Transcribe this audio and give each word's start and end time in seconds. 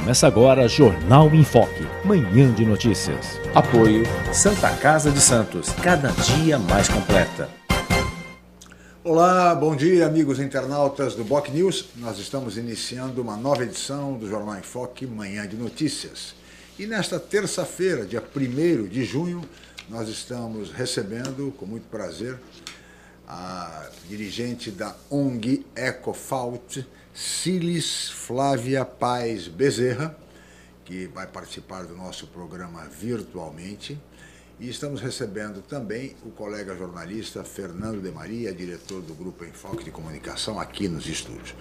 Começa 0.00 0.26
agora 0.26 0.66
Jornal 0.66 1.28
em 1.34 1.44
Foque, 1.44 1.86
manhã 2.06 2.50
de 2.54 2.64
notícias. 2.64 3.38
Apoio 3.54 4.02
Santa 4.32 4.74
Casa 4.76 5.10
de 5.10 5.20
Santos, 5.20 5.68
cada 5.82 6.08
dia 6.10 6.58
mais 6.58 6.88
completa. 6.88 7.50
Olá, 9.04 9.54
bom 9.54 9.76
dia, 9.76 10.06
amigos 10.06 10.40
internautas 10.40 11.14
do 11.14 11.22
Boc 11.22 11.50
News. 11.50 11.90
Nós 11.96 12.18
estamos 12.18 12.56
iniciando 12.56 13.20
uma 13.20 13.36
nova 13.36 13.62
edição 13.62 14.14
do 14.14 14.26
Jornal 14.26 14.58
em 14.58 14.62
Foque, 14.62 15.06
manhã 15.06 15.46
de 15.46 15.54
notícias. 15.54 16.34
E 16.78 16.86
nesta 16.86 17.20
terça-feira, 17.20 18.06
dia 18.06 18.24
1 18.34 18.88
de 18.88 19.04
junho, 19.04 19.42
nós 19.86 20.08
estamos 20.08 20.72
recebendo, 20.72 21.52
com 21.58 21.66
muito 21.66 21.88
prazer, 21.88 22.38
a 23.28 23.86
dirigente 24.08 24.70
da 24.70 24.96
ONG 25.10 25.64
EcoFault, 25.76 26.86
Silis 27.14 28.08
Flávia 28.08 28.84
Paz 28.84 29.48
Bezerra, 29.48 30.16
que 30.84 31.06
vai 31.08 31.26
participar 31.26 31.84
do 31.84 31.96
nosso 31.96 32.26
programa 32.28 32.84
virtualmente. 32.84 33.98
E 34.58 34.68
estamos 34.68 35.00
recebendo 35.00 35.62
também 35.62 36.14
o 36.24 36.30
colega 36.30 36.76
jornalista 36.76 37.42
Fernando 37.42 38.02
de 38.02 38.10
Maria, 38.10 38.52
diretor 38.52 39.00
do 39.00 39.14
Grupo 39.14 39.44
Enfoque 39.44 39.82
de 39.82 39.90
Comunicação, 39.90 40.60
aqui 40.60 40.86
nos 40.86 41.06
estúdios. 41.06 41.54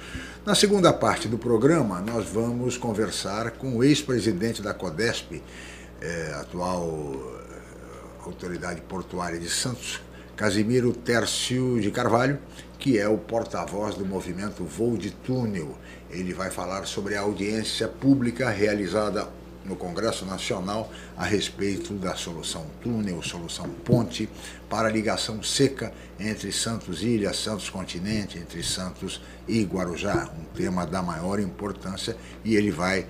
Na 0.46 0.54
segunda 0.54 0.92
parte 0.92 1.28
do 1.28 1.38
programa, 1.38 2.02
nós 2.02 2.28
vamos 2.28 2.78
conversar 2.78 3.52
com 3.52 3.78
o 3.78 3.84
ex-presidente 3.84 4.62
da 4.62 4.74
CODESP, 4.74 5.42
eh, 6.02 6.34
atual 6.42 7.14
eh, 7.16 8.26
autoridade 8.26 8.82
portuária 8.82 9.40
de 9.40 9.50
Santos, 9.50 10.02
Casimiro 10.36 10.92
Tércio 10.92 11.80
de 11.80 11.92
Carvalho, 11.92 12.38
que 12.80 12.98
é 12.98 13.08
o 13.10 13.18
porta-voz 13.18 13.96
do 13.96 14.06
movimento 14.06 14.64
Voo 14.64 14.98
de 14.98 15.12
Túnel. 15.12 15.78
Ele 16.10 16.34
vai 16.34 16.50
falar 16.50 16.86
sobre 16.88 17.16
a 17.16 17.22
audiência 17.22 17.90
pública 17.90 18.50
realizada 18.50 19.28
no 19.70 19.76
Congresso 19.76 20.26
Nacional 20.26 20.92
a 21.16 21.24
respeito 21.24 21.94
da 21.94 22.16
solução 22.16 22.66
túnel, 22.82 23.22
solução 23.22 23.70
ponte 23.70 24.28
para 24.68 24.88
a 24.88 24.92
ligação 24.92 25.42
seca 25.44 25.94
entre 26.20 26.52
Santos 26.52 27.04
Ilha, 27.04 27.34
Santos 27.34 27.70
Continente, 27.70 28.38
entre 28.38 28.64
Santos 28.64 29.22
e 29.48 29.64
Guarujá, 29.64 30.30
um 30.38 30.44
tema 30.56 30.86
da 30.86 31.02
maior 31.02 31.40
importância 31.40 32.18
e 32.44 32.56
ele 32.56 32.72
vai 32.72 33.06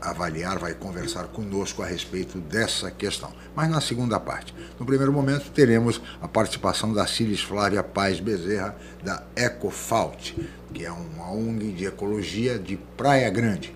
avaliar, 0.00 0.58
vai 0.58 0.74
conversar 0.74 1.24
conosco 1.24 1.82
a 1.82 1.86
respeito 1.86 2.38
dessa 2.38 2.90
questão. 2.90 3.32
Mas 3.54 3.68
na 3.68 3.80
segunda 3.80 4.20
parte, 4.20 4.54
no 4.78 4.86
primeiro 4.86 5.12
momento, 5.12 5.50
teremos 5.50 6.00
a 6.20 6.28
participação 6.28 6.92
da 6.92 7.06
Cilis 7.06 7.40
Flávia 7.40 7.82
Paz 7.82 8.20
Bezerra, 8.20 8.76
da 9.02 9.22
Ecofault, 9.34 10.36
que 10.72 10.84
é 10.84 10.92
uma 10.92 11.30
ONG 11.30 11.72
de 11.72 11.86
ecologia 11.86 12.58
de 12.58 12.76
Praia 12.96 13.28
Grande. 13.30 13.74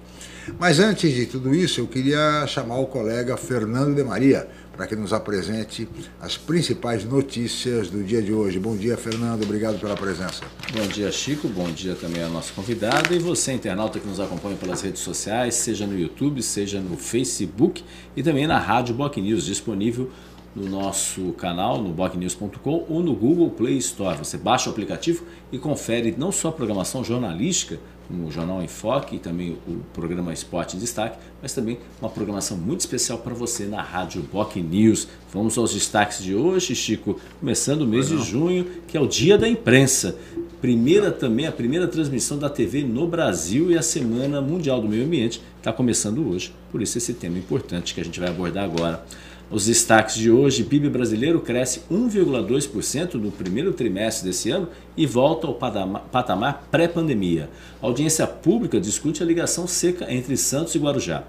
Mas 0.58 0.78
antes 0.78 1.12
de 1.12 1.26
tudo 1.26 1.54
isso, 1.54 1.80
eu 1.80 1.88
queria 1.88 2.46
chamar 2.46 2.78
o 2.78 2.86
colega 2.86 3.36
Fernando 3.36 3.94
de 3.94 4.04
Maria 4.04 4.48
para 4.76 4.86
que 4.86 4.94
nos 4.94 5.12
apresente 5.12 5.88
as 6.20 6.36
principais 6.36 7.04
notícias 7.04 7.88
do 7.88 8.04
dia 8.04 8.22
de 8.22 8.32
hoje. 8.32 8.58
Bom 8.58 8.76
dia, 8.76 8.96
Fernando. 8.96 9.42
Obrigado 9.42 9.80
pela 9.80 9.96
presença. 9.96 10.44
Bom 10.72 10.86
dia, 10.86 11.10
Chico. 11.10 11.48
Bom 11.48 11.70
dia 11.70 11.94
também 11.94 12.22
ao 12.22 12.30
nosso 12.30 12.52
convidado 12.52 13.14
e 13.14 13.18
você, 13.18 13.52
internauta 13.52 13.98
que 13.98 14.06
nos 14.06 14.20
acompanha 14.20 14.56
pelas 14.56 14.82
redes 14.82 15.00
sociais, 15.00 15.54
seja 15.54 15.86
no 15.86 15.98
YouTube, 15.98 16.42
seja 16.42 16.80
no 16.80 16.96
Facebook 16.96 17.82
e 18.14 18.22
também 18.22 18.46
na 18.46 18.58
Rádio 18.58 18.94
Boc 18.94 19.16
News, 19.16 19.44
disponível 19.44 20.10
no 20.56 20.68
nosso 20.68 21.32
canal, 21.32 21.82
no 21.82 21.90
bocnews.com 21.92 22.86
ou 22.88 23.02
no 23.02 23.14
Google 23.14 23.50
Play 23.50 23.76
Store. 23.76 24.16
Você 24.16 24.38
baixa 24.38 24.70
o 24.70 24.72
aplicativo 24.72 25.24
e 25.52 25.58
confere 25.58 26.14
não 26.16 26.32
só 26.32 26.48
a 26.48 26.52
programação 26.52 27.04
jornalística, 27.04 27.78
como 28.06 28.26
o 28.26 28.30
Jornal 28.30 28.62
em 28.62 28.68
Foque 28.68 29.16
e 29.16 29.18
também 29.18 29.58
o 29.66 29.80
programa 29.92 30.32
Esporte 30.32 30.76
em 30.76 30.80
Destaque, 30.80 31.18
mas 31.42 31.52
também 31.52 31.78
uma 32.00 32.08
programação 32.08 32.56
muito 32.56 32.80
especial 32.80 33.18
para 33.18 33.34
você 33.34 33.64
na 33.64 33.82
Rádio 33.82 34.22
Boc 34.22 34.56
News. 34.56 35.08
Vamos 35.32 35.58
aos 35.58 35.74
destaques 35.74 36.22
de 36.22 36.34
hoje, 36.34 36.74
Chico, 36.74 37.20
começando 37.40 37.82
o 37.82 37.86
mês 37.86 38.08
de 38.08 38.18
junho, 38.22 38.66
que 38.86 38.96
é 38.96 39.00
o 39.00 39.06
Dia 39.06 39.36
da 39.36 39.48
Imprensa. 39.48 40.16
Primeira 40.60 41.10
também, 41.10 41.46
a 41.46 41.52
primeira 41.52 41.86
transmissão 41.86 42.38
da 42.38 42.48
TV 42.48 42.82
no 42.82 43.06
Brasil 43.06 43.70
e 43.70 43.76
a 43.76 43.82
Semana 43.82 44.40
Mundial 44.40 44.80
do 44.80 44.88
Meio 44.88 45.04
Ambiente 45.04 45.42
está 45.58 45.72
começando 45.72 46.30
hoje. 46.30 46.52
Por 46.72 46.80
isso 46.80 46.96
esse 46.96 47.12
tema 47.14 47.38
importante 47.38 47.94
que 47.94 48.00
a 48.00 48.04
gente 48.04 48.18
vai 48.18 48.28
abordar 48.28 48.64
agora. 48.64 49.04
Os 49.48 49.66
destaques 49.66 50.16
de 50.16 50.28
hoje: 50.28 50.64
PIB 50.64 50.88
brasileiro 50.88 51.40
cresce 51.40 51.82
1,2% 51.90 53.14
no 53.14 53.30
primeiro 53.30 53.72
trimestre 53.72 54.26
desse 54.26 54.50
ano 54.50 54.68
e 54.96 55.06
volta 55.06 55.46
ao 55.46 55.54
patamar 55.54 56.66
pré-pandemia. 56.70 57.48
Audiência 57.80 58.26
pública 58.26 58.80
discute 58.80 59.22
a 59.22 59.26
ligação 59.26 59.68
seca 59.68 60.12
entre 60.12 60.36
Santos 60.36 60.74
e 60.74 60.78
Guarujá. 60.78 61.22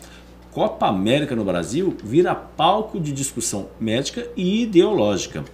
Copa 0.51 0.87
América 0.87 1.35
no 1.35 1.45
Brasil 1.45 1.95
vira 2.03 2.33
palco 2.33 2.99
de 2.99 3.11
discussão 3.11 3.67
médica 3.79 4.27
e 4.35 4.63
ideológica. 4.63 5.45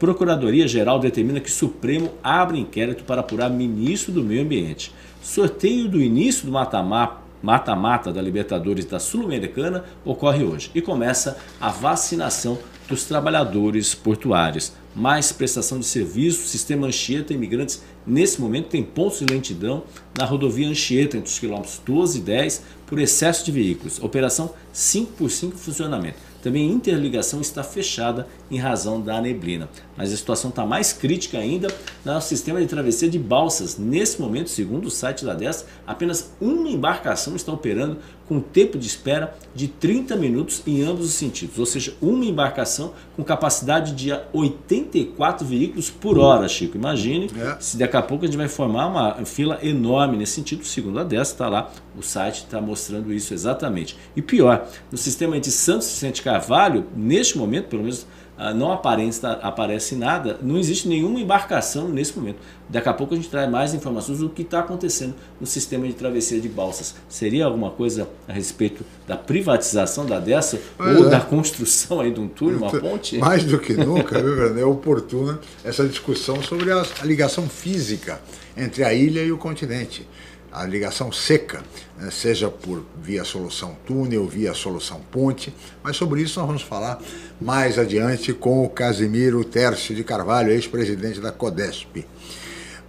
Procuradoria-Geral 0.00 0.98
determina 0.98 1.38
que 1.38 1.50
Supremo 1.50 2.10
abre 2.20 2.58
inquérito 2.58 3.04
para 3.04 3.20
apurar 3.20 3.48
ministro 3.48 4.10
do 4.10 4.24
Meio 4.24 4.42
Ambiente. 4.42 4.92
Sorteio 5.22 5.88
do 5.88 6.02
início 6.02 6.46
do 6.46 6.50
mata-mata 6.50 7.27
mata-mata 7.42 8.12
da 8.12 8.20
Libertadores 8.20 8.84
da 8.84 8.98
Sul-Americana 8.98 9.84
ocorre 10.04 10.44
hoje 10.44 10.70
e 10.74 10.82
começa 10.82 11.38
a 11.60 11.70
vacinação 11.70 12.58
dos 12.88 13.04
trabalhadores 13.04 13.94
portuários. 13.94 14.72
Mais 14.94 15.30
prestação 15.30 15.78
de 15.78 15.84
serviço, 15.84 16.48
sistema 16.48 16.86
Anchieta, 16.86 17.32
imigrantes 17.32 17.82
nesse 18.06 18.40
momento 18.40 18.68
tem 18.68 18.82
pontos 18.82 19.20
de 19.20 19.26
lentidão 19.32 19.84
na 20.16 20.24
rodovia 20.24 20.68
Anchieta 20.68 21.16
entre 21.16 21.30
os 21.30 21.38
quilômetros 21.38 21.80
12 21.84 22.18
e 22.18 22.22
10 22.22 22.62
por 22.86 22.98
excesso 22.98 23.44
de 23.44 23.52
veículos. 23.52 24.02
Operação 24.02 24.52
5 24.72 25.12
por 25.12 25.30
5 25.30 25.56
funcionamento. 25.56 26.18
Também 26.42 26.68
a 26.68 26.72
interligação 26.72 27.40
está 27.40 27.62
fechada 27.62 28.26
em 28.50 28.58
razão 28.58 29.00
da 29.00 29.20
neblina. 29.20 29.68
Mas 29.96 30.12
a 30.12 30.16
situação 30.16 30.50
está 30.50 30.64
mais 30.64 30.92
crítica 30.92 31.38
ainda 31.38 31.68
no 32.04 32.20
sistema 32.20 32.60
de 32.60 32.66
travessia 32.66 33.08
de 33.08 33.18
balsas. 33.18 33.76
Nesse 33.78 34.20
momento, 34.20 34.48
segundo 34.48 34.86
o 34.86 34.90
site 34.90 35.24
da 35.24 35.34
DES, 35.34 35.66
apenas 35.86 36.32
uma 36.40 36.68
embarcação 36.68 37.34
está 37.34 37.52
operando 37.52 37.98
com 38.28 38.40
tempo 38.40 38.78
de 38.78 38.86
espera 38.86 39.34
de 39.54 39.66
30 39.66 40.14
minutos 40.16 40.62
em 40.66 40.82
ambos 40.82 41.06
os 41.06 41.14
sentidos. 41.14 41.58
Ou 41.58 41.66
seja, 41.66 41.94
uma 42.00 42.24
embarcação 42.24 42.92
com 43.16 43.24
capacidade 43.24 43.94
de 43.94 44.12
84 44.32 45.46
veículos 45.46 45.88
por 45.88 46.18
hora, 46.18 46.46
Chico. 46.46 46.76
Imagine 46.76 47.30
é. 47.36 47.56
se 47.58 47.78
daqui 47.78 47.96
a 47.96 48.02
pouco 48.02 48.24
a 48.24 48.28
gente 48.28 48.36
vai 48.36 48.48
formar 48.48 48.86
uma 48.86 49.24
fila 49.24 49.58
enorme 49.62 50.18
nesse 50.18 50.32
sentido. 50.32 50.64
Segundo 50.64 51.00
a 51.00 51.04
DES, 51.04 51.28
está 51.28 51.48
lá, 51.48 51.72
o 51.96 52.02
site 52.02 52.44
está 52.44 52.60
mostrando 52.60 53.12
isso 53.12 53.32
exatamente. 53.32 53.96
E 54.14 54.20
pior, 54.20 54.68
no 54.92 54.98
sistema 54.98 55.40
de 55.40 55.50
Santos 55.50 55.88
Vicente 55.88 56.22
Carvalho, 56.22 56.86
neste 56.94 57.38
momento, 57.38 57.68
pelo 57.68 57.82
menos 57.82 58.06
não 58.54 58.70
aparece, 58.70 59.20
aparece 59.26 59.96
nada, 59.96 60.38
não 60.40 60.56
existe 60.56 60.86
nenhuma 60.86 61.20
embarcação 61.20 61.88
nesse 61.88 62.16
momento. 62.16 62.38
Daqui 62.68 62.88
a 62.88 62.94
pouco 62.94 63.14
a 63.14 63.16
gente 63.16 63.28
traz 63.28 63.50
mais 63.50 63.74
informações 63.74 64.18
do 64.18 64.28
que 64.28 64.42
está 64.42 64.60
acontecendo 64.60 65.14
no 65.40 65.46
sistema 65.46 65.86
de 65.86 65.94
travessia 65.94 66.40
de 66.40 66.48
balsas. 66.48 66.94
Seria 67.08 67.46
alguma 67.46 67.70
coisa 67.70 68.08
a 68.28 68.32
respeito 68.32 68.84
da 69.06 69.16
privatização 69.16 70.06
da 70.06 70.20
dessa 70.20 70.60
ou 70.78 71.06
é. 71.06 71.10
da 71.10 71.20
construção 71.20 72.00
aí 72.00 72.12
de 72.12 72.20
um 72.20 72.28
túnel, 72.28 72.58
uma 72.58 72.70
ponte? 72.70 73.18
Mais 73.18 73.44
do 73.44 73.58
que 73.58 73.72
nunca, 73.72 74.18
é 74.18 74.64
oportuna 74.64 75.40
essa 75.64 75.86
discussão 75.86 76.42
sobre 76.42 76.70
a 76.70 76.84
ligação 77.02 77.48
física 77.48 78.20
entre 78.56 78.84
a 78.84 78.92
ilha 78.92 79.22
e 79.22 79.32
o 79.32 79.38
continente 79.38 80.06
a 80.52 80.64
ligação 80.64 81.12
seca, 81.12 81.62
né, 81.96 82.10
seja 82.10 82.48
por 82.48 82.84
via 83.02 83.24
solução 83.24 83.76
túnel, 83.86 84.26
via 84.26 84.54
solução 84.54 85.00
ponte, 85.10 85.54
mas 85.82 85.96
sobre 85.96 86.22
isso 86.22 86.38
nós 86.40 86.46
vamos 86.46 86.62
falar 86.62 87.00
mais 87.40 87.78
adiante 87.78 88.32
com 88.32 88.64
o 88.64 88.68
Casimiro 88.68 89.44
Tércio 89.44 89.94
de 89.94 90.02
Carvalho, 90.02 90.50
ex-presidente 90.50 91.20
da 91.20 91.30
CODESP. 91.30 92.06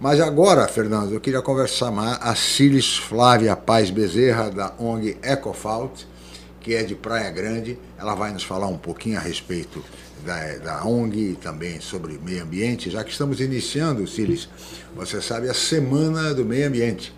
Mas 0.00 0.18
agora, 0.18 0.66
Fernando, 0.66 1.12
eu 1.12 1.20
queria 1.20 1.42
conversar 1.42 1.90
mais 1.90 2.18
a 2.22 2.34
Cilis 2.34 2.96
Flávia 2.96 3.54
Paz 3.54 3.90
Bezerra, 3.90 4.50
da 4.50 4.72
ONG 4.78 5.18
Ecofault, 5.22 6.08
que 6.58 6.74
é 6.74 6.82
de 6.82 6.94
Praia 6.94 7.30
Grande. 7.30 7.78
Ela 7.98 8.14
vai 8.14 8.32
nos 8.32 8.42
falar 8.42 8.66
um 8.66 8.78
pouquinho 8.78 9.18
a 9.18 9.20
respeito 9.20 9.84
da, 10.24 10.56
da 10.56 10.84
ONG 10.86 11.32
e 11.32 11.34
também 11.34 11.82
sobre 11.82 12.18
meio 12.18 12.42
ambiente, 12.42 12.90
já 12.90 13.04
que 13.04 13.12
estamos 13.12 13.40
iniciando, 13.40 14.06
Cilis, 14.06 14.48
você 14.96 15.20
sabe, 15.20 15.50
a 15.50 15.54
Semana 15.54 16.32
do 16.32 16.46
Meio 16.46 16.68
Ambiente 16.68 17.12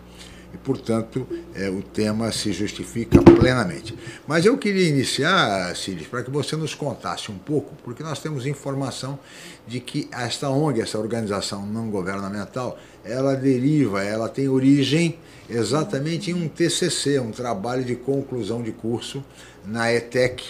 e, 0.53 0.59
portanto, 0.59 1.27
é, 1.55 1.69
o 1.71 1.83
tema 1.83 2.31
se 2.31 2.53
justifica 2.53 3.21
plenamente. 3.23 3.97
Mas 4.27 4.45
eu 4.45 4.57
queria 4.59 4.89
iniciar, 4.89 5.75
Cílis, 5.75 6.07
para 6.07 6.23
que 6.23 6.31
você 6.31 6.57
nos 6.57 6.75
contasse 6.75 7.31
um 7.31 7.39
pouco, 7.39 7.75
porque 7.83 8.03
nós 8.03 8.21
temos 8.21 8.47
informação 8.47 9.19
de 9.67 9.81
que 9.81 10.09
esta 10.13 10.51
ONG, 10.51 10.81
essa 10.81 10.99
organização 10.99 11.65
não 11.65 11.91
governamental, 11.91 12.79
ela 13.05 13.35
deriva, 13.35 14.03
ela 14.03 14.29
tem 14.29 14.49
origem 14.49 15.19
exatamente 15.49 16.31
em 16.31 16.35
um 16.35 16.49
TCC, 16.49 17.19
um 17.19 17.31
trabalho 17.31 17.85
de 17.85 17.97
conclusão 17.97 18.63
de 18.63 18.73
curso 18.73 19.25
na 19.65 19.93
ETEC. 19.93 20.45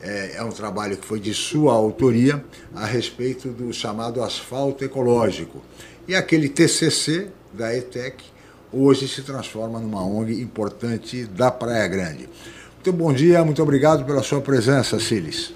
É, 0.00 0.36
é 0.36 0.44
um 0.44 0.50
trabalho 0.50 0.96
que 0.96 1.06
foi 1.06 1.18
de 1.18 1.32
sua 1.32 1.72
autoria 1.72 2.44
a 2.74 2.84
respeito 2.84 3.48
do 3.48 3.72
chamado 3.72 4.22
asfalto 4.22 4.84
ecológico. 4.84 5.62
E 6.06 6.14
aquele 6.14 6.48
TCC 6.48 7.28
da 7.52 7.74
ETEC 7.74 8.33
hoje 8.74 9.06
se 9.06 9.22
transforma 9.22 9.78
numa 9.78 10.04
ONG 10.04 10.40
importante 10.40 11.24
da 11.24 11.50
Praia 11.50 11.86
Grande. 11.86 12.28
Muito 12.74 12.92
bom 12.92 13.12
dia, 13.12 13.44
muito 13.44 13.62
obrigado 13.62 14.04
pela 14.04 14.22
sua 14.22 14.40
presença, 14.40 14.98
Cilis. 14.98 15.54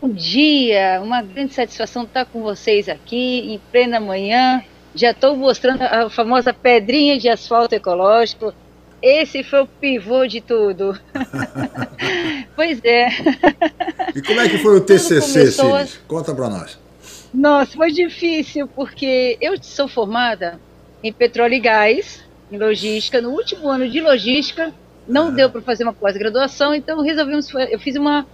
Bom 0.00 0.10
dia, 0.10 1.00
uma 1.02 1.22
grande 1.22 1.54
satisfação 1.54 2.02
estar 2.02 2.24
com 2.26 2.42
vocês 2.42 2.88
aqui 2.88 3.52
em 3.52 3.60
plena 3.70 4.00
manhã. 4.00 4.62
Já 4.94 5.12
estou 5.12 5.36
mostrando 5.36 5.82
a 5.82 6.10
famosa 6.10 6.52
pedrinha 6.52 7.18
de 7.18 7.28
asfalto 7.28 7.74
ecológico. 7.74 8.52
Esse 9.00 9.42
foi 9.42 9.62
o 9.62 9.66
pivô 9.66 10.26
de 10.26 10.40
tudo. 10.40 10.98
pois 12.54 12.80
é. 12.84 13.08
E 14.14 14.20
como 14.22 14.40
é 14.40 14.48
que 14.48 14.58
foi 14.58 14.76
o 14.76 14.80
TCC, 14.80 15.52
Cilis? 15.52 16.00
Conta 16.06 16.34
para 16.34 16.50
nós. 16.50 16.78
Nossa, 17.32 17.74
foi 17.74 17.90
difícil, 17.90 18.68
porque 18.68 19.38
eu 19.40 19.54
sou 19.62 19.88
formada 19.88 20.60
em 21.02 21.12
petróleo 21.12 21.54
e 21.54 21.60
gás, 21.60 22.24
em 22.50 22.58
logística. 22.58 23.20
No 23.20 23.30
último 23.30 23.68
ano 23.68 23.88
de 23.88 24.00
logística, 24.00 24.72
não 25.06 25.28
ah. 25.28 25.30
deu 25.30 25.50
para 25.50 25.60
fazer 25.62 25.84
uma 25.84 25.92
pós-graduação, 25.92 26.74
então 26.74 27.00
resolvemos, 27.02 27.52
eu 27.70 27.78
fiz 27.78 27.96
uma, 27.96 28.26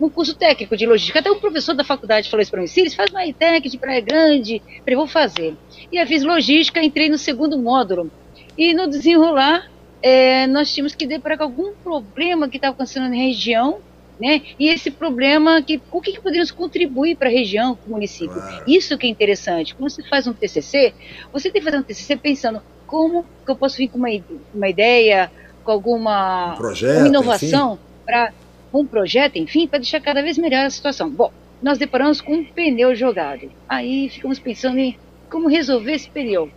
um 0.00 0.08
curso 0.08 0.34
técnico 0.34 0.76
de 0.76 0.86
logística. 0.86 1.18
Até 1.18 1.30
um 1.30 1.38
professor 1.38 1.74
da 1.74 1.84
faculdade 1.84 2.30
falou 2.30 2.42
isso 2.42 2.50
para 2.50 2.60
mim, 2.60 2.66
Círis, 2.66 2.94
faz 2.94 3.10
uma 3.10 3.24
ITEC 3.26 3.68
de 3.68 3.78
Praia 3.78 4.00
Grande. 4.00 4.56
Eu 4.56 4.82
falei, 4.84 4.96
vou 4.96 5.06
fazer. 5.06 5.56
E 5.90 5.96
eu 6.00 6.06
fiz 6.06 6.22
logística, 6.22 6.82
entrei 6.82 7.08
no 7.08 7.18
segundo 7.18 7.58
módulo. 7.58 8.10
E 8.56 8.74
no 8.74 8.86
desenrolar, 8.86 9.70
é, 10.02 10.46
nós 10.46 10.72
tínhamos 10.72 10.94
que 10.94 11.06
deparar 11.06 11.38
com 11.38 11.44
algum 11.44 11.72
problema 11.82 12.48
que 12.48 12.56
estava 12.56 12.74
acontecendo 12.74 13.08
na 13.08 13.16
região, 13.16 13.78
né? 14.22 14.40
E 14.56 14.68
esse 14.68 14.88
problema, 14.88 15.60
que, 15.60 15.82
o 15.90 16.00
que, 16.00 16.12
que 16.12 16.20
poderíamos 16.20 16.52
contribuir 16.52 17.16
para 17.16 17.28
a 17.28 17.32
região, 17.32 17.74
para 17.74 17.88
o 17.88 17.90
município? 17.90 18.32
Claro. 18.32 18.62
Isso 18.68 18.96
que 18.96 19.08
é 19.08 19.10
interessante. 19.10 19.74
Quando 19.74 19.90
você 19.90 20.02
faz 20.04 20.28
um 20.28 20.32
TCC, 20.32 20.94
você 21.32 21.50
tem 21.50 21.60
que 21.60 21.64
fazer 21.64 21.78
um 21.78 21.82
TCC 21.82 22.16
pensando 22.16 22.62
como 22.86 23.24
que 23.44 23.50
eu 23.50 23.56
posso 23.56 23.76
vir 23.76 23.88
com 23.88 23.98
uma, 23.98 24.08
uma 24.54 24.68
ideia, 24.68 25.28
com 25.64 25.72
alguma 25.72 26.52
um 26.52 26.56
projeto, 26.56 27.06
inovação 27.06 27.80
para 28.06 28.32
um 28.72 28.86
projeto, 28.86 29.36
enfim, 29.36 29.66
para 29.66 29.80
deixar 29.80 30.00
cada 30.00 30.22
vez 30.22 30.38
melhor 30.38 30.66
a 30.66 30.70
situação. 30.70 31.10
Bom, 31.10 31.32
nós 31.60 31.76
deparamos 31.76 32.20
com 32.20 32.34
um 32.34 32.44
pneu 32.44 32.94
jogado. 32.94 33.50
Aí 33.68 34.08
ficamos 34.08 34.38
pensando 34.38 34.78
em 34.78 34.96
como 35.28 35.48
resolver 35.48 35.94
esse 35.94 36.08
pneu. 36.08 36.48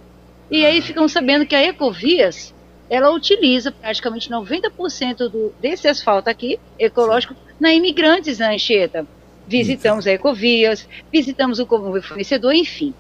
E 0.52 0.64
aí 0.64 0.84
ficamos 0.84 1.12
sabendo 1.12 1.48
que 1.48 1.56
a 1.56 1.64
Ecovias 1.64 2.54
ela 2.90 3.12
utiliza 3.12 3.72
praticamente 3.72 4.30
90% 4.30 5.30
do, 5.30 5.54
desse 5.60 5.88
asfalto 5.88 6.30
aqui, 6.30 6.60
ecológico, 6.78 7.36
na 7.60 7.74
imigrantes 7.74 8.40
na 8.40 8.52
Anchieta. 8.52 9.08
Visitamos 9.48 10.08
a 10.08 10.12
Ecovias, 10.12 10.88
visitamos 11.12 11.60
o 11.60 11.66
fornecedor, 11.66 12.54
enfim. 12.54 12.94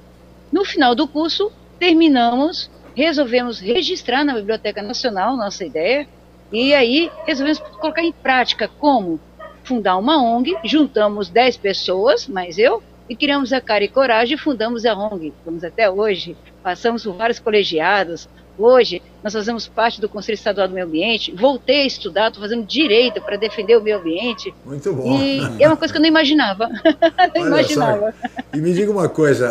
No 0.51 0.63
final 0.63 0.93
do 0.93 1.07
curso, 1.07 1.51
terminamos, 1.79 2.69
resolvemos 2.95 3.59
registrar 3.59 4.23
na 4.23 4.35
Biblioteca 4.35 4.81
Nacional 4.81 5.35
nossa 5.35 5.65
ideia, 5.65 6.07
e 6.51 6.73
aí 6.73 7.11
resolvemos 7.25 7.59
colocar 7.59 8.03
em 8.03 8.11
prática 8.11 8.67
como 8.67 9.19
fundar 9.63 9.97
uma 9.97 10.21
ONG, 10.21 10.55
juntamos 10.63 11.29
10 11.29 11.57
pessoas, 11.57 12.27
mais 12.27 12.57
eu, 12.59 12.83
e 13.09 13.15
criamos 13.15 13.51
a 13.51 13.59
cara 13.59 13.83
e 13.83 13.87
coragem 13.87 14.35
e 14.35 14.39
fundamos 14.39 14.85
a 14.85 14.95
ONG. 14.95 15.33
Estamos 15.39 15.63
até 15.63 15.89
hoje, 15.89 16.37
passamos 16.61 17.03
por 17.03 17.15
vários 17.15 17.39
colegiados, 17.39 18.29
Hoje, 18.57 19.01
nós 19.23 19.33
fazemos 19.33 19.67
parte 19.67 19.99
do 19.99 20.07
Conselho 20.07 20.35
Estadual 20.35 20.67
do 20.67 20.73
Meio 20.73 20.85
Ambiente. 20.85 21.33
Voltei 21.35 21.81
a 21.81 21.85
estudar, 21.85 22.27
estou 22.27 22.41
fazendo 22.41 22.65
direito 22.65 23.21
para 23.21 23.35
defender 23.35 23.77
o 23.77 23.81
meio 23.81 23.97
ambiente. 23.97 24.53
Muito 24.65 24.93
bom. 24.93 25.19
E 25.19 25.41
é 25.61 25.67
uma 25.67 25.75
coisa 25.75 25.93
que 25.93 25.97
eu 25.97 26.01
não 26.01 26.07
imaginava. 26.07 26.69
não 27.35 27.47
imaginava. 27.47 28.13
Só. 28.21 28.29
E 28.53 28.57
me 28.57 28.73
diga 28.73 28.91
uma 28.91 29.09
coisa, 29.09 29.49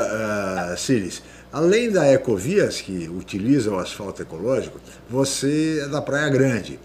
uh, 0.73 0.77
Ciris. 0.77 1.23
Além 1.53 1.91
da 1.91 2.11
Ecovias, 2.11 2.81
que 2.81 3.09
utiliza 3.09 3.71
o 3.71 3.79
asfalto 3.79 4.23
ecológico, 4.23 4.81
você 5.09 5.83
é 5.85 5.89
da 5.89 6.03
Praia 6.03 6.29
Grande. 6.29 6.81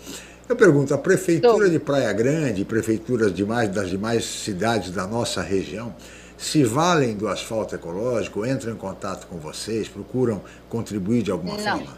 Eu 0.48 0.56
pergunto, 0.56 0.94
a 0.94 0.98
Prefeitura 0.98 1.66
Estou. 1.66 1.70
de 1.70 1.80
Praia 1.80 2.12
Grande, 2.12 2.66
prefeituras 2.66 3.34
demais, 3.34 3.70
das 3.70 3.90
demais 3.90 4.26
cidades 4.26 4.92
da 4.92 5.08
nossa 5.08 5.42
região, 5.42 5.94
se 6.40 6.64
valem 6.64 7.16
do 7.16 7.28
asfalto 7.28 7.76
ecológico, 7.76 8.46
entram 8.46 8.74
em 8.74 8.78
contato 8.78 9.28
com 9.28 9.38
vocês, 9.38 9.88
procuram 9.88 10.42
contribuir 10.70 11.22
de 11.22 11.32
alguma 11.32 11.58
Não. 11.58 11.78
forma? 11.78 11.98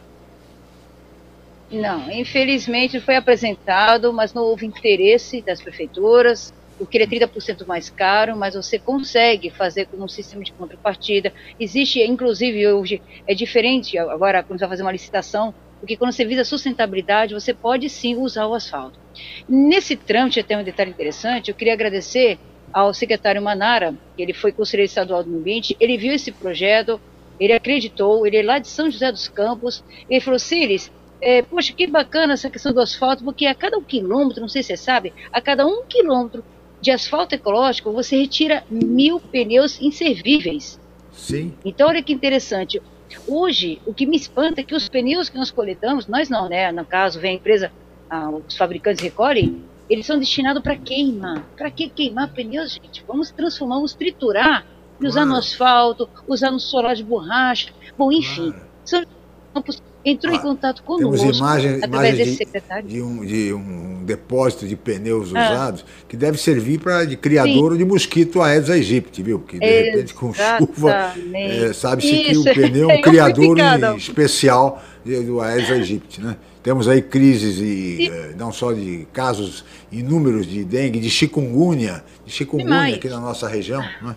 Não, 1.72 2.12
infelizmente 2.12 3.00
foi 3.00 3.16
apresentado, 3.16 4.12
mas 4.12 4.34
não 4.34 4.44
houve 4.44 4.66
interesse 4.66 5.42
das 5.42 5.62
prefeituras, 5.62 6.54
porque 6.78 6.98
ele 6.98 7.06
é 7.06 7.08
30% 7.08 7.66
mais 7.66 7.90
caro, 7.90 8.36
mas 8.36 8.56
você 8.56 8.78
consegue 8.78 9.50
fazer 9.50 9.86
com 9.86 10.04
um 10.04 10.08
sistema 10.08 10.44
de 10.44 10.52
contrapartida. 10.52 11.32
Existe, 11.60 12.02
inclusive, 12.02 12.68
hoje, 12.68 13.02
é 13.26 13.34
diferente, 13.34 13.98
agora, 13.98 14.44
quando 14.44 14.60
você 14.60 14.66
vai 14.66 14.70
fazer 14.70 14.84
uma 14.84 14.92
licitação, 14.92 15.54
porque 15.80 15.96
quando 15.96 16.12
você 16.12 16.26
visa 16.26 16.44
sustentabilidade, 16.44 17.34
você 17.34 17.54
pode 17.54 17.88
sim 17.90 18.16
usar 18.16 18.48
o 18.48 18.54
asfalto. 18.54 19.00
Nesse 19.48 19.96
trâmite, 19.96 20.40
até 20.40 20.58
um 20.58 20.64
detalhe 20.64 20.92
interessante, 20.92 21.50
eu 21.50 21.56
queria 21.56 21.74
agradecer 21.74 22.38
ao 22.74 22.94
secretário 22.94 23.42
Manara, 23.42 23.94
ele 24.18 24.34
foi 24.34 24.52
conselheiro 24.52 24.90
estadual 24.90 25.24
do 25.24 25.36
ambiente, 25.36 25.76
ele 25.80 25.98
viu 25.98 26.14
esse 26.14 26.32
projeto, 26.32 27.00
ele 27.40 27.54
acreditou, 27.54 28.26
ele 28.26 28.38
é 28.38 28.44
lá 28.44 28.60
de 28.60 28.68
São 28.68 28.90
José 28.90 29.12
dos 29.12 29.28
Campos, 29.28 29.84
ele 30.10 30.22
falou, 30.22 30.40
Círis, 30.40 30.92
é, 31.22 31.42
poxa, 31.44 31.72
que 31.74 31.86
bacana 31.86 32.34
essa 32.34 32.50
questão 32.50 32.74
do 32.74 32.82
asfalto, 32.82 33.24
porque 33.24 33.46
a 33.46 33.54
cada 33.54 33.78
um 33.78 33.84
quilômetro, 33.84 34.42
não 34.42 34.50
sei 34.50 34.64
se 34.64 34.70
você 34.70 34.78
sabe, 34.78 35.14
a 35.32 35.40
cada 35.40 35.66
um 35.66 35.84
quilômetro 35.88 36.44
de 36.82 36.90
asfalto 36.90 37.36
ecológico, 37.36 37.92
você 37.92 38.18
retira 38.18 38.64
mil 38.70 39.20
pneus 39.20 39.80
inservíveis. 39.80 40.80
Sim. 41.12 41.54
Então, 41.64 41.90
olha 41.90 42.02
que 42.02 42.12
interessante. 42.12 42.82
Hoje, 43.28 43.80
o 43.86 43.94
que 43.94 44.06
me 44.06 44.18
espanta 44.18 44.62
é 44.62 44.64
que 44.64 44.74
os 44.74 44.90
pneus 44.90 45.30
que 45.30 45.38
nós 45.38 45.52
coletamos, 45.52 46.08
nós 46.08 46.30
não, 46.30 46.50
né? 46.50 46.72
No 46.72 46.84
caso, 46.84 47.20
vem 47.20 47.32
a 47.32 47.36
empresa, 47.36 47.72
ah, 48.10 48.32
os 48.32 48.58
fabricantes 48.58 49.04
recolhem, 49.04 49.64
eles 49.88 50.06
são 50.06 50.18
destinados 50.18 50.64
para 50.64 50.76
queima. 50.76 51.46
Para 51.56 51.70
que 51.70 51.90
queimar 51.90 52.34
pneus, 52.34 52.74
gente? 52.74 53.04
Vamos 53.08 53.30
transformar, 53.30 53.76
vamos 53.76 53.94
triturar 53.94 54.66
e 55.00 55.06
usar 55.06 55.22
claro. 55.22 55.32
no 55.32 55.36
asfalto, 55.38 56.10
usar 56.28 56.50
no 56.50 56.60
solar 56.60 56.96
de 56.96 57.04
borracha. 57.04 57.72
Bom, 57.98 58.12
enfim, 58.12 58.52
claro. 58.52 58.68
são 58.86 59.04
campos 59.54 59.82
entrou 60.04 60.34
ah, 60.34 60.38
em 60.38 60.42
contato 60.42 60.84
conosco 60.84 61.18
temos 61.18 61.38
imagem, 61.38 61.76
através 61.76 62.16
imagem 62.16 62.26
de, 62.26 62.36
secretário. 62.36 62.88
De 62.88 63.02
um, 63.02 63.26
de 63.26 63.54
um 63.54 64.04
depósito 64.04 64.68
de 64.68 64.76
pneus 64.76 65.34
ah. 65.36 65.52
usados 65.52 65.86
que 66.08 66.18
deve 66.18 66.38
servir 66.38 66.80
para 66.80 67.06
de 67.06 67.16
criador 67.16 67.74
Sim. 67.74 67.78
de 67.78 67.86
mosquito 67.86 68.42
Aedes 68.42 68.70
aegypti, 68.70 69.22
viu? 69.22 69.40
Porque 69.40 69.60
de 69.60 69.66
Exatamente. 69.66 69.92
repente 69.92 70.14
com 70.14 70.34
chuva 70.34 71.14
é, 71.34 71.74
sabe-se 71.74 72.24
que 72.24 72.38
o 72.38 72.44
pneu 72.44 72.90
é 72.90 72.96
um 72.96 73.02
criador 73.04 73.58
especial 73.98 74.82
do 75.06 75.40
Aedes 75.40 75.70
aegypti, 75.70 76.22
né? 76.22 76.38
Temos 76.64 76.88
aí 76.88 77.02
crises 77.02 77.58
e, 77.58 78.08
eh, 78.08 78.36
não 78.38 78.52
só 78.52 78.72
de 78.72 79.08
casos 79.12 79.66
inúmeros 79.92 80.46
de 80.46 80.64
dengue, 80.64 81.00
de 81.00 81.10
chikungunya, 81.10 82.04
de 82.24 82.32
chikungunya 82.32 82.96
aqui 82.96 83.10
na 83.10 83.20
nossa 83.20 83.48
região, 83.48 83.82
né? 84.00 84.16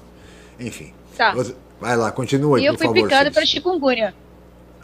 Enfim. 0.61 0.93
Tá. 1.17 1.35
Vai 1.81 1.97
lá, 1.97 2.13
continua 2.13 2.59
aí, 2.59 2.67
e 2.67 2.69
por 2.69 2.79
favor. 2.79 2.91
eu 2.91 2.95
fui 2.95 3.03
picada 3.03 3.31
para 3.31 3.47
chikungunya. 3.47 4.15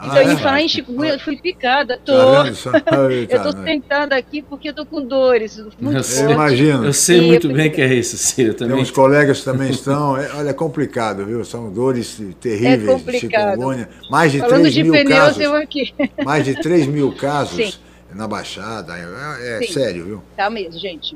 Então, 0.02 0.16
ah, 0.16 0.24
em 0.24 0.32
é? 0.32 0.36
falar 0.36 0.62
em 0.62 0.68
chikungunya, 0.68 1.12
eu 1.12 1.20
fui 1.20 1.36
picada. 1.36 2.00
Tô. 2.02 2.12
Tá 2.12 2.46
eu 3.28 3.42
tô 3.42 3.52
sentada 3.52 4.16
aqui 4.16 4.40
porque 4.40 4.70
eu 4.70 4.74
tô 4.74 4.86
com 4.86 5.02
dores. 5.04 5.62
Muito 5.78 5.98
eu, 5.98 6.24
eu 6.24 6.30
imagino. 6.30 6.84
Eu 6.86 6.92
sei 6.94 7.20
muito 7.20 7.48
bem 7.52 7.70
que 7.70 7.82
é 7.82 7.92
isso, 7.92 8.16
Cira. 8.16 8.54
Também. 8.54 8.74
Tem 8.74 8.82
uns 8.82 8.90
colegas 8.90 9.40
que 9.40 9.44
também 9.44 9.70
estão. 9.70 10.16
É, 10.16 10.32
olha, 10.34 10.50
é 10.50 10.52
complicado, 10.54 11.26
viu? 11.26 11.44
São 11.44 11.70
dores 11.70 12.18
terríveis 12.40 13.06
é 13.06 13.10
de 13.12 13.18
chikungunya. 13.18 13.88
Mais 14.10 14.32
de 14.32 14.38
Falando 14.38 14.60
3 14.62 14.74
de 14.74 14.82
mil 14.84 14.92
pneus, 14.92 15.18
casos. 15.18 15.40
Eu 15.40 15.54
aqui. 15.54 15.94
Mais 16.24 16.44
de 16.44 16.54
3 16.54 16.86
mil 16.86 17.12
casos 17.12 17.74
Sim. 17.74 17.78
na 18.14 18.26
Baixada. 18.26 18.94
É, 18.96 19.62
é 19.62 19.66
sério, 19.66 20.04
viu? 20.06 20.22
Tá 20.34 20.48
mesmo, 20.48 20.80
gente. 20.80 21.14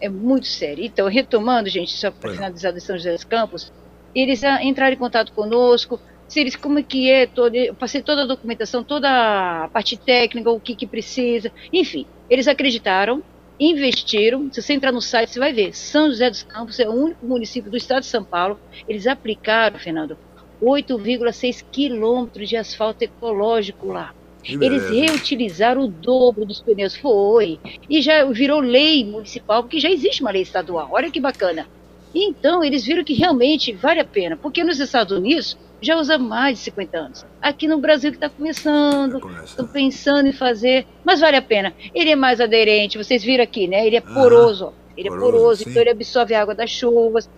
É 0.00 0.08
muito 0.08 0.46
sério. 0.46 0.84
Então, 0.84 1.08
retomando, 1.08 1.68
gente, 1.68 1.90
só 1.98 2.12
para 2.12 2.32
finalizar 2.32 2.72
de 2.72 2.80
São 2.80 2.96
José 2.96 3.12
dos 3.12 3.24
Campos, 3.24 3.72
eles 4.14 4.40
entraram 4.62 4.94
em 4.94 4.98
contato 4.98 5.32
conosco 5.32 5.98
Ciris, 6.34 6.56
como 6.56 6.80
é 6.80 6.82
que 6.82 7.08
é? 7.08 7.28
Todo, 7.28 7.54
eu 7.54 7.74
passei 7.74 8.02
toda 8.02 8.22
a 8.22 8.26
documentação, 8.26 8.82
toda 8.82 9.08
a 9.08 9.68
parte 9.68 9.96
técnica, 9.96 10.50
o 10.50 10.58
que, 10.58 10.74
que 10.74 10.84
precisa. 10.84 11.52
Enfim, 11.72 12.06
eles 12.28 12.48
acreditaram, 12.48 13.22
investiram. 13.58 14.52
Se 14.52 14.60
você 14.60 14.72
entrar 14.72 14.90
no 14.90 15.00
site, 15.00 15.30
você 15.30 15.38
vai 15.38 15.52
ver. 15.52 15.72
São 15.72 16.08
José 16.08 16.28
dos 16.28 16.42
Campos 16.42 16.80
é 16.80 16.88
o 16.88 16.92
único 16.92 17.24
município 17.24 17.70
do 17.70 17.76
estado 17.76 18.00
de 18.00 18.08
São 18.08 18.24
Paulo. 18.24 18.58
Eles 18.88 19.06
aplicaram, 19.06 19.78
Fernando, 19.78 20.18
8,6 20.60 21.64
quilômetros 21.70 22.48
de 22.48 22.56
asfalto 22.56 23.04
ecológico 23.04 23.86
lá. 23.86 24.12
Eles 24.44 24.90
reutilizaram 24.90 25.84
o 25.84 25.88
dobro 25.88 26.44
dos 26.44 26.60
pneus. 26.60 26.96
Foi. 26.96 27.60
E 27.88 28.02
já 28.02 28.24
virou 28.24 28.58
lei 28.58 29.04
municipal, 29.04 29.62
porque 29.62 29.78
já 29.78 29.88
existe 29.88 30.20
uma 30.20 30.32
lei 30.32 30.42
estadual. 30.42 30.88
Olha 30.90 31.12
que 31.12 31.20
bacana. 31.20 31.66
Então, 32.12 32.62
eles 32.62 32.84
viram 32.84 33.04
que 33.04 33.14
realmente 33.14 33.72
vale 33.72 34.00
a 34.00 34.04
pena. 34.04 34.36
Porque 34.36 34.64
nos 34.64 34.80
Estados 34.80 35.16
Unidos 35.16 35.56
já 35.84 35.96
usa 35.96 36.18
mais 36.18 36.58
de 36.58 36.64
50 36.64 36.98
anos. 36.98 37.26
Aqui 37.40 37.68
no 37.68 37.78
Brasil 37.78 38.10
que 38.10 38.16
está 38.16 38.28
começando, 38.28 39.20
estão 39.44 39.66
pensando 39.66 40.28
em 40.28 40.32
fazer, 40.32 40.86
mas 41.04 41.20
vale 41.20 41.36
a 41.36 41.42
pena. 41.42 41.74
Ele 41.94 42.10
é 42.10 42.16
mais 42.16 42.40
aderente, 42.40 42.98
vocês 42.98 43.22
viram 43.22 43.44
aqui, 43.44 43.66
né? 43.68 43.86
Ele 43.86 43.96
é 43.96 44.00
poroso. 44.00 44.72
Ele 44.96 45.08
poroso, 45.08 45.26
é 45.26 45.30
poroso, 45.30 45.68
então 45.68 45.82
ele 45.82 45.90
absorve 45.90 46.34
a 46.34 46.42
água 46.42 46.54
das 46.54 46.70
chuvas, 46.70 47.28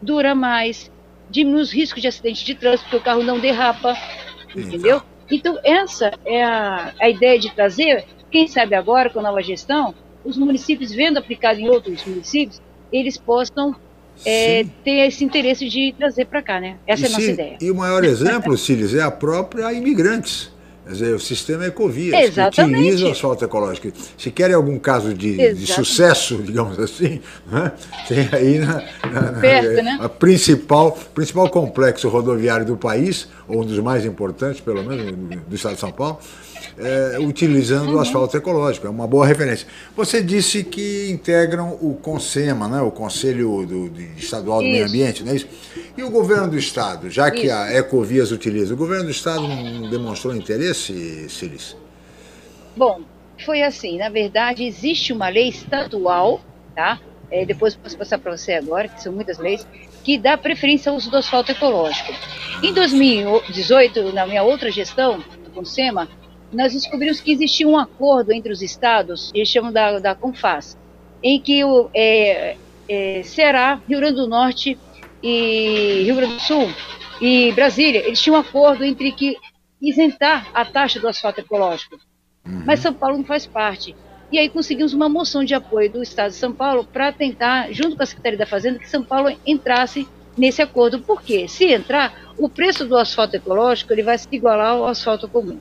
dura 0.00 0.34
mais, 0.34 0.90
diminui 1.30 1.62
os 1.62 1.72
riscos 1.72 2.00
de 2.00 2.08
acidente 2.08 2.44
de 2.44 2.54
trânsito, 2.54 2.84
porque 2.84 2.96
o 2.96 3.04
carro 3.04 3.22
não 3.22 3.38
derrapa, 3.38 3.96
entendeu? 4.56 5.02
Então, 5.30 5.58
essa 5.62 6.12
é 6.24 6.42
a, 6.42 6.92
a 7.00 7.08
ideia 7.08 7.38
de 7.38 7.54
trazer, 7.54 8.04
quem 8.30 8.48
sabe 8.48 8.74
agora, 8.74 9.10
com 9.10 9.20
a 9.20 9.22
nova 9.22 9.42
gestão, 9.42 9.94
os 10.24 10.36
municípios 10.36 10.92
vendo 10.92 11.18
aplicado 11.18 11.58
em 11.58 11.68
outros 11.68 12.04
municípios, 12.04 12.60
eles 12.92 13.16
possam 13.16 13.74
é, 14.24 14.64
ter 14.84 15.06
esse 15.06 15.24
interesse 15.24 15.68
de 15.68 15.94
trazer 15.98 16.26
para 16.26 16.42
cá, 16.42 16.60
né? 16.60 16.76
Essa 16.86 17.02
e 17.02 17.04
é 17.04 17.08
a 17.08 17.10
nossa 17.10 17.24
se, 17.24 17.30
ideia. 17.32 17.56
E 17.60 17.70
o 17.70 17.74
maior 17.74 18.04
exemplo, 18.04 18.56
Cílis, 18.56 18.94
é 18.94 19.02
a 19.02 19.10
própria 19.10 19.72
Imigrantes. 19.72 20.50
Quer 20.84 20.92
dizer, 20.92 21.14
o 21.14 21.20
sistema 21.20 21.64
Exatamente. 22.22 22.74
que 22.74 22.80
utiliza 22.80 23.06
o 23.06 23.12
asfalto 23.12 23.44
ecológico. 23.44 23.92
Se 24.18 24.32
querem 24.32 24.54
algum 24.54 24.78
caso 24.80 25.14
de, 25.14 25.54
de 25.54 25.66
sucesso, 25.66 26.38
digamos 26.42 26.76
assim, 26.78 27.20
né? 27.50 27.70
tem 28.08 28.28
aí 28.32 28.58
na, 28.58 28.82
na, 29.08 29.40
Perto, 29.40 29.76
na, 29.76 29.82
né? 29.82 29.98
a 30.00 30.08
principal, 30.08 30.98
principal 31.14 31.48
complexo 31.50 32.08
rodoviário 32.08 32.66
do 32.66 32.76
país, 32.76 33.28
ou 33.46 33.62
um 33.62 33.64
dos 33.64 33.78
mais 33.78 34.04
importantes, 34.04 34.60
pelo 34.60 34.82
menos, 34.82 35.12
do 35.46 35.54
estado 35.54 35.74
de 35.74 35.80
São 35.80 35.92
Paulo, 35.92 36.18
é, 36.78 37.18
utilizando 37.18 37.88
uhum. 37.90 37.96
o 37.96 38.00
asfalto 38.00 38.36
ecológico. 38.36 38.86
É 38.86 38.90
uma 38.90 39.06
boa 39.06 39.26
referência. 39.26 39.66
Você 39.96 40.22
disse 40.22 40.64
que 40.64 41.10
integram 41.10 41.78
o 41.80 41.94
CONSEMA, 41.94 42.68
né, 42.68 42.80
o 42.80 42.90
Conselho 42.90 43.66
do, 43.66 43.88
do 43.88 44.00
Estadual 44.16 44.60
do 44.60 44.64
isso. 44.64 44.72
Meio 44.72 44.86
Ambiente, 44.86 45.24
não 45.24 45.32
é 45.32 45.36
isso? 45.36 45.48
E 45.96 46.02
o 46.02 46.10
governo 46.10 46.48
do 46.48 46.58
Estado, 46.58 47.10
já 47.10 47.30
que 47.30 47.46
isso. 47.46 47.54
a 47.54 47.72
Ecovias 47.72 48.32
utiliza, 48.32 48.74
o 48.74 48.76
governo 48.76 49.04
do 49.04 49.10
Estado 49.10 49.46
não 49.46 49.90
demonstrou 49.90 50.34
interesse, 50.34 51.28
Cilis? 51.28 51.76
Bom, 52.76 53.02
foi 53.44 53.62
assim. 53.62 53.98
Na 53.98 54.08
verdade, 54.08 54.64
existe 54.64 55.12
uma 55.12 55.28
lei 55.28 55.48
estadual, 55.48 56.40
tá? 56.74 57.00
É, 57.30 57.44
depois 57.44 57.74
posso 57.74 57.96
passar 57.96 58.18
para 58.18 58.36
você 58.36 58.52
agora, 58.52 58.88
que 58.88 59.02
são 59.02 59.12
muitas 59.12 59.38
leis, 59.38 59.66
que 60.04 60.18
dá 60.18 60.36
preferência 60.36 60.90
ao 60.90 60.96
uso 60.96 61.10
do 61.10 61.16
asfalto 61.16 61.50
ecológico. 61.50 62.12
Em 62.62 62.72
2018, 62.72 64.12
na 64.12 64.26
minha 64.26 64.42
outra 64.42 64.70
gestão, 64.70 65.18
do 65.18 65.50
CONSEMA, 65.50 66.08
nós 66.52 66.72
descobrimos 66.72 67.20
que 67.20 67.32
existia 67.32 67.66
um 67.66 67.76
acordo 67.76 68.32
entre 68.32 68.52
os 68.52 68.62
estados, 68.62 69.30
eles 69.34 69.48
chamam 69.48 69.72
da, 69.72 69.98
da 69.98 70.14
CONFAS, 70.14 70.76
em 71.22 71.40
que 71.40 71.64
o 71.64 71.88
é, 71.94 72.56
é, 72.88 73.22
Ceará, 73.22 73.80
Rio 73.88 73.98
Grande 73.98 74.16
do 74.16 74.26
Norte 74.26 74.78
e 75.22 76.02
Rio 76.04 76.16
Grande 76.16 76.34
do 76.34 76.40
Sul 76.40 76.68
e 77.20 77.52
Brasília, 77.52 78.04
eles 78.04 78.20
tinham 78.20 78.36
um 78.36 78.40
acordo 78.40 78.84
entre 78.84 79.12
que 79.12 79.36
isentar 79.80 80.48
a 80.52 80.64
taxa 80.64 81.00
do 81.00 81.08
asfalto 81.08 81.40
ecológico. 81.40 81.96
Uhum. 82.44 82.64
Mas 82.66 82.80
São 82.80 82.92
Paulo 82.92 83.18
não 83.18 83.24
faz 83.24 83.46
parte. 83.46 83.94
E 84.30 84.38
aí 84.38 84.48
conseguimos 84.48 84.92
uma 84.92 85.08
moção 85.08 85.44
de 85.44 85.54
apoio 85.54 85.90
do 85.90 86.02
Estado 86.02 86.30
de 86.30 86.36
São 86.36 86.52
Paulo 86.52 86.84
para 86.84 87.12
tentar, 87.12 87.72
junto 87.72 87.96
com 87.96 88.02
a 88.02 88.06
Secretaria 88.06 88.38
da 88.38 88.46
Fazenda, 88.46 88.78
que 88.78 88.88
São 88.88 89.04
Paulo 89.04 89.36
entrasse 89.46 90.08
nesse 90.36 90.62
acordo. 90.62 91.00
Por 91.00 91.22
quê? 91.22 91.46
Se 91.46 91.66
entrar, 91.66 92.32
o 92.38 92.48
preço 92.48 92.86
do 92.86 92.96
asfalto 92.96 93.36
ecológico 93.36 93.92
ele 93.92 94.02
vai 94.02 94.16
se 94.18 94.26
igualar 94.32 94.72
ao 94.72 94.86
asfalto 94.86 95.28
comum. 95.28 95.60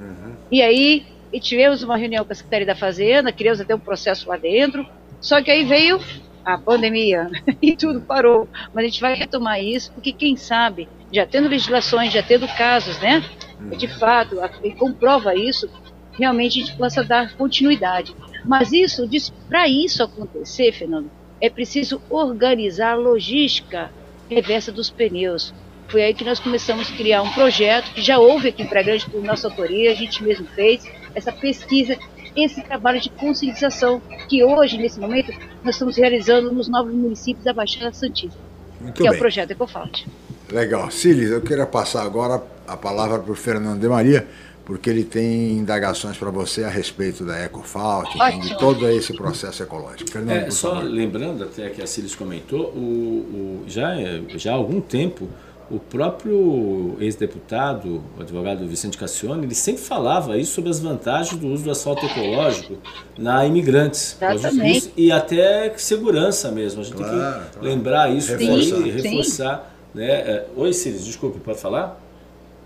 Uhum. 0.00 0.34
E 0.50 0.62
aí 0.62 1.06
e 1.32 1.38
tivemos 1.38 1.82
uma 1.82 1.96
reunião 1.96 2.24
com 2.24 2.32
a 2.32 2.34
Secretaria 2.34 2.66
da 2.66 2.74
Fazenda, 2.74 3.32
criamos 3.32 3.60
até 3.60 3.74
um 3.74 3.78
processo 3.78 4.28
lá 4.28 4.36
dentro, 4.36 4.86
só 5.20 5.40
que 5.42 5.50
aí 5.50 5.64
veio 5.64 6.00
a 6.44 6.58
pandemia 6.58 7.30
e 7.62 7.76
tudo 7.76 8.00
parou. 8.00 8.48
Mas 8.74 8.84
a 8.84 8.88
gente 8.88 9.00
vai 9.00 9.14
retomar 9.14 9.62
isso, 9.62 9.92
porque 9.92 10.12
quem 10.12 10.36
sabe, 10.36 10.88
já 11.12 11.26
tendo 11.26 11.48
legislações, 11.48 12.12
já 12.12 12.22
tendo 12.22 12.48
casos, 12.48 12.98
né? 13.00 13.22
Uhum. 13.60 13.70
De 13.70 13.86
fato, 13.86 14.38
e 14.64 14.72
comprova 14.72 15.34
isso, 15.34 15.70
realmente 16.12 16.60
a 16.60 16.64
gente 16.64 16.76
possa 16.76 17.04
dar 17.04 17.34
continuidade. 17.36 18.14
Mas 18.44 18.72
isso, 18.72 19.08
para 19.48 19.68
isso 19.68 20.02
acontecer, 20.02 20.72
Fernando, 20.72 21.10
é 21.40 21.48
preciso 21.48 22.00
organizar 22.10 22.92
a 22.92 22.96
logística 22.96 23.90
reversa 24.28 24.72
dos 24.72 24.90
pneus. 24.90 25.54
Foi 25.90 26.02
aí 26.02 26.14
que 26.14 26.24
nós 26.24 26.38
começamos 26.38 26.88
a 26.88 26.96
criar 26.96 27.20
um 27.22 27.32
projeto 27.32 27.92
que 27.92 28.00
já 28.00 28.18
houve 28.18 28.48
aqui 28.48 28.62
em 28.62 28.66
Praia 28.66 28.86
Grande 28.86 29.10
por 29.10 29.22
nossa 29.24 29.48
autoria, 29.48 29.90
a 29.90 29.94
gente 29.94 30.22
mesmo 30.22 30.46
fez 30.54 30.84
essa 31.16 31.32
pesquisa, 31.32 31.98
esse 32.36 32.62
trabalho 32.62 33.00
de 33.00 33.10
conscientização 33.10 34.00
que 34.28 34.44
hoje, 34.44 34.78
nesse 34.78 35.00
momento, 35.00 35.32
nós 35.64 35.74
estamos 35.74 35.96
realizando 35.96 36.52
nos 36.52 36.68
novos 36.68 36.94
municípios 36.94 37.44
da 37.44 37.52
Baixada 37.52 37.92
Santista, 37.92 38.38
Muito 38.80 38.94
que 38.94 39.02
bem. 39.02 39.12
é 39.12 39.14
o 39.14 39.18
projeto 39.18 39.50
Ecofalte. 39.50 40.06
Legal. 40.52 40.90
Cilis, 40.92 41.30
eu 41.30 41.40
queria 41.40 41.66
passar 41.66 42.02
agora 42.02 42.40
a 42.68 42.76
palavra 42.76 43.18
para 43.18 43.32
o 43.32 43.34
Fernando 43.34 43.80
de 43.80 43.88
Maria, 43.88 44.28
porque 44.64 44.88
ele 44.88 45.02
tem 45.02 45.52
indagações 45.54 46.16
para 46.16 46.30
você 46.30 46.62
a 46.62 46.68
respeito 46.68 47.24
da 47.24 47.44
Ecofault, 47.44 48.16
de 48.40 48.56
todo 48.56 48.88
esse 48.88 49.12
processo 49.12 49.64
ecológico. 49.64 50.08
Fernando, 50.08 50.46
é, 50.46 50.50
só 50.52 50.78
lembrando 50.78 51.42
até 51.42 51.68
que 51.70 51.82
a 51.82 51.86
Cilis 51.86 52.14
comentou, 52.14 52.66
o, 52.66 52.78
o, 52.78 53.64
já, 53.66 53.94
já 54.36 54.52
há 54.52 54.54
algum 54.54 54.80
tempo 54.80 55.28
o 55.70 55.78
próprio 55.78 56.96
ex-deputado, 56.98 58.02
o 58.18 58.22
advogado 58.22 58.66
Vicente 58.66 58.98
Cassione, 58.98 59.46
ele 59.46 59.54
sempre 59.54 59.80
falava 59.80 60.36
isso 60.36 60.52
sobre 60.52 60.68
as 60.70 60.80
vantagens 60.80 61.40
do 61.40 61.46
uso 61.46 61.62
do 61.62 61.70
asfalto 61.70 62.04
ecológico 62.04 62.76
na 63.16 63.46
imigrantes. 63.46 64.16
Exatamente. 64.20 64.92
E 64.96 65.12
até 65.12 65.72
segurança 65.76 66.50
mesmo. 66.50 66.80
A 66.80 66.84
gente 66.84 66.96
claro, 66.96 67.12
tem 67.12 67.20
que 67.20 67.50
claro. 67.52 67.68
lembrar 67.68 68.10
isso 68.10 68.36
reforçar. 68.36 68.76
e 68.78 68.90
reforçar. 68.90 69.74
Né? 69.94 70.10
É, 70.10 70.46
oi, 70.56 70.72
Ciris, 70.72 71.04
desculpe, 71.04 71.38
pode 71.38 71.60
falar? 71.60 72.00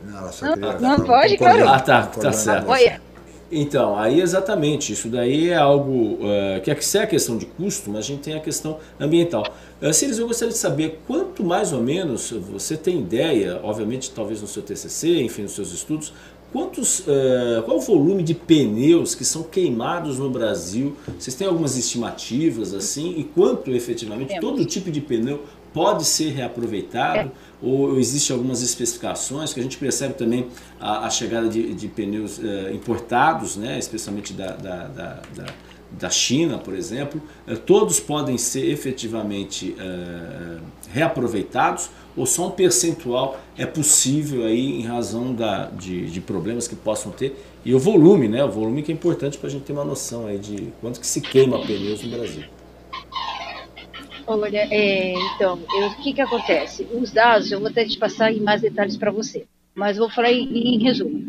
Não, 0.02 0.18
ela 0.18 0.32
só 0.32 0.52
queria 0.54 0.72
não, 0.72 0.98
não 0.98 1.04
pode, 1.04 1.36
claro. 1.36 1.68
Ah, 1.68 1.80
tá, 1.80 2.06
tá 2.06 2.32
certo. 2.32 2.66
Então, 3.56 3.96
aí 3.96 4.20
exatamente, 4.20 4.92
isso 4.92 5.08
daí 5.08 5.50
é 5.50 5.56
algo 5.56 6.14
uh, 6.14 6.60
que 6.62 6.70
é 6.70 6.74
a 7.02 7.06
questão 7.06 7.38
de 7.38 7.46
custo, 7.46 7.88
mas 7.88 8.04
a 8.04 8.08
gente 8.08 8.22
tem 8.22 8.34
a 8.34 8.40
questão 8.40 8.78
ambiental. 8.98 9.44
Uh, 9.80 9.92
Ciris, 9.94 10.18
eu 10.18 10.26
gostaria 10.26 10.52
de 10.52 10.58
saber 10.58 11.00
quanto 11.06 11.44
mais 11.44 11.72
ou 11.72 11.80
menos 11.80 12.32
você 12.32 12.76
tem 12.76 12.98
ideia, 12.98 13.60
obviamente 13.62 14.10
talvez 14.10 14.42
no 14.42 14.48
seu 14.48 14.60
TCC, 14.60 15.22
enfim, 15.22 15.42
nos 15.42 15.52
seus 15.52 15.72
estudos, 15.72 16.12
quantos, 16.52 17.00
uh, 17.00 17.62
qual 17.64 17.76
o 17.76 17.80
volume 17.80 18.24
de 18.24 18.34
pneus 18.34 19.14
que 19.14 19.24
são 19.24 19.44
queimados 19.44 20.18
no 20.18 20.30
Brasil? 20.30 20.96
Vocês 21.16 21.36
têm 21.36 21.46
algumas 21.46 21.76
estimativas 21.76 22.74
assim? 22.74 23.14
E 23.16 23.22
quanto 23.22 23.70
efetivamente 23.70 24.40
todo 24.40 24.64
tipo 24.64 24.90
de 24.90 25.00
pneu 25.00 25.42
pode 25.72 26.04
ser 26.04 26.30
reaproveitado? 26.30 27.30
Ou 27.62 27.98
existem 27.98 28.34
algumas 28.34 28.62
especificações 28.62 29.52
que 29.52 29.60
a 29.60 29.62
gente 29.62 29.76
percebe 29.78 30.14
também 30.14 30.48
a, 30.78 31.06
a 31.06 31.10
chegada 31.10 31.48
de, 31.48 31.72
de 31.74 31.88
pneus 31.88 32.38
uh, 32.38 32.72
importados, 32.72 33.56
né, 33.56 33.78
especialmente 33.78 34.32
da, 34.32 34.48
da, 34.48 34.86
da, 34.86 35.22
da, 35.34 35.46
da 35.90 36.10
China, 36.10 36.58
por 36.58 36.74
exemplo, 36.74 37.20
uh, 37.48 37.56
todos 37.56 38.00
podem 38.00 38.36
ser 38.36 38.68
efetivamente 38.70 39.74
uh, 39.78 40.60
reaproveitados 40.92 41.90
ou 42.16 42.26
só 42.26 42.48
um 42.48 42.50
percentual 42.50 43.40
é 43.56 43.66
possível 43.66 44.44
aí 44.44 44.80
em 44.80 44.82
razão 44.82 45.34
da, 45.34 45.66
de, 45.66 46.06
de 46.06 46.20
problemas 46.20 46.68
que 46.68 46.76
possam 46.76 47.10
ter 47.10 47.36
e 47.64 47.74
o 47.74 47.78
volume, 47.78 48.28
né, 48.28 48.44
o 48.44 48.50
volume 48.50 48.82
que 48.82 48.92
é 48.92 48.94
importante 48.94 49.38
para 49.38 49.48
a 49.48 49.50
gente 49.50 49.62
ter 49.62 49.72
uma 49.72 49.84
noção 49.84 50.26
aí 50.26 50.38
de 50.38 50.68
quanto 50.80 51.00
que 51.00 51.06
se 51.06 51.20
queima 51.20 51.58
pneus 51.60 52.02
no 52.02 52.10
Brasil. 52.10 52.44
Olha, 54.26 54.66
é, 54.70 55.12
então, 55.12 55.54
o 55.54 56.02
que 56.02 56.14
que 56.14 56.20
acontece? 56.20 56.84
Os 56.84 57.12
dados, 57.12 57.52
eu 57.52 57.60
vou 57.60 57.68
até 57.68 57.84
te 57.84 57.98
passar 57.98 58.32
em 58.32 58.40
mais 58.40 58.62
detalhes 58.62 58.96
para 58.96 59.10
você, 59.10 59.46
mas 59.74 59.98
vou 59.98 60.08
falar 60.08 60.32
em, 60.32 60.76
em, 60.76 60.82
resumo. 60.82 61.22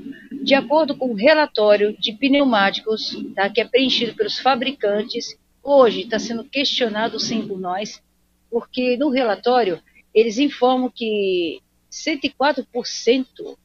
De 0.44 0.54
acordo 0.54 0.96
com 0.96 1.12
o 1.12 1.16
relatório 1.16 1.98
de 1.98 2.14
pneumáticos, 2.14 3.22
tá, 3.36 3.50
que 3.50 3.60
é 3.60 3.66
preenchido 3.66 4.16
pelos 4.16 4.40
fabricantes, 4.40 5.38
hoje 5.62 6.02
está 6.02 6.18
sendo 6.18 6.46
questionado 6.46 7.20
sim 7.20 7.46
por 7.46 7.60
nós, 7.60 8.02
porque 8.50 8.96
no 8.96 9.10
relatório 9.10 9.82
eles 10.14 10.38
informam 10.38 10.90
que 10.90 11.62
104% 11.92 13.58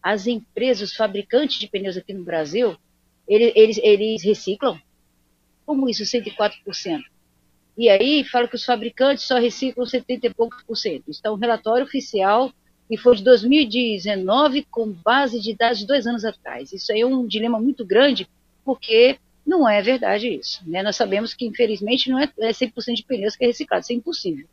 as 0.00 0.28
empresas, 0.28 0.90
os 0.90 0.96
fabricantes 0.96 1.58
de 1.58 1.66
pneus 1.66 1.96
aqui 1.96 2.14
no 2.14 2.22
Brasil, 2.22 2.76
eles, 3.26 3.52
eles, 3.56 3.78
eles 3.82 4.22
reciclam. 4.22 4.80
Como 5.66 5.88
isso, 5.88 6.04
104%? 6.04 7.09
E 7.80 7.88
aí 7.88 8.22
fala 8.24 8.46
que 8.46 8.56
os 8.56 8.64
fabricantes 8.66 9.24
só 9.24 9.38
reciclam 9.38 9.86
70 9.86 10.26
e 10.26 10.34
poucos 10.34 10.62
por 10.64 10.76
cento. 10.76 11.04
Isso 11.08 11.22
é 11.24 11.30
um 11.30 11.36
relatório 11.36 11.86
oficial 11.86 12.52
e 12.90 12.98
foi 12.98 13.16
de 13.16 13.24
2019 13.24 14.66
com 14.70 14.92
base 14.92 15.40
de 15.40 15.56
dados 15.56 15.78
de 15.78 15.86
dois 15.86 16.06
anos 16.06 16.22
atrás. 16.22 16.74
Isso 16.74 16.92
aí 16.92 17.00
é 17.00 17.06
um 17.06 17.26
dilema 17.26 17.58
muito 17.58 17.82
grande, 17.82 18.28
porque 18.66 19.18
não 19.46 19.66
é 19.66 19.80
verdade 19.80 20.28
isso. 20.28 20.60
Né? 20.68 20.82
Nós 20.82 20.94
sabemos 20.94 21.32
que, 21.32 21.46
infelizmente, 21.46 22.10
não 22.10 22.18
é 22.18 22.26
100% 22.26 22.96
de 22.96 23.02
pneus 23.02 23.34
que 23.34 23.44
é 23.44 23.46
reciclado, 23.46 23.82
isso 23.82 23.94
é 23.94 23.96
impossível. 23.96 24.46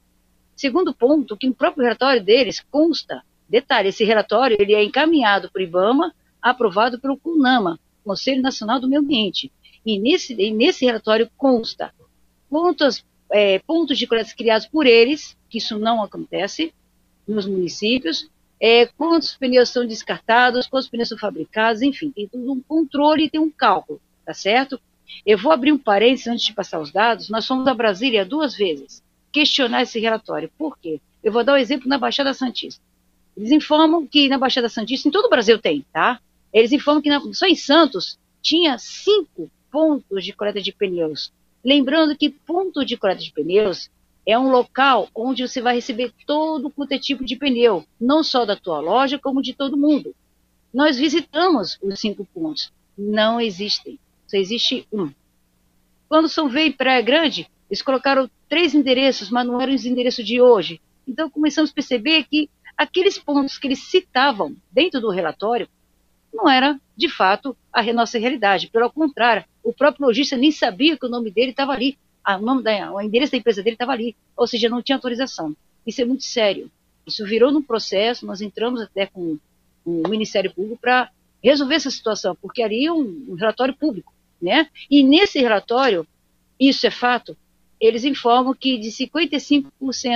Segundo 0.55 0.95
ponto, 0.95 1.35
que 1.35 1.47
no 1.47 1.53
próprio 1.53 1.83
relatório 1.83 2.23
deles 2.23 2.65
consta, 2.71 3.21
detalhe, 3.49 3.89
esse 3.89 4.05
relatório 4.05 4.55
ele 4.57 4.73
é 4.73 4.81
encaminhado 4.81 5.51
para 5.51 5.59
o 5.59 5.63
IBAMA, 5.63 6.15
aprovado 6.41 6.97
pelo 6.97 7.17
CUNAMA, 7.17 7.77
Conselho 8.05 8.41
Nacional 8.41 8.79
do 8.79 8.87
Meio 8.87 9.01
Ambiente. 9.01 9.51
E 9.85 9.99
nesse, 9.99 10.33
e 10.33 10.49
nesse 10.49 10.85
relatório 10.85 11.29
consta 11.35 11.91
pontos, 12.49 13.05
é, 13.31 13.59
pontos 13.59 13.97
de 13.97 14.07
coleta 14.07 14.33
criados 14.35 14.67
por 14.67 14.85
eles, 14.85 15.37
que 15.49 15.57
isso 15.57 15.77
não 15.77 16.03
acontece 16.03 16.73
nos 17.27 17.45
municípios, 17.45 18.29
é, 18.59 18.85
quantos 18.85 19.35
pneus 19.35 19.69
são 19.69 19.85
descartados, 19.85 20.67
quantos 20.67 20.89
pneus 20.89 21.09
são 21.09 21.17
fabricados, 21.17 21.81
enfim, 21.81 22.09
tem 22.09 22.27
tudo 22.27 22.51
um 22.51 22.61
controle 22.61 23.25
e 23.25 23.29
tem 23.29 23.39
um 23.39 23.51
cálculo, 23.51 24.01
tá 24.25 24.33
certo? 24.33 24.79
Eu 25.25 25.37
vou 25.37 25.51
abrir 25.51 25.71
um 25.71 25.77
parênteses 25.77 26.27
antes 26.27 26.45
de 26.45 26.53
passar 26.53 26.79
os 26.79 26.91
dados. 26.91 27.29
Nós 27.29 27.45
fomos 27.45 27.67
a 27.67 27.73
Brasília 27.73 28.25
duas 28.25 28.55
vezes 28.55 29.03
questionar 29.31 29.83
esse 29.83 29.99
relatório. 29.99 30.51
Por 30.57 30.77
quê? 30.77 30.99
Eu 31.23 31.31
vou 31.31 31.43
dar 31.43 31.53
um 31.53 31.57
exemplo 31.57 31.87
na 31.87 31.97
Baixada 31.97 32.33
Santista. 32.33 32.81
Eles 33.35 33.51
informam 33.51 34.05
que 34.07 34.27
na 34.27 34.37
Baixada 34.37 34.69
Santista, 34.69 35.07
em 35.07 35.11
todo 35.11 35.25
o 35.25 35.29
Brasil 35.29 35.59
tem, 35.59 35.85
tá? 35.93 36.19
Eles 36.51 36.71
informam 36.71 37.01
que 37.01 37.09
na, 37.09 37.21
só 37.33 37.45
em 37.45 37.55
Santos 37.55 38.17
tinha 38.41 38.77
cinco 38.77 39.49
pontos 39.71 40.23
de 40.23 40.33
coleta 40.33 40.61
de 40.61 40.71
pneus. 40.71 41.31
Lembrando 41.67 42.15
que 42.15 42.29
ponto 42.29 42.85
de 42.85 42.95
coleta 42.95 43.21
de 43.21 43.33
pneus 43.33 43.89
é 44.25 44.39
um 44.39 44.49
local 44.49 45.09
onde 45.13 45.45
você 45.45 45.59
vai 45.59 45.75
receber 45.75 46.13
todo 46.25 46.69
quanto 46.69 46.93
é 46.93 46.97
tipo 46.97 47.25
de 47.25 47.35
pneu, 47.35 47.83
não 47.99 48.23
só 48.23 48.45
da 48.45 48.55
tua 48.55 48.79
loja, 48.79 49.19
como 49.19 49.41
de 49.41 49.53
todo 49.53 49.75
mundo. 49.75 50.15
Nós 50.73 50.97
visitamos 50.97 51.77
os 51.83 51.99
cinco 51.99 52.25
pontos. 52.33 52.71
Não 52.97 53.41
existem. 53.41 53.99
Só 54.27 54.37
existe 54.37 54.87
um. 54.93 55.11
Quando 56.07 56.29
São 56.29 56.47
Veio 56.47 56.71
Praia 56.71 57.01
Grande, 57.01 57.49
eles 57.69 57.81
colocaram 57.81 58.29
três 58.47 58.73
endereços, 58.73 59.29
mas 59.29 59.45
não 59.45 59.59
eram 59.59 59.75
os 59.75 59.85
endereços 59.85 60.25
de 60.25 60.39
hoje. 60.39 60.79
Então 61.05 61.29
começamos 61.29 61.71
a 61.71 61.73
perceber 61.73 62.23
que 62.23 62.49
aqueles 62.77 63.17
pontos 63.17 63.57
que 63.57 63.67
eles 63.67 63.83
citavam 63.83 64.55
dentro 64.71 65.01
do 65.01 65.09
relatório 65.09 65.67
não 66.33 66.49
era, 66.49 66.79
de 66.97 67.07
fato, 67.07 67.55
a 67.71 67.83
nossa 67.93 68.17
realidade. 68.17 68.69
Pelo 68.69 68.91
contrário, 68.91 69.45
o 69.63 69.71
próprio 69.71 70.07
lojista 70.07 70.35
nem 70.35 70.51
sabia 70.51 70.97
que 70.97 71.05
o 71.05 71.09
nome 71.09 71.29
dele 71.29 71.51
estava 71.51 71.71
ali, 71.71 71.97
o 72.27 72.39
nome 72.39 72.63
da, 72.63 72.91
o 72.91 72.99
endereço 72.99 73.31
da 73.33 73.37
empresa 73.37 73.61
dele 73.61 73.75
estava 73.75 73.91
ali, 73.91 74.15
ou 74.35 74.47
seja, 74.47 74.67
não 74.67 74.81
tinha 74.81 74.95
autorização. 74.95 75.55
Isso 75.85 76.01
é 76.01 76.05
muito 76.05 76.23
sério. 76.23 76.71
Isso 77.05 77.23
virou 77.23 77.51
num 77.51 77.61
processo, 77.61 78.25
nós 78.25 78.41
entramos 78.41 78.81
até 78.81 79.05
com 79.05 79.37
o 79.85 80.07
Ministério 80.09 80.53
Público 80.53 80.79
para 80.81 81.09
resolver 81.41 81.75
essa 81.75 81.91
situação, 81.91 82.35
porque 82.41 82.61
ali 82.61 82.85
é 82.85 82.91
um, 82.91 83.25
um 83.29 83.35
relatório 83.35 83.75
público, 83.75 84.11
né? 84.41 84.67
E 84.89 85.03
nesse 85.03 85.39
relatório, 85.39 86.05
isso 86.59 86.85
é 86.85 86.91
fato, 86.91 87.37
eles 87.79 88.03
informam 88.03 88.53
que 88.53 88.77
de 88.77 88.89
55% 88.89 89.69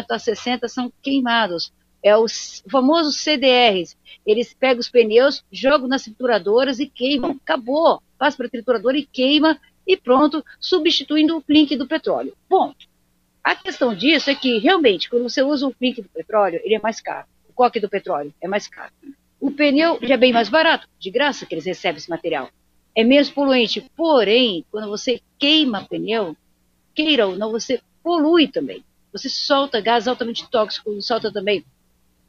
a 0.09 0.17
60% 0.17 0.67
são 0.67 0.91
queimados. 1.01 1.71
É 2.03 2.15
o 2.17 2.25
famoso 2.69 3.11
CDRs. 3.11 3.95
Eles 4.25 4.53
pegam 4.53 4.79
os 4.79 4.89
pneus, 4.89 5.43
jogam 5.51 5.87
nas 5.87 6.03
trituradoras 6.03 6.79
e 6.79 6.87
queimam. 6.87 7.39
Acabou. 7.43 8.01
Passa 8.17 8.37
para 8.37 8.47
a 8.47 8.49
trituradora 8.49 8.97
e 8.97 9.05
queima 9.05 9.59
e 9.85 9.97
pronto, 9.97 10.43
substituindo 10.59 11.37
o 11.37 11.41
clink 11.41 11.75
do 11.75 11.87
petróleo. 11.87 12.35
Bom, 12.49 12.73
a 13.43 13.55
questão 13.55 13.95
disso 13.95 14.29
é 14.29 14.35
que, 14.35 14.59
realmente, 14.59 15.09
quando 15.09 15.23
você 15.23 15.41
usa 15.41 15.67
o 15.67 15.73
clink 15.73 16.01
do 16.01 16.09
petróleo, 16.09 16.61
ele 16.63 16.75
é 16.75 16.79
mais 16.79 17.01
caro. 17.01 17.27
O 17.49 17.53
coque 17.53 17.79
do 17.79 17.89
petróleo 17.89 18.33
é 18.39 18.47
mais 18.47 18.67
caro. 18.67 18.93
O 19.39 19.49
pneu 19.51 19.97
já 20.01 20.13
é 20.13 20.17
bem 20.17 20.31
mais 20.31 20.49
barato, 20.49 20.87
de 20.99 21.09
graça 21.09 21.45
que 21.45 21.55
eles 21.55 21.65
recebem 21.65 21.97
esse 21.97 22.09
material. 22.09 22.49
É 22.95 23.03
menos 23.03 23.29
poluente. 23.31 23.83
Porém, 23.95 24.63
quando 24.69 24.87
você 24.87 25.19
queima 25.39 25.85
pneu, 25.85 26.37
queira 26.93 27.27
ou 27.27 27.35
não, 27.35 27.51
você 27.51 27.81
polui 28.03 28.47
também. 28.47 28.83
Você 29.11 29.27
solta 29.29 29.81
gás 29.81 30.07
altamente 30.07 30.49
tóxico, 30.49 31.01
solta 31.01 31.31
também 31.31 31.65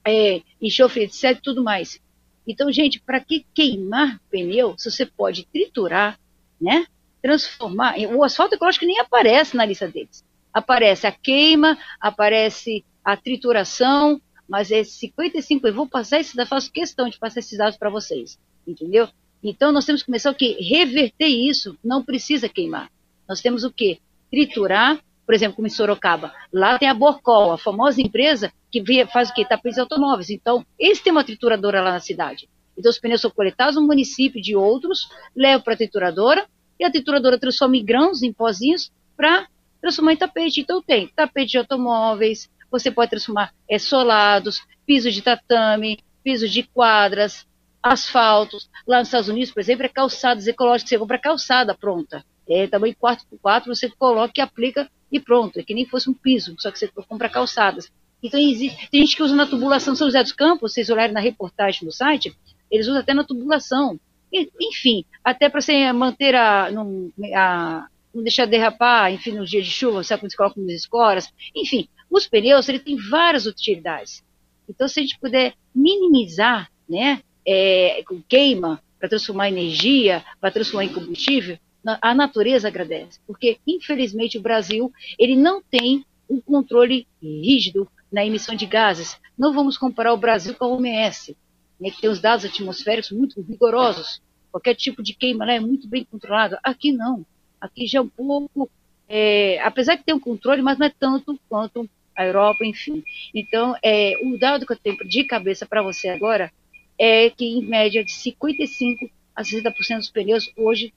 é, 0.07 0.43
enxofre, 0.61 1.05
etc, 1.05 1.41
tudo 1.43 1.63
mais. 1.63 2.01
Então, 2.47 2.73
gente, 2.73 3.01
para 3.01 3.21
que 3.21 3.47
queimar 3.55 4.21
pneu 4.31 4.75
se 4.77 4.91
você 4.91 5.07
pode 5.07 5.47
triturar, 5.47 6.19
né? 6.61 6.87
Transformar. 7.23 7.95
O 8.15 8.25
asfalto 8.25 8.55
ecológico 8.55 8.85
nem 8.85 8.99
aparece 8.99 9.57
na 9.57 9.65
lista 9.65 9.87
deles. 9.87 10.25
Aparece 10.53 11.07
a 11.07 11.13
queima, 11.13 11.79
aparece 12.01 12.85
a 13.05 13.17
trituração, 13.17 14.21
mas 14.49 14.73
é 14.73 14.83
55. 14.83 15.67
Eu 15.67 15.75
vou 15.75 15.89
passar 15.89 16.21
isso, 16.21 16.35
faço 16.47 16.73
questão 16.73 17.09
de 17.09 17.19
passar 17.19 17.41
esses 17.41 17.57
dados 17.57 17.79
para 17.79 17.91
vocês, 17.91 18.39
entendeu? 18.67 19.09
Então, 19.43 19.73
nós 19.73 19.85
temos 19.85 20.03
que 20.03 20.07
começar 20.07 20.31
o 20.31 20.35
quê? 20.35 20.57
Reverter 20.61 21.27
isso. 21.27 21.77
Não 21.83 22.05
precisa 22.05 22.49
queimar. 22.49 22.91
Nós 23.29 23.41
temos 23.41 23.65
o 23.65 23.73
quê? 23.73 23.99
triturar, 24.33 24.99
por 25.27 25.35
exemplo, 25.35 25.57
como 25.57 25.67
em 25.67 25.71
Sorocaba. 25.71 26.33
Lá 26.51 26.79
tem 26.79 26.89
a 26.89 26.95
Borcol, 26.95 27.53
a 27.53 27.59
famosa 27.59 28.01
empresa 28.01 28.51
que 28.73 29.07
faz 29.07 29.31
o 29.31 29.35
quê? 29.35 29.45
Tapetes 29.45 29.79
automóveis. 29.79 30.31
Então, 30.31 30.65
eles 30.79 31.01
têm 31.01 31.13
uma 31.13 31.23
trituradora 31.23 31.83
lá 31.83 31.93
na 31.93 32.01
cidade. 32.01 32.49
Então, 32.77 32.91
os 32.91 32.99
pneus 32.99 33.21
são 33.21 33.31
coletados 33.31 33.77
no 33.77 33.87
município 33.87 34.41
de 34.41 34.57
outros, 34.57 35.09
levam 35.37 35.63
para 35.63 35.75
a 35.75 35.77
trituradora, 35.77 36.47
e 36.81 36.85
a 36.85 36.91
trituradora 36.91 37.39
transforma 37.39 37.77
em 37.77 37.85
grãos, 37.85 38.23
em 38.23 38.33
pozinhos, 38.33 38.91
para 39.17 39.47
transformar 39.81 40.15
em 40.15 40.17
tapete. 40.17 40.61
Então, 40.61 40.83
tem 40.83 41.07
tapete 41.15 41.53
de 41.53 41.59
automóveis, 41.59 42.51
você 42.71 42.91
pode 42.91 43.11
transformar 43.11 43.53
é, 43.69 43.79
solados, 43.79 44.63
piso 44.87 45.11
de 45.11 45.21
tatame, 45.21 45.99
piso 46.25 46.49
de 46.49 46.63
quadras, 46.63 47.47
asfaltos. 47.83 48.71
Lá 48.87 49.01
nos 49.01 49.09
Estados 49.09 49.29
Unidos, 49.29 49.53
por 49.53 49.61
exemplo, 49.61 49.85
é 49.85 49.89
calçadas 49.89 50.47
ecológicas, 50.47 50.89
você 50.89 50.99
compra 50.99 51.19
calçada 51.19 51.75
pronta 51.75 52.25
é, 52.49 52.67
tamanho 52.67 52.95
4x4, 52.95 53.67
você 53.67 53.89
coloca 53.91 54.33
e 54.37 54.41
aplica 54.41 54.91
e 55.11 55.21
pronto. 55.21 55.59
É 55.59 55.63
que 55.63 55.75
nem 55.75 55.87
fosse 55.87 56.11
um 56.11 56.15
piso, 56.15 56.55
só 56.59 56.71
que 56.71 56.79
você 56.79 56.89
compra 56.89 57.29
calçadas. 57.29 57.91
Então, 58.23 58.39
existe, 58.39 58.89
tem 58.91 59.01
gente 59.01 59.17
que 59.17 59.23
usa 59.23 59.35
na 59.35 59.47
tubulação 59.47 59.95
São 59.95 60.07
José 60.07 60.23
dos 60.23 60.33
Campos, 60.33 60.73
vocês 60.73 60.89
olharem 60.91 61.13
na 61.13 61.21
reportagem 61.21 61.85
no 61.85 61.93
site, 61.93 62.35
eles 62.71 62.87
usam 62.87 63.01
até 63.01 63.13
na 63.13 63.25
tubulação. 63.25 63.99
Enfim, 64.33 65.05
até 65.23 65.49
para 65.49 65.61
você 65.61 65.93
manter 65.93 66.35
a 66.35 66.71
não, 66.71 67.13
a. 67.35 67.87
não 68.15 68.23
deixar 68.23 68.47
derrapar, 68.47 69.13
enfim, 69.13 69.33
nos 69.33 69.51
dias 69.51 69.67
de 69.67 69.71
chuva, 69.71 70.03
sabe 70.03 70.21
quando 70.23 70.31
você 70.31 70.37
coloca 70.37 70.61
nas 70.61 70.73
escoras. 70.73 71.31
Enfim, 71.55 71.87
os 72.11 72.27
pneus, 72.27 72.69
ele 72.69 72.79
tem 72.79 72.97
várias 72.97 73.45
utilidades. 73.45 74.25
Então, 74.69 74.89
se 74.89 75.01
a 75.01 75.03
gente 75.03 75.19
puder 75.19 75.55
minimizar, 75.75 76.71
né, 76.89 77.23
é, 77.47 78.03
queima, 78.27 78.83
para 78.99 79.09
transformar 79.09 79.51
em 79.51 79.53
energia, 79.53 80.25
para 80.41 80.51
transformar 80.51 80.85
em 80.85 80.93
combustível, 80.93 81.59
a 82.01 82.15
natureza 82.15 82.69
agradece, 82.69 83.19
porque 83.27 83.59
infelizmente 83.67 84.39
o 84.39 84.41
Brasil 84.41 84.93
ele 85.19 85.35
não 85.35 85.61
tem 85.61 86.05
um 86.31 86.41
controle 86.41 87.07
rígido 87.21 87.89
na 88.13 88.25
emissão 88.25 88.55
de 88.55 88.67
gases. 88.67 89.19
Não 89.37 89.53
vamos 89.53 89.79
comparar 89.79 90.13
o 90.13 90.19
Brasil 90.19 90.55
com 90.55 90.65
a 90.65 90.69
OMS, 90.69 91.37
né, 91.81 91.91
que 91.91 92.01
tem 92.01 92.11
os 92.11 92.21
dados 92.21 92.45
atmosféricos 92.45 93.11
muito 93.11 93.41
rigorosos. 93.41 94.21
Qualquer 94.51 94.75
tipo 94.75 95.03
de 95.03 95.15
queima 95.15 95.47
lá 95.47 95.55
é 95.55 95.61
muito 95.61 95.89
bem 95.89 96.05
controlado. 96.05 96.59
Aqui 96.63 96.93
não. 96.93 97.25
Aqui 97.61 97.87
já 97.87 97.99
é 97.99 98.03
um 98.03 98.09
pouco, 98.09 98.71
é, 99.09 99.59
apesar 99.63 99.97
de 99.97 100.05
ter 100.05 100.13
um 100.13 100.21
controle, 100.21 100.61
mas 100.61 100.79
não 100.79 100.87
é 100.87 100.91
tanto 100.91 101.41
quanto 101.49 101.89
a 102.15 102.27
Europa, 102.27 102.65
enfim. 102.65 103.03
Então, 103.35 103.75
é, 103.83 104.15
o 104.23 104.39
dado 104.39 104.67
que 104.67 104.73
eu 104.73 104.79
tenho 104.79 104.97
de 105.09 105.25
cabeça 105.25 105.65
para 105.65 105.83
você 105.83 106.09
agora 106.09 106.53
é 106.99 107.31
que, 107.31 107.47
em 107.47 107.65
média, 107.65 108.05
de 108.05 108.13
55% 108.13 109.11
a 109.35 109.43
60% 109.43 109.97
dos 109.97 110.11
pneus 110.11 110.53
hoje 110.57 110.93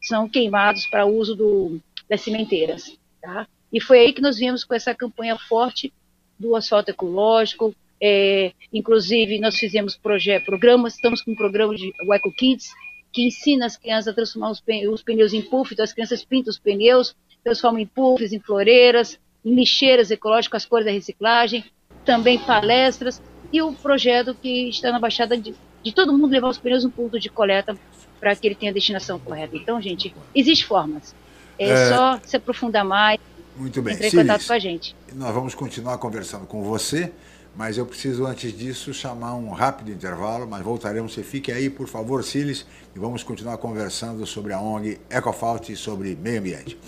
são 0.00 0.28
queimados 0.28 0.86
para 0.86 1.04
uso 1.04 1.34
do, 1.34 1.80
das 2.08 2.20
cimenteiras. 2.20 2.96
Tá? 3.20 3.48
E 3.72 3.80
foi 3.80 3.98
aí 3.98 4.12
que 4.12 4.22
nós 4.22 4.38
viemos 4.38 4.62
com 4.62 4.74
essa 4.74 4.94
campanha 4.94 5.36
forte 5.36 5.92
do 6.38 6.54
asfalto 6.56 6.90
ecológico. 6.90 7.74
É, 8.00 8.52
inclusive, 8.72 9.38
nós 9.38 9.56
fizemos 9.56 9.98
programas, 10.44 10.94
estamos 10.94 11.22
com 11.22 11.32
um 11.32 11.36
programa 11.36 11.74
de 11.74 11.92
Eco 12.12 12.32
Kids, 12.32 12.70
que 13.12 13.22
ensina 13.26 13.66
as 13.66 13.76
crianças 13.76 14.08
a 14.08 14.14
transformar 14.14 14.50
os, 14.50 14.62
os 14.92 15.02
pneus 15.02 15.32
em 15.32 15.40
puff, 15.40 15.72
então 15.72 15.84
as 15.84 15.92
crianças 15.92 16.24
pintam 16.24 16.50
os 16.50 16.58
pneus, 16.58 17.16
transformam 17.42 17.80
em 17.80 17.86
puffs, 17.86 18.32
em 18.32 18.40
floreiras, 18.40 19.18
em 19.44 19.54
lixeiras 19.54 20.10
ecológicas, 20.10 20.62
as 20.62 20.68
cores 20.68 20.84
da 20.84 20.92
reciclagem, 20.92 21.64
também 22.04 22.38
palestras, 22.38 23.22
e 23.52 23.62
o 23.62 23.72
projeto 23.72 24.34
que 24.34 24.68
está 24.68 24.90
na 24.90 24.98
Baixada 24.98 25.36
de, 25.36 25.54
de 25.82 25.94
todo 25.94 26.12
mundo 26.12 26.30
levar 26.30 26.48
os 26.48 26.58
pneus 26.58 26.84
no 26.84 26.90
ponto 26.90 27.18
de 27.18 27.30
coleta 27.30 27.76
para 28.20 28.34
que 28.34 28.46
ele 28.46 28.54
tenha 28.54 28.70
a 28.70 28.74
destinação 28.74 29.18
correta. 29.18 29.56
Então, 29.56 29.80
gente, 29.80 30.14
existem 30.34 30.66
formas. 30.66 31.14
É, 31.58 31.70
é, 31.70 31.88
só 31.88 32.20
se 32.22 32.36
aprofundar 32.36 32.84
mais. 32.84 33.18
Muito 33.56 33.80
bem. 33.82 33.94
Entrar 33.94 34.08
em 34.08 34.10
contato 34.10 34.46
com 34.46 34.52
a 34.52 34.58
gente. 34.58 34.96
Nós 35.14 35.34
vamos 35.34 35.54
continuar 35.54 35.98
conversando 35.98 36.46
com 36.46 36.62
você, 36.62 37.12
mas 37.56 37.78
eu 37.78 37.86
preciso, 37.86 38.26
antes 38.26 38.56
disso, 38.56 38.92
chamar 38.92 39.34
um 39.34 39.50
rápido 39.50 39.90
intervalo, 39.90 40.46
mas 40.46 40.62
voltaremos. 40.62 41.14
Você 41.14 41.22
fique 41.22 41.50
aí, 41.50 41.70
por 41.70 41.88
favor, 41.88 42.22
Siles, 42.22 42.66
e 42.94 42.98
vamos 42.98 43.22
continuar 43.22 43.56
conversando 43.58 44.26
sobre 44.26 44.52
a 44.52 44.60
ONG 44.60 45.00
Ecofault 45.10 45.72
e 45.72 45.76
sobre 45.76 46.14
meio 46.14 46.40
ambiente. 46.40 46.78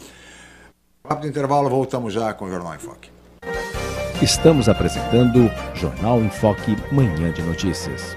Rápido 1.05 1.29
intervalo, 1.29 1.71
voltamos 1.71 2.13
já 2.13 2.35
com 2.35 2.45
o 2.45 2.51
Jornal 2.51 2.75
em 2.75 2.79
Foque. 2.79 3.11
Estamos 4.21 4.69
apresentando 4.69 5.51
Jornal 5.75 6.21
em 6.21 6.29
Foque, 6.29 6.77
Manhã 6.93 7.33
de 7.33 7.41
Notícias. 7.41 8.17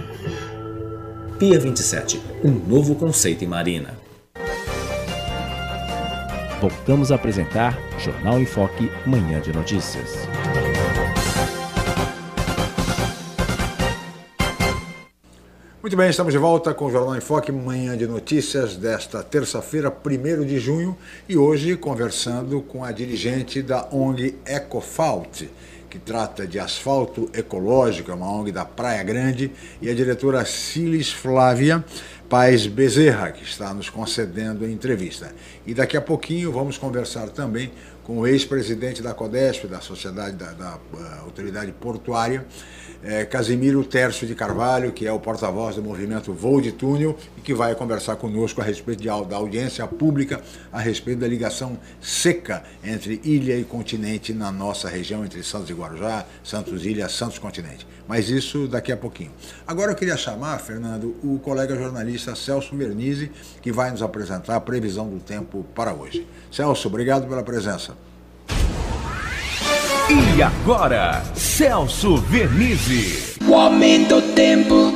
Pia 1.41 1.59
27, 1.59 2.21
um 2.43 2.51
novo 2.51 2.93
conceito 2.93 3.43
em 3.43 3.47
marina 3.47 3.97
voltamos 6.61 7.11
a 7.11 7.15
apresentar 7.15 7.75
Jornal 7.97 8.39
em 8.39 8.45
Foque, 8.45 8.91
Manhã 9.07 9.41
de 9.41 9.51
Notícias. 9.51 10.11
Muito 15.81 15.97
bem, 15.97 16.11
estamos 16.11 16.31
de 16.31 16.37
volta 16.37 16.75
com 16.75 16.85
o 16.85 16.91
Jornal 16.91 17.15
em 17.15 17.19
Foque, 17.21 17.51
Manhã 17.51 17.97
de 17.97 18.05
Notícias 18.05 18.77
desta 18.77 19.23
terça-feira, 19.23 19.91
1 19.91 20.45
de 20.45 20.59
junho, 20.59 20.95
e 21.27 21.35
hoje 21.35 21.75
conversando 21.75 22.61
com 22.61 22.85
a 22.85 22.91
dirigente 22.91 23.63
da 23.63 23.87
ONG 23.91 24.35
Ecofalt, 24.45 25.45
que 25.91 25.99
trata 25.99 26.47
de 26.47 26.57
asfalto 26.57 27.29
ecológico, 27.33 28.11
é 28.11 28.13
uma 28.13 28.31
ONG 28.31 28.49
da 28.49 28.63
Praia 28.63 29.03
Grande, 29.03 29.51
e 29.81 29.89
a 29.89 29.93
diretora 29.93 30.45
Silis 30.45 31.11
Flávia, 31.11 31.83
Paz 32.29 32.65
Bezerra, 32.65 33.29
que 33.29 33.43
está 33.43 33.73
nos 33.73 33.89
concedendo 33.89 34.63
a 34.63 34.69
entrevista. 34.69 35.35
E 35.67 35.73
daqui 35.73 35.97
a 35.97 36.01
pouquinho 36.01 36.49
vamos 36.49 36.77
conversar 36.77 37.27
também 37.27 37.73
com 38.05 38.19
o 38.19 38.25
ex-presidente 38.25 39.01
da 39.01 39.13
CODESP, 39.13 39.67
da 39.67 39.81
Sociedade 39.81 40.37
da, 40.37 40.53
da 40.53 40.75
uh, 40.75 41.25
Autoridade 41.25 41.73
Portuária, 41.73 42.45
é, 43.03 43.25
Casimiro 43.25 43.83
Tércio 43.83 44.27
de 44.27 44.35
Carvalho, 44.35 44.91
que 44.91 45.07
é 45.07 45.11
o 45.11 45.19
porta-voz 45.19 45.75
do 45.75 45.83
movimento 45.83 46.33
Voo 46.33 46.61
de 46.61 46.71
Túnel 46.71 47.17
e 47.37 47.41
que 47.41 47.53
vai 47.53 47.73
conversar 47.75 48.15
conosco 48.15 48.61
a 48.61 48.63
respeito 48.63 49.01
de, 49.01 49.07
da 49.07 49.35
audiência 49.35 49.85
pública, 49.87 50.41
a 50.71 50.79
respeito 50.79 51.19
da 51.19 51.27
ligação 51.27 51.77
seca 51.99 52.63
entre 52.83 53.19
ilha 53.23 53.57
e 53.57 53.63
continente 53.63 54.33
na 54.33 54.51
nossa 54.51 54.87
região, 54.87 55.25
entre 55.25 55.43
Santos 55.43 55.69
e 55.69 55.73
Guarujá, 55.73 56.25
Santos 56.43 56.85
Ilha, 56.85 57.09
Santos 57.09 57.39
Continente. 57.39 57.87
Mas 58.07 58.29
isso 58.29 58.67
daqui 58.67 58.91
a 58.91 58.97
pouquinho. 58.97 59.31
Agora 59.65 59.91
eu 59.91 59.95
queria 59.95 60.17
chamar, 60.17 60.59
Fernando, 60.59 61.15
o 61.23 61.39
colega 61.39 61.75
jornalista 61.75 62.35
Celso 62.35 62.75
Vernizzi, 62.75 63.31
que 63.61 63.71
vai 63.71 63.91
nos 63.91 64.01
apresentar 64.01 64.55
a 64.55 64.61
previsão 64.61 65.09
do 65.09 65.19
tempo 65.19 65.65
para 65.73 65.93
hoje. 65.93 66.27
Celso, 66.51 66.87
obrigado 66.87 67.27
pela 67.27 67.43
presença. 67.43 67.95
E 70.13 70.43
agora, 70.43 71.23
Celso 71.33 72.17
Vernizzi. 72.17 73.39
O 73.49 73.55
aumento 73.55 74.19
do 74.19 74.35
tempo. 74.35 74.91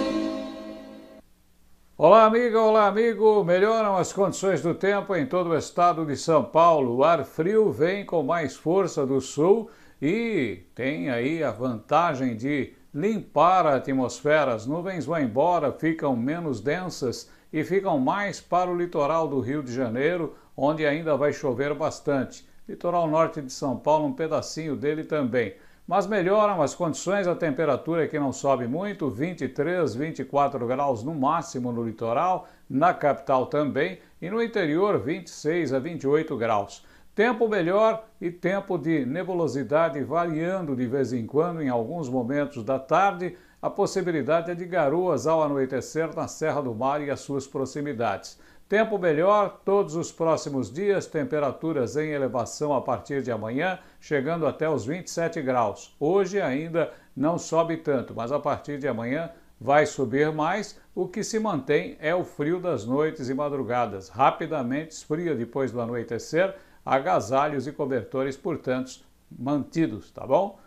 Olá, 1.97 2.25
amiga, 2.25 2.59
olá, 2.59 2.87
amigo. 2.87 3.41
Melhoram 3.45 3.95
as 3.95 4.11
condições 4.11 4.61
do 4.61 4.73
tempo 4.73 5.15
em 5.15 5.25
todo 5.25 5.51
o 5.51 5.57
estado 5.57 6.05
de 6.05 6.17
São 6.17 6.43
Paulo. 6.43 6.97
O 6.97 7.03
ar 7.05 7.23
frio 7.23 7.71
vem 7.71 8.05
com 8.05 8.23
mais 8.23 8.57
força 8.57 9.05
do 9.05 9.21
sul 9.21 9.69
e 10.01 10.63
tem 10.75 11.09
aí 11.09 11.41
a 11.41 11.51
vantagem 11.51 12.35
de 12.35 12.73
limpar 12.93 13.65
a 13.65 13.75
atmosfera. 13.77 14.53
As 14.53 14.65
nuvens 14.65 15.05
vão 15.05 15.21
embora, 15.21 15.71
ficam 15.71 16.13
menos 16.13 16.59
densas 16.59 17.31
e 17.53 17.63
ficam 17.63 17.97
mais 17.99 18.41
para 18.41 18.69
o 18.69 18.75
litoral 18.75 19.29
do 19.29 19.39
Rio 19.39 19.63
de 19.63 19.73
Janeiro, 19.73 20.35
onde 20.57 20.85
ainda 20.85 21.15
vai 21.15 21.31
chover 21.31 21.73
bastante. 21.73 22.45
Litoral 22.67 23.07
norte 23.07 23.43
de 23.43 23.53
São 23.53 23.77
Paulo, 23.77 24.07
um 24.07 24.13
pedacinho 24.13 24.75
dele 24.75 25.03
também. 25.03 25.53
Mas 25.87 26.07
melhoram 26.07 26.63
as 26.63 26.73
condições, 26.73 27.27
a 27.27 27.35
temperatura 27.35 28.07
que 28.07 28.17
não 28.17 28.33
sobe 28.33 28.67
muito, 28.67 29.07
23, 29.07 29.93
24 29.93 30.65
graus 30.65 31.03
no 31.03 31.13
máximo 31.13 31.71
no 31.71 31.83
litoral, 31.83 32.47
na 32.67 32.91
capital 32.91 33.45
também, 33.45 33.99
e 34.19 34.31
no 34.31 34.41
interior 34.41 34.97
26 34.97 35.73
a 35.73 35.79
28 35.79 36.35
graus. 36.35 36.83
Tempo 37.13 37.47
melhor 37.47 38.03
e 38.19 38.31
tempo 38.31 38.79
de 38.79 39.05
nebulosidade 39.05 40.03
variando 40.03 40.75
de 40.75 40.87
vez 40.87 41.13
em 41.13 41.27
quando 41.27 41.61
em 41.61 41.69
alguns 41.69 42.09
momentos 42.09 42.63
da 42.63 42.79
tarde, 42.79 43.37
a 43.61 43.69
possibilidade 43.69 44.49
é 44.49 44.55
de 44.55 44.65
garoas 44.65 45.27
ao 45.27 45.43
anoitecer 45.43 46.15
na 46.15 46.27
Serra 46.27 46.61
do 46.61 46.73
Mar 46.73 46.99
e 47.01 47.11
as 47.11 47.19
suas 47.19 47.45
proximidades. 47.45 48.39
Tempo 48.67 48.97
melhor 48.97 49.61
todos 49.63 49.95
os 49.95 50.11
próximos 50.11 50.73
dias, 50.73 51.05
temperaturas 51.05 51.95
em 51.95 52.09
elevação 52.09 52.73
a 52.73 52.81
partir 52.81 53.21
de 53.21 53.31
amanhã, 53.31 53.77
chegando 53.99 54.47
até 54.47 54.67
os 54.67 54.85
27 54.85 55.39
graus. 55.43 55.95
Hoje 55.99 56.41
ainda 56.41 56.91
não 57.15 57.37
sobe 57.37 57.77
tanto, 57.77 58.15
mas 58.15 58.31
a 58.31 58.39
partir 58.39 58.79
de 58.79 58.87
amanhã 58.87 59.29
vai 59.61 59.85
subir 59.85 60.31
mais. 60.31 60.79
O 60.95 61.07
que 61.07 61.23
se 61.23 61.37
mantém 61.37 61.95
é 61.99 62.15
o 62.15 62.23
frio 62.23 62.59
das 62.59 62.85
noites 62.85 63.29
e 63.29 63.35
madrugadas. 63.35 64.09
Rapidamente 64.09 64.95
esfria 64.95 65.35
depois 65.35 65.71
do 65.71 65.79
anoitecer, 65.79 66.55
agasalhos 66.83 67.67
e 67.67 67.71
cobertores, 67.71 68.35
portanto, 68.35 68.99
mantidos, 69.29 70.09
tá 70.09 70.25
bom? 70.25 70.59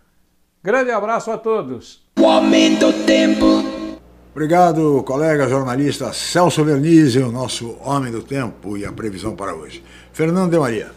Grande 0.63 0.93
abraço 0.93 1.33
a 1.33 1.39
todos! 1.39 2.07
O 2.17 2.27
aumento 2.27 2.93
do 2.93 3.05
tempo. 3.05 3.68
Obrigado, 4.39 5.03
colega 5.03 5.49
jornalista 5.49 6.13
Celso 6.13 6.63
Vernizzi, 6.65 7.19
o 7.19 7.33
nosso 7.33 7.77
homem 7.85 8.13
do 8.13 8.23
tempo 8.23 8.79
e 8.79 8.85
a 8.85 8.93
previsão 8.93 9.35
para 9.35 9.53
hoje. 9.53 9.83
Fernando 10.13 10.53
de 10.53 10.57
Maria. 10.61 10.93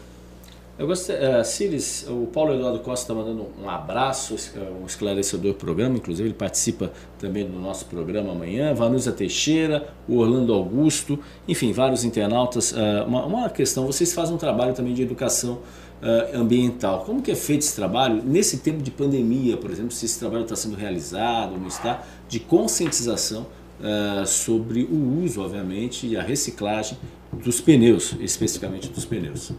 Eu 0.78 0.86
gostei, 0.86 1.16
uh, 1.16 1.44
Ciris, 1.44 2.06
o 2.08 2.28
Paulo 2.32 2.54
Eduardo 2.54 2.78
Costa 2.78 3.02
está 3.02 3.14
mandando 3.14 3.48
um 3.60 3.68
abraço, 3.68 4.36
um 4.80 4.86
esclarecedor 4.86 5.54
programa, 5.54 5.96
inclusive 5.96 6.28
ele 6.28 6.34
participa 6.34 6.92
também 7.18 7.44
do 7.44 7.58
nosso 7.58 7.84
programa 7.86 8.30
amanhã. 8.30 8.72
Vanusa 8.74 9.10
Teixeira, 9.10 9.88
o 10.08 10.18
Orlando 10.18 10.54
Augusto, 10.54 11.18
enfim, 11.48 11.72
vários 11.72 12.04
internautas. 12.04 12.70
Uh, 12.70 13.04
uma, 13.08 13.26
uma, 13.26 13.50
questão, 13.50 13.84
vocês 13.84 14.12
fazem 14.12 14.36
um 14.36 14.38
trabalho 14.38 14.72
também 14.72 14.94
de 14.94 15.02
educação 15.02 15.58
uh, 16.02 16.36
ambiental. 16.36 17.04
Como 17.04 17.22
que 17.22 17.30
é 17.30 17.34
feito 17.34 17.60
esse 17.60 17.76
trabalho 17.76 18.22
nesse 18.24 18.58
tempo 18.58 18.82
de 18.82 18.90
pandemia, 18.90 19.56
por 19.56 19.70
exemplo, 19.70 19.92
se 19.92 20.04
esse 20.04 20.18
trabalho 20.18 20.42
está 20.42 20.56
sendo 20.56 20.76
realizado 20.76 21.52
ou 21.52 21.60
não 21.60 21.68
está, 21.68 22.04
de 22.28 22.40
conscientização 22.40 23.46
uh, 23.80 24.26
sobre 24.26 24.82
o 24.82 25.22
uso, 25.22 25.40
obviamente, 25.42 26.06
e 26.06 26.16
a 26.16 26.22
reciclagem 26.22 26.98
dos 27.32 27.60
pneus, 27.60 28.16
especificamente 28.20 28.88
dos 28.88 29.04
pneus. 29.04 29.52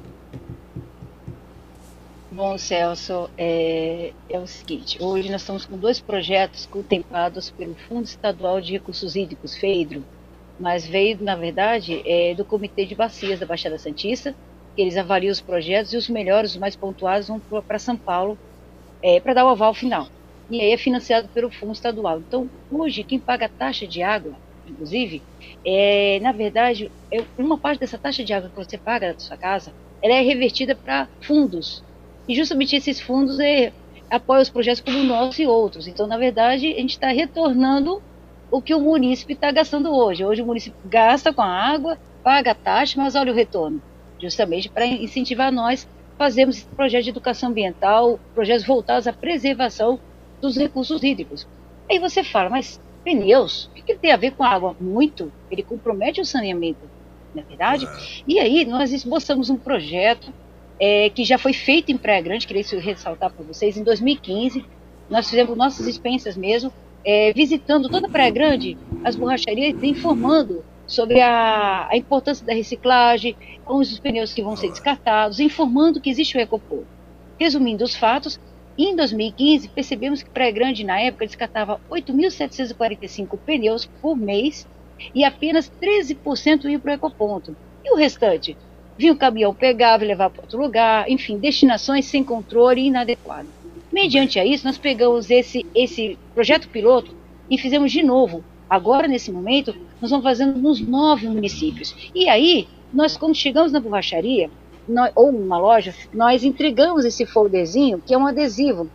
Bom, 2.32 2.58
Celso, 2.58 3.29
é, 3.38 4.12
é, 4.27 4.39
o 4.39 4.47
seguinte: 4.47 4.97
hoje 4.99 5.29
nós 5.29 5.41
estamos 5.41 5.65
com 5.65 5.77
dois 5.77 5.99
projetos 5.99 6.65
contemplados 6.65 7.51
pelo 7.51 7.75
Fundo 7.88 8.06
Estadual 8.06 8.60
de 8.60 8.73
Recursos 8.73 9.15
Hídricos, 9.15 9.56
FEIDRO, 9.56 10.03
mas 10.60 10.84
veio, 10.84 11.23
na 11.23 11.36
verdade, 11.36 12.01
é, 12.06 12.34
do 12.34 12.43
Comitê 12.43 12.86
de 12.86 12.95
Bacias 12.95 13.39
da 13.39 13.45
Baixada 13.45 13.77
Santista, 13.77 14.36
eles 14.78 14.98
avaliam 14.98 15.32
os 15.32 15.42
projetos 15.42 15.94
e 15.94 15.98
os 15.98 16.10
melhores, 16.10 16.52
os 16.52 16.58
mais 16.58 16.76
pontuados, 16.76 17.28
vão 17.28 17.40
para 17.40 17.80
São 17.80 17.96
Paulo 17.96 18.38
é, 19.02 19.20
para 19.20 19.34
dar 19.34 19.46
o 19.46 19.50
aval 19.50 19.74
final. 19.74 20.08
E 20.50 20.60
aí 20.60 20.72
é 20.72 20.78
financiado 20.78 21.28
pelo 21.30 21.52
Fundo 21.52 21.74
Estadual. 21.74 22.20
Então, 22.20 22.50
hoje, 22.72 23.04
quem 23.04 23.20
paga 23.20 23.46
a 23.46 23.50
taxa 23.50 23.88
de 23.88 24.02
água, 24.02 24.36
inclusive, 24.68 25.22
é, 25.66 26.20
na 26.22 26.32
verdade, 26.32 26.92
é 27.12 27.24
uma 27.38 27.58
parte 27.58 27.80
dessa 27.80 27.98
taxa 27.98 28.24
de 28.24 28.34
água 28.34 28.50
que 28.50 28.56
você 28.56 28.78
paga 28.78 29.14
da 29.14 29.20
sua 29.20 29.38
casa, 29.38 29.74
ela 30.02 30.16
é 30.16 30.22
revertida 30.22 30.76
para 30.76 31.08
fundos. 31.22 31.84
E 32.28 32.36
justamente 32.36 32.76
esses 32.76 33.00
fundos 33.00 33.40
é, 33.40 33.72
apoiam 34.10 34.42
os 34.42 34.50
projetos 34.50 34.82
como 34.82 35.00
o 35.00 35.04
nosso 35.04 35.42
e 35.42 35.48
outros. 35.48 35.88
Então, 35.88 36.08
na 36.08 36.18
verdade, 36.18 36.68
a 36.68 36.80
gente 36.80 36.92
está 36.92 37.10
retornando 37.10 38.02
o 38.52 38.62
que 38.62 38.74
o 38.74 38.80
munícipe 38.80 39.34
está 39.34 39.52
gastando 39.52 39.94
hoje. 39.94 40.26
Hoje 40.26 40.42
o 40.42 40.46
município 40.46 40.80
gasta 40.86 41.34
com 41.34 41.42
a 41.42 41.48
água, 41.48 41.98
paga 42.24 42.52
a 42.52 42.56
taxa, 42.56 43.02
mas 43.02 43.16
olha 43.16 43.32
o 43.32 43.36
retorno 43.36 43.82
justamente 44.24 44.70
para 44.70 44.86
incentivar 44.86 45.52
nós 45.52 45.88
fazermos 46.18 46.58
esse 46.58 46.66
projeto 46.66 47.04
de 47.04 47.10
educação 47.10 47.50
ambiental, 47.50 48.20
projetos 48.34 48.66
voltados 48.66 49.08
à 49.08 49.14
preservação 49.14 50.00
dos 50.42 50.56
recursos 50.56 51.04
hídricos. 51.04 51.48
Aí 51.90 52.00
você 52.00 52.24
fala, 52.24 52.50
mas 52.50 52.80
pneus, 53.04 53.66
o 53.66 53.70
que 53.74 53.92
ele 53.92 54.00
tem 54.00 54.12
a 54.12 54.18
ver 54.18 54.32
com 54.32 54.44
a 54.44 54.50
água? 54.50 54.76
Muito, 54.80 55.32
ele 55.52 55.62
compromete 55.62 56.22
o 56.22 56.26
saneamento, 56.26 56.90
na 57.36 57.42
é 57.42 57.46
verdade? 57.46 57.88
E 58.28 58.40
aí 58.40 58.66
nós 58.66 58.94
esboçamos 58.94 59.50
um 59.50 59.58
projeto 59.58 60.34
é, 60.80 61.10
que 61.10 61.24
já 61.24 61.38
foi 61.38 61.54
feito 61.54 61.92
em 61.92 61.98
Praia 61.98 62.22
Grande, 62.22 62.48
queria 62.48 62.64
ressaltar 62.80 63.32
para 63.32 63.46
vocês, 63.46 63.78
em 63.78 63.84
2015, 63.84 64.66
nós 65.10 65.30
fizemos 65.30 65.58
nossas 65.58 65.86
expensas 65.88 66.38
mesmo, 66.38 66.72
é, 67.06 67.34
visitando 67.34 67.90
toda 67.90 68.08
a 68.08 68.10
Praia 68.10 68.32
Grande, 68.32 68.78
as 69.04 69.16
borracharias, 69.16 69.84
informando 69.84 70.64
sobre 70.86 71.22
a, 71.22 71.88
a, 71.89 71.98
importância 71.98 72.46
da 72.46 72.54
reciclagem, 72.54 73.36
com 73.63 73.76
os 73.76 74.00
pneus 74.00 74.34
que 74.34 74.41
vão 74.41 74.56
ser 74.56 74.69
descartados, 74.69 75.39
informando 75.39 76.02
que 76.02 76.10
existe 76.10 76.38
o 76.38 76.41
Ecopor. 76.41 76.84
Resumindo 77.39 77.84
os 77.84 77.96
fatos, 77.96 78.39
em 78.78 78.96
2015 78.96 79.69
percebemos 79.69 80.24
que 80.24 80.30
Praia 80.30 80.52
Grande, 80.52 80.84
na 80.84 81.00
época, 81.00 81.26
descartava 81.26 81.80
8.745 81.89 83.38
pneus 83.46 83.86
por 84.02 84.15
mês 84.15 84.67
e 85.13 85.24
apenas 85.24 85.72
13% 85.82 86.65
iam 86.65 86.80
para 86.80 86.91
o 86.91 86.96
ecoponto. 86.96 87.56
E 87.84 87.91
o 87.91 87.96
restante? 87.96 88.58
Vinha 88.98 89.13
o 89.13 89.17
caminhão, 89.17 89.54
pegava 89.54 90.04
e 90.04 90.08
levava 90.08 90.34
para 90.34 90.43
outro 90.43 90.60
lugar, 90.60 91.10
enfim, 91.10 91.38
destinações 91.38 92.06
sem 92.06 92.24
controle 92.24 92.82
e 92.82 92.88
inadequado. 92.88 93.48
Mediante 93.91 94.39
a 94.39 94.46
isso, 94.46 94.65
nós 94.65 94.78
pegamos 94.78 95.30
esse, 95.30 95.65
esse 95.76 96.17
projeto 96.34 96.67
piloto 96.69 97.15
e 97.50 97.58
fizemos 97.58 97.91
de 97.91 98.02
novo. 98.02 98.43
Agora, 98.74 99.08
nesse 99.08 99.32
momento, 99.32 99.76
nós 100.02 100.10
vamos 100.10 100.24
fazendo 100.24 100.58
nos 100.58 100.82
nove 100.82 101.28
municípios. 101.28 102.10
E 102.16 102.28
aí, 102.28 102.68
nós, 102.92 103.16
quando 103.16 103.36
chegamos 103.36 103.72
na 103.72 103.80
borracharia, 103.80 104.50
nós, 104.88 105.12
ou 105.14 105.32
numa 105.32 105.60
loja, 105.60 105.94
nós 106.12 106.44
entregamos 106.44 107.06
esse 107.06 107.24
folderzinho, 107.24 108.02
que 108.04 108.16
é 108.16 108.18
um 108.18 108.26
adesivo. 108.26 108.90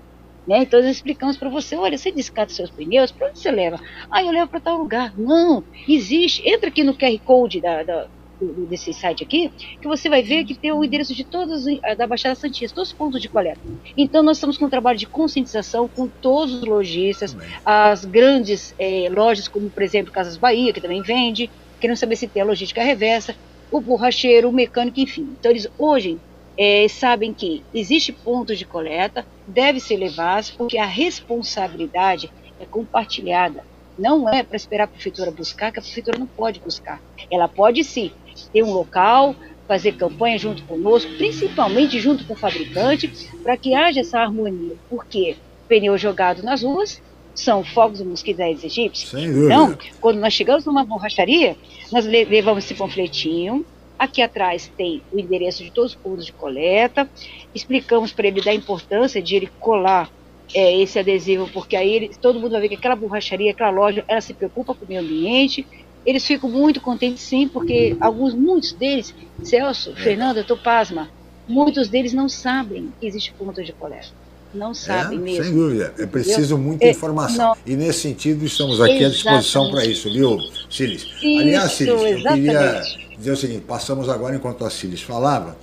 Né? 0.44 0.62
Então, 0.62 0.82
nós 0.82 0.96
explicamos 0.96 1.36
para 1.36 1.48
você: 1.48 1.76
olha, 1.76 1.96
você 1.96 2.10
descarta 2.10 2.52
seus 2.52 2.70
pneus, 2.70 3.12
para 3.12 3.28
onde 3.28 3.38
você 3.38 3.52
leva? 3.52 3.78
Ah, 4.10 4.20
eu 4.20 4.32
levo 4.32 4.50
para 4.50 4.58
tal 4.58 4.78
lugar. 4.78 5.16
Não, 5.16 5.62
existe. 5.86 6.42
Entra 6.44 6.70
aqui 6.70 6.82
no 6.82 6.96
QR 6.96 7.16
Code 7.24 7.60
da, 7.60 7.84
da 7.84 8.08
desse 8.40 8.92
site 8.92 9.22
aqui, 9.22 9.50
que 9.80 9.88
você 9.88 10.08
vai 10.08 10.22
ver 10.22 10.44
que 10.44 10.54
tem 10.54 10.72
o 10.72 10.84
endereço 10.84 11.14
de 11.14 11.24
todos 11.24 11.66
eh, 11.66 11.94
da 11.94 12.06
Baixada 12.06 12.34
Santista, 12.34 12.74
todos 12.74 12.90
os 12.90 12.96
pontos 12.96 13.20
de 13.20 13.28
coleta. 13.28 13.60
Então 13.96 14.22
nós 14.22 14.36
estamos 14.36 14.56
com 14.56 14.66
um 14.66 14.70
trabalho 14.70 14.98
de 14.98 15.06
conscientização 15.06 15.88
com 15.88 16.06
todos 16.06 16.54
os 16.54 16.64
lojistas, 16.64 17.36
as 17.64 18.04
grandes 18.04 18.74
eh, 18.78 19.08
lojas, 19.10 19.48
como 19.48 19.68
por 19.68 19.82
exemplo 19.82 20.12
Casas 20.12 20.36
Bahia, 20.36 20.72
que 20.72 20.80
também 20.80 21.02
vende, 21.02 21.50
querendo 21.80 21.96
saber 21.96 22.16
se 22.16 22.28
tem 22.28 22.42
a 22.42 22.44
logística 22.44 22.82
reversa, 22.82 23.34
o 23.70 23.80
borracheiro, 23.80 24.48
o 24.48 24.52
mecânico, 24.52 25.00
enfim. 25.00 25.34
Então 25.38 25.50
eles 25.50 25.68
hoje 25.78 26.18
eh, 26.56 26.88
sabem 26.88 27.32
que 27.32 27.62
existe 27.72 28.12
pontos 28.12 28.58
de 28.58 28.64
coleta, 28.64 29.26
deve 29.46 29.80
ser 29.80 29.96
levados, 29.96 30.50
porque 30.50 30.78
a 30.78 30.86
responsabilidade 30.86 32.30
é 32.60 32.66
compartilhada. 32.66 33.64
Não 33.98 34.28
é 34.28 34.44
para 34.44 34.56
esperar 34.56 34.84
a 34.84 34.88
prefeitura 34.88 35.30
buscar, 35.30 35.72
que 35.72 35.80
a 35.80 35.82
prefeitura 35.82 36.18
não 36.18 36.26
pode 36.26 36.60
buscar. 36.60 37.00
Ela 37.30 37.48
pode 37.48 37.82
sim 37.82 38.12
ter 38.52 38.62
um 38.62 38.72
local, 38.72 39.34
fazer 39.66 39.92
campanha 39.92 40.38
junto 40.38 40.62
conosco, 40.64 41.10
principalmente 41.16 42.00
junto 42.00 42.24
com 42.24 42.32
o 42.32 42.36
fabricante, 42.36 43.12
para 43.42 43.56
que 43.56 43.74
haja 43.74 44.00
essa 44.00 44.18
harmonia. 44.18 44.76
Porque 44.88 45.36
pneu 45.68 45.98
jogado 45.98 46.42
nas 46.42 46.62
ruas 46.62 47.02
são 47.34 47.62
fogos 47.62 48.00
mosquitos 48.00 48.64
egípcios. 48.64 49.14
Então, 49.14 49.76
quando 50.00 50.18
nós 50.18 50.32
chegamos 50.32 50.64
numa 50.64 50.84
borracharia, 50.84 51.56
nós 51.92 52.04
levamos 52.04 52.64
esse 52.64 52.74
panfletinho. 52.74 53.64
Aqui 53.98 54.22
atrás 54.22 54.70
tem 54.76 55.02
o 55.12 55.18
endereço 55.18 55.62
de 55.62 55.70
todos 55.70 55.92
os 55.92 55.98
pontos 55.98 56.26
de 56.26 56.32
coleta. 56.32 57.08
Explicamos 57.54 58.12
para 58.12 58.28
ele 58.28 58.40
da 58.40 58.54
importância 58.54 59.20
de 59.20 59.36
ele 59.36 59.50
colar 59.60 60.10
é, 60.54 60.80
esse 60.80 60.98
adesivo, 60.98 61.48
porque 61.52 61.76
aí 61.76 61.92
ele, 61.94 62.10
todo 62.20 62.40
mundo 62.40 62.52
vai 62.52 62.60
ver 62.62 62.68
que 62.70 62.74
aquela 62.76 62.96
borracharia, 62.96 63.50
aquela 63.50 63.70
loja, 63.70 64.04
ela 64.08 64.20
se 64.20 64.32
preocupa 64.32 64.74
com 64.74 64.84
o 64.84 64.88
meio 64.88 65.00
ambiente. 65.00 65.66
Eles 66.06 66.24
ficam 66.24 66.48
muito 66.48 66.80
contentes 66.80 67.22
sim, 67.22 67.48
porque 67.48 67.96
alguns, 68.00 68.34
muitos 68.34 68.72
deles, 68.72 69.14
Celso, 69.42 69.94
Fernanda, 69.94 70.44
eu 70.48 70.56
pasma, 70.56 71.08
muitos 71.46 71.88
deles 71.88 72.12
não 72.12 72.28
sabem 72.28 72.92
que 73.00 73.06
existe 73.06 73.32
ponto 73.38 73.62
de 73.62 73.72
coleta. 73.72 74.08
Não 74.54 74.72
sabem 74.72 75.18
é, 75.18 75.20
mesmo. 75.20 75.44
Sem 75.44 75.52
dúvida. 75.54 75.94
É 75.98 76.06
preciso 76.06 76.56
muita 76.56 76.86
É, 76.86 76.90
informação. 76.90 77.48
não. 77.50 77.56
E 77.66 77.76
nesse 77.76 78.00
sentido, 78.00 78.46
estamos 78.46 78.80
aqui 78.80 79.04
à 79.04 79.10
disposição 79.10 79.70
para 79.70 79.84
isso, 79.84 80.10
viu, 80.10 80.38
Siles? 80.70 81.06
Aliás, 81.22 81.72
Siles, 81.72 81.92
eu 81.92 81.98
queria 81.98 82.18
exatamente. 82.18 83.16
dizer 83.18 83.30
o 83.32 83.36
seguinte: 83.36 83.64
passamos 83.68 84.08
agora, 84.08 84.34
enquanto 84.34 84.64
a 84.64 84.70
Siles 84.70 85.02
falava, 85.02 85.54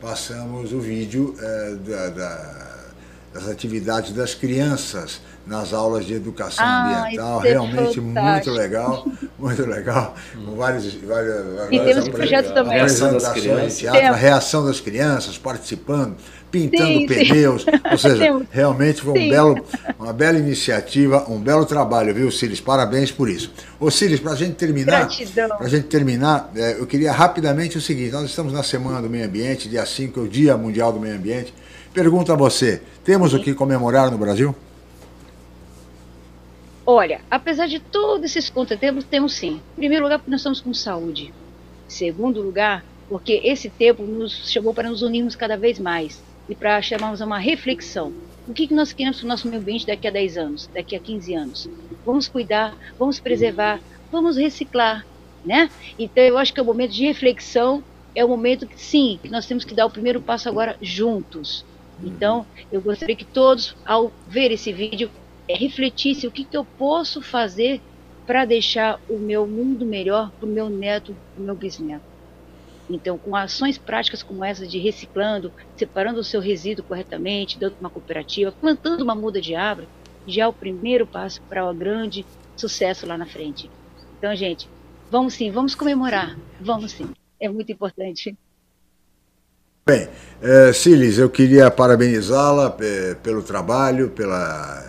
passamos 0.00 0.72
o 0.72 0.78
vídeo 0.78 1.34
eh, 1.40 1.74
da- 1.84 2.08
da- 2.10 2.78
das 3.34 3.48
atividades 3.48 4.12
das 4.12 4.34
crianças 4.34 5.20
nas 5.48 5.72
aulas 5.72 6.04
de 6.04 6.12
educação 6.14 6.64
Ah, 6.64 7.02
ambiental. 7.06 7.44
é 7.44 7.48
Realmente 7.50 8.00
muito 8.00 8.50
legal, 8.50 9.06
muito 9.38 9.66
legal. 9.66 10.14
Com 10.44 10.54
vários, 10.56 10.94
várias, 10.94 11.36
E 11.70 11.78
várias 11.78 11.84
temos 11.84 12.08
projetos 12.10 12.52
também. 12.52 12.74
Reação 12.74 13.12
das 13.14 13.28
crianças. 13.32 13.78
teatro, 13.78 14.06
a 14.08 14.14
reação 14.16 14.64
das 14.66 14.80
crianças 14.80 15.38
participando, 15.38 16.16
pintando 16.50 16.84
Sim, 16.86 17.08
sim. 17.08 17.28
pneus. 17.28 17.64
Ou 17.90 17.98
seja, 17.98 18.18
Temos. 18.18 18.46
realmente 18.50 19.00
foi 19.00 19.12
um 19.12 19.16
Sim. 19.22 19.30
belo, 19.30 19.66
uma 19.98 20.12
bela 20.12 20.38
iniciativa, 20.38 21.24
um 21.28 21.38
belo 21.38 21.64
trabalho, 21.64 22.14
viu, 22.14 22.30
Cílis? 22.30 22.60
Parabéns 22.60 23.10
por 23.10 23.28
isso. 23.28 23.50
Ô, 23.80 23.90
Cílis, 23.90 24.20
para 24.20 24.32
a 24.32 24.36
gente 24.36 24.54
terminar, 24.54 25.08
para 25.56 25.66
a 25.66 25.68
gente 25.68 25.86
terminar, 25.86 26.50
é, 26.54 26.76
eu 26.78 26.86
queria 26.86 27.10
rapidamente 27.12 27.78
o 27.78 27.80
seguinte: 27.80 28.12
nós 28.12 28.24
estamos 28.24 28.52
na 28.52 28.62
Semana 28.62 29.00
do 29.00 29.08
Meio 29.08 29.24
Ambiente, 29.26 29.68
dia 29.68 29.84
5 29.86 30.20
é 30.20 30.22
o 30.22 30.28
Dia 30.28 30.56
Mundial 30.58 30.92
do 30.92 31.00
Meio 31.00 31.16
Ambiente. 31.16 31.54
Pergunto 31.94 32.30
a 32.32 32.36
você: 32.36 32.82
temos 33.02 33.32
o 33.32 33.40
que 33.40 33.54
comemorar 33.54 34.10
no 34.10 34.18
Brasil? 34.18 34.54
Olha, 36.90 37.20
apesar 37.30 37.68
de 37.68 37.80
todos 37.80 38.24
esses 38.24 38.48
contratempos, 38.48 39.04
temos 39.04 39.34
sim. 39.34 39.60
Em 39.74 39.76
primeiro 39.76 40.04
lugar, 40.04 40.20
porque 40.20 40.30
nós 40.30 40.40
estamos 40.40 40.62
com 40.62 40.72
saúde. 40.72 41.34
Em 41.86 41.90
segundo 41.90 42.40
lugar, 42.40 42.82
porque 43.10 43.42
esse 43.44 43.68
tempo 43.68 44.04
nos 44.04 44.50
chamou 44.50 44.72
para 44.72 44.88
nos 44.88 45.02
unirmos 45.02 45.36
cada 45.36 45.54
vez 45.54 45.78
mais 45.78 46.24
e 46.48 46.54
para 46.54 46.80
chamarmos 46.80 47.20
a 47.20 47.26
uma 47.26 47.36
reflexão. 47.36 48.10
O 48.48 48.54
que, 48.54 48.66
que 48.66 48.72
nós 48.72 48.90
queremos 48.90 49.18
para 49.18 49.26
o 49.26 49.28
nosso 49.28 49.46
meio 49.46 49.60
ambiente 49.60 49.86
daqui 49.86 50.08
a 50.08 50.10
10 50.10 50.38
anos, 50.38 50.70
daqui 50.72 50.96
a 50.96 50.98
15 50.98 51.34
anos? 51.34 51.68
Vamos 52.06 52.26
cuidar, 52.26 52.74
vamos 52.98 53.20
preservar, 53.20 53.80
vamos 54.10 54.38
reciclar, 54.38 55.06
né? 55.44 55.70
Então, 55.98 56.24
eu 56.24 56.38
acho 56.38 56.54
que 56.54 56.58
é 56.58 56.62
o 56.62 56.66
momento 56.66 56.92
de 56.92 57.04
reflexão, 57.04 57.84
é 58.14 58.24
o 58.24 58.28
momento 58.28 58.66
que, 58.66 58.80
sim, 58.80 59.20
nós 59.24 59.44
temos 59.44 59.62
que 59.62 59.74
dar 59.74 59.84
o 59.84 59.90
primeiro 59.90 60.22
passo 60.22 60.48
agora 60.48 60.74
juntos. 60.80 61.66
Então, 62.02 62.46
eu 62.72 62.80
gostaria 62.80 63.14
que 63.14 63.26
todos, 63.26 63.76
ao 63.84 64.10
ver 64.26 64.52
esse 64.52 64.72
vídeo, 64.72 65.10
refletisse 65.56 66.26
o 66.26 66.30
que, 66.30 66.44
que 66.44 66.56
eu 66.56 66.64
posso 66.64 67.22
fazer 67.22 67.80
para 68.26 68.44
deixar 68.44 69.00
o 69.08 69.18
meu 69.18 69.46
mundo 69.46 69.86
melhor 69.86 70.30
para 70.32 70.46
o 70.46 70.52
meu 70.52 70.68
neto, 70.68 71.16
para 71.34 71.42
o 71.42 71.46
meu 71.46 71.54
bisneto. 71.54 72.04
Então, 72.90 73.18
com 73.18 73.36
ações 73.36 73.76
práticas 73.78 74.22
como 74.22 74.44
essa 74.44 74.66
de 74.66 74.78
reciclando, 74.78 75.52
separando 75.76 76.20
o 76.20 76.24
seu 76.24 76.40
resíduo 76.40 76.84
corretamente, 76.84 77.58
dando 77.58 77.76
uma 77.80 77.90
cooperativa, 77.90 78.52
plantando 78.52 79.02
uma 79.02 79.14
muda 79.14 79.40
de 79.40 79.54
árvore, 79.54 79.88
já 80.26 80.44
é 80.44 80.46
o 80.46 80.52
primeiro 80.52 81.06
passo 81.06 81.40
para 81.48 81.68
um 81.68 81.76
grande 81.76 82.24
sucesso 82.56 83.06
lá 83.06 83.16
na 83.16 83.26
frente. 83.26 83.70
Então, 84.18 84.34
gente, 84.34 84.68
vamos 85.10 85.34
sim, 85.34 85.50
vamos 85.50 85.74
comemorar, 85.74 86.36
vamos 86.60 86.92
sim. 86.92 87.10
É 87.40 87.48
muito 87.48 87.70
importante. 87.70 88.36
Bem, 89.86 90.06
Cilis, 90.74 91.18
eu 91.18 91.30
queria 91.30 91.70
parabenizá-la 91.70 92.76
eh, 92.78 93.14
pelo 93.22 93.42
trabalho, 93.42 94.10
pela 94.10 94.87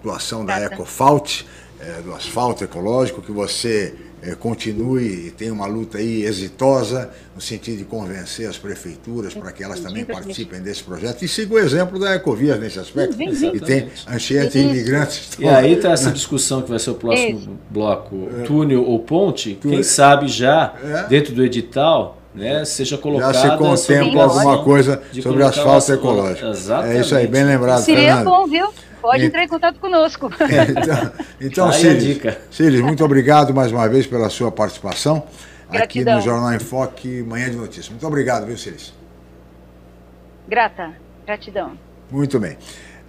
atuação 0.00 0.44
da. 0.44 0.58
Ecofalt, 0.60 1.42
eh, 1.80 2.00
do 2.04 2.12
asfalto 2.14 2.64
ecológico, 2.64 3.20
que 3.22 3.30
você 3.32 3.94
eh, 4.22 4.34
continue 4.34 5.26
e 5.28 5.30
tenha 5.30 5.52
uma 5.52 5.66
luta 5.66 5.98
aí 5.98 6.24
exitosa 6.24 7.10
no 7.34 7.40
sentido 7.40 7.78
de 7.78 7.84
convencer 7.84 8.48
as 8.48 8.58
prefeituras 8.58 9.32
para 9.34 9.50
que 9.52 9.62
elas 9.64 9.80
também 9.80 10.02
Exatamente. 10.02 10.24
participem 10.26 10.60
desse 10.60 10.82
projeto 10.82 11.22
e 11.22 11.28
siga 11.28 11.54
o 11.54 11.58
exemplo 11.58 11.98
da 11.98 12.14
Ecovias 12.14 12.58
nesse 12.60 12.78
aspecto, 12.78 13.16
Vem, 13.16 13.30
vem. 13.32 13.52
que 13.52 13.60
tem 13.60 13.88
enchente 14.14 14.58
de 14.58 14.58
imigrantes. 14.58 15.30
E 15.38 15.48
aí 15.48 15.76
tá 15.76 15.92
essa 15.92 16.10
discussão 16.10 16.60
que 16.62 16.68
vai 16.70 16.78
ser 16.78 16.90
o 16.90 16.94
próximo 16.94 17.58
bloco, 17.70 18.28
túnel 18.46 18.84
ou 18.84 18.98
ponte, 18.98 19.58
quem 19.60 19.82
sabe 19.82 20.28
já 20.28 20.74
É. 20.82 21.04
dentro 21.08 21.32
do 21.34 21.42
edital, 21.42 22.18
né, 22.34 22.64
seja 22.64 22.96
Já 22.96 23.02
colocada 23.02 23.38
se 23.40 23.56
contempla 23.56 24.24
alguma 24.24 24.62
coisa 24.62 25.02
sobre 25.22 25.42
asfalto 25.42 25.92
ecológico. 25.92 26.46
Exatamente. 26.46 26.96
É 26.96 27.00
isso 27.00 27.14
aí, 27.14 27.26
bem 27.26 27.44
lembrado, 27.44 27.82
Seria 27.82 28.16
Fernando. 28.18 28.24
bom, 28.26 28.46
viu? 28.46 28.66
Pode 29.00 29.22
E- 29.22 29.26
entrar 29.26 29.44
em 29.44 29.48
contato 29.48 29.78
conosco. 29.80 30.30
Então, 30.40 31.12
então 31.40 31.72
Cílis, 31.72 32.04
dica. 32.04 32.38
Cílis, 32.50 32.80
muito 32.80 33.04
obrigado 33.04 33.52
mais 33.54 33.72
uma 33.72 33.88
vez 33.88 34.06
pela 34.06 34.28
sua 34.28 34.50
participação 34.52 35.18
aqui 35.68 36.02
Gratidão. 36.02 36.16
no 36.16 36.20
Jornal 36.20 36.52
em 36.54 36.58
Foque, 36.58 37.22
Manhã 37.22 37.48
de 37.50 37.56
Notícias. 37.56 37.88
Muito 37.88 38.06
obrigado, 38.06 38.46
viu, 38.46 38.58
Cílis? 38.58 38.92
Grata, 40.48 40.92
gratidão. 41.26 41.72
Muito 42.10 42.38
bem. 42.40 42.56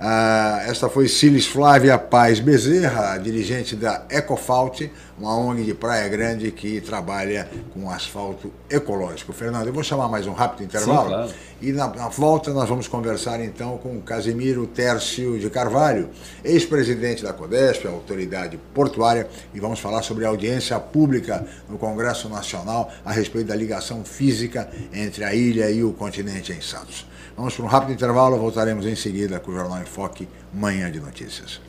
Ah, 0.04 0.64
esta 0.66 0.90
foi 0.90 1.08
Cilis 1.08 1.46
Flávia 1.46 1.96
Paz 1.96 2.40
Bezerra, 2.40 3.20
dirigente 3.20 3.76
da 3.76 4.04
Ecofalt, 4.10 4.90
uma 5.16 5.38
ONG 5.38 5.64
de 5.64 5.76
Praia 5.76 6.10
Grande 6.10 6.52
que 6.52 6.82
trabalha 6.82 7.48
com 7.72 7.88
asfalto 7.88 8.52
ecológico. 8.68 9.32
Fernando, 9.32 9.68
eu 9.68 9.74
vou 9.74 9.84
chamar 9.84 10.08
mais 10.08 10.26
um 10.26 10.34
rápido 10.34 10.64
intervalo. 10.64 11.08
claro. 11.08 11.32
E 11.62 11.72
na, 11.72 11.88
na 11.88 12.08
volta 12.08 12.52
nós 12.52 12.68
vamos 12.68 12.88
conversar 12.88 13.40
então 13.46 13.78
com 13.78 13.96
o 13.96 14.02
Casimiro 14.02 14.66
Tércio 14.66 15.38
de 15.38 15.48
Carvalho, 15.52 16.10
ex-presidente 16.44 17.22
da 17.22 17.32
CODESP, 17.32 17.86
autoridade 17.86 18.58
portuária, 18.74 19.28
e 19.54 19.60
vamos 19.60 19.80
falar 19.80 20.02
sobre 20.02 20.26
a 20.26 20.30
audiência 20.30 20.80
pública 20.80 21.46
no 21.70 21.78
Congresso 21.78 22.28
Nacional 22.28 22.92
a 23.06 23.12
respeito 23.12 23.50
da 23.50 23.56
ligação 23.56 24.04
física 24.04 24.68
entre 24.92 25.24
a 25.24 25.36
ilha 25.36 25.70
e 25.70 25.84
o 25.84 25.94
continente 25.94 26.52
em 26.52 26.60
Santos. 26.60 27.06
Vamos 27.42 27.56
para 27.56 27.66
um 27.66 27.68
rápido 27.68 27.94
intervalo, 27.94 28.38
voltaremos 28.38 28.86
em 28.86 28.96
seguida 28.96 29.40
com 29.40 29.50
o 29.50 29.56
Jornal 29.56 29.82
em 29.82 29.86
Foque, 29.86 30.30
Manhã 30.54 30.92
de 30.92 31.00
Notícias. 31.00 31.60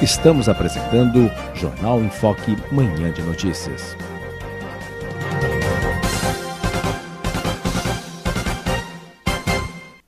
Estamos 0.00 0.48
apresentando 0.48 1.30
Jornal 1.52 2.00
em 2.00 2.08
Foque, 2.08 2.56
Manhã 2.72 3.12
de 3.12 3.20
Notícias. 3.20 3.94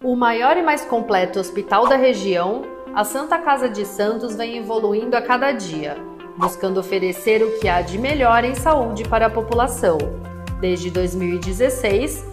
O 0.02 0.16
maior 0.16 0.56
e 0.56 0.62
mais 0.62 0.80
completo 0.86 1.38
hospital 1.38 1.86
da 1.86 1.96
região, 1.96 2.62
a 2.94 3.04
Santa 3.04 3.36
Casa 3.36 3.68
de 3.68 3.84
Santos 3.84 4.34
vem 4.34 4.56
evoluindo 4.56 5.14
a 5.14 5.20
cada 5.20 5.52
dia, 5.52 5.98
buscando 6.38 6.80
oferecer 6.80 7.42
o 7.42 7.58
que 7.58 7.68
há 7.68 7.82
de 7.82 7.98
melhor 7.98 8.42
em 8.44 8.54
saúde 8.54 9.06
para 9.06 9.26
a 9.26 9.30
população. 9.30 9.98
Desde 10.58 10.90
2016, 10.90 12.32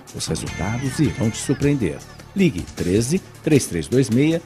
Os 0.15 0.27
resultados 0.27 0.99
irão 0.99 1.29
te 1.29 1.37
surpreender. 1.37 1.97
Ligue 2.35 2.61
13 2.75 3.19
3326 3.43 4.41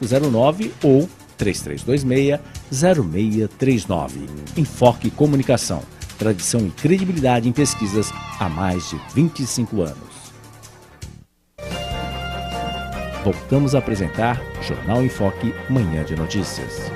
0509 0.00 0.72
ou 0.82 1.08
3326 1.36 2.40
0639. 2.70 4.20
Enfoque 4.56 5.10
Comunicação. 5.10 5.82
Tradição 6.18 6.66
e 6.66 6.70
credibilidade 6.70 7.48
em 7.48 7.52
pesquisas 7.52 8.12
há 8.40 8.48
mais 8.48 8.90
de 8.90 9.00
25 9.14 9.82
anos. 9.82 10.18
Voltamos 13.24 13.74
a 13.74 13.78
apresentar 13.78 14.40
Jornal 14.62 15.04
Enfoque 15.04 15.54
Manhã 15.68 16.04
de 16.04 16.16
Notícias. 16.16 16.90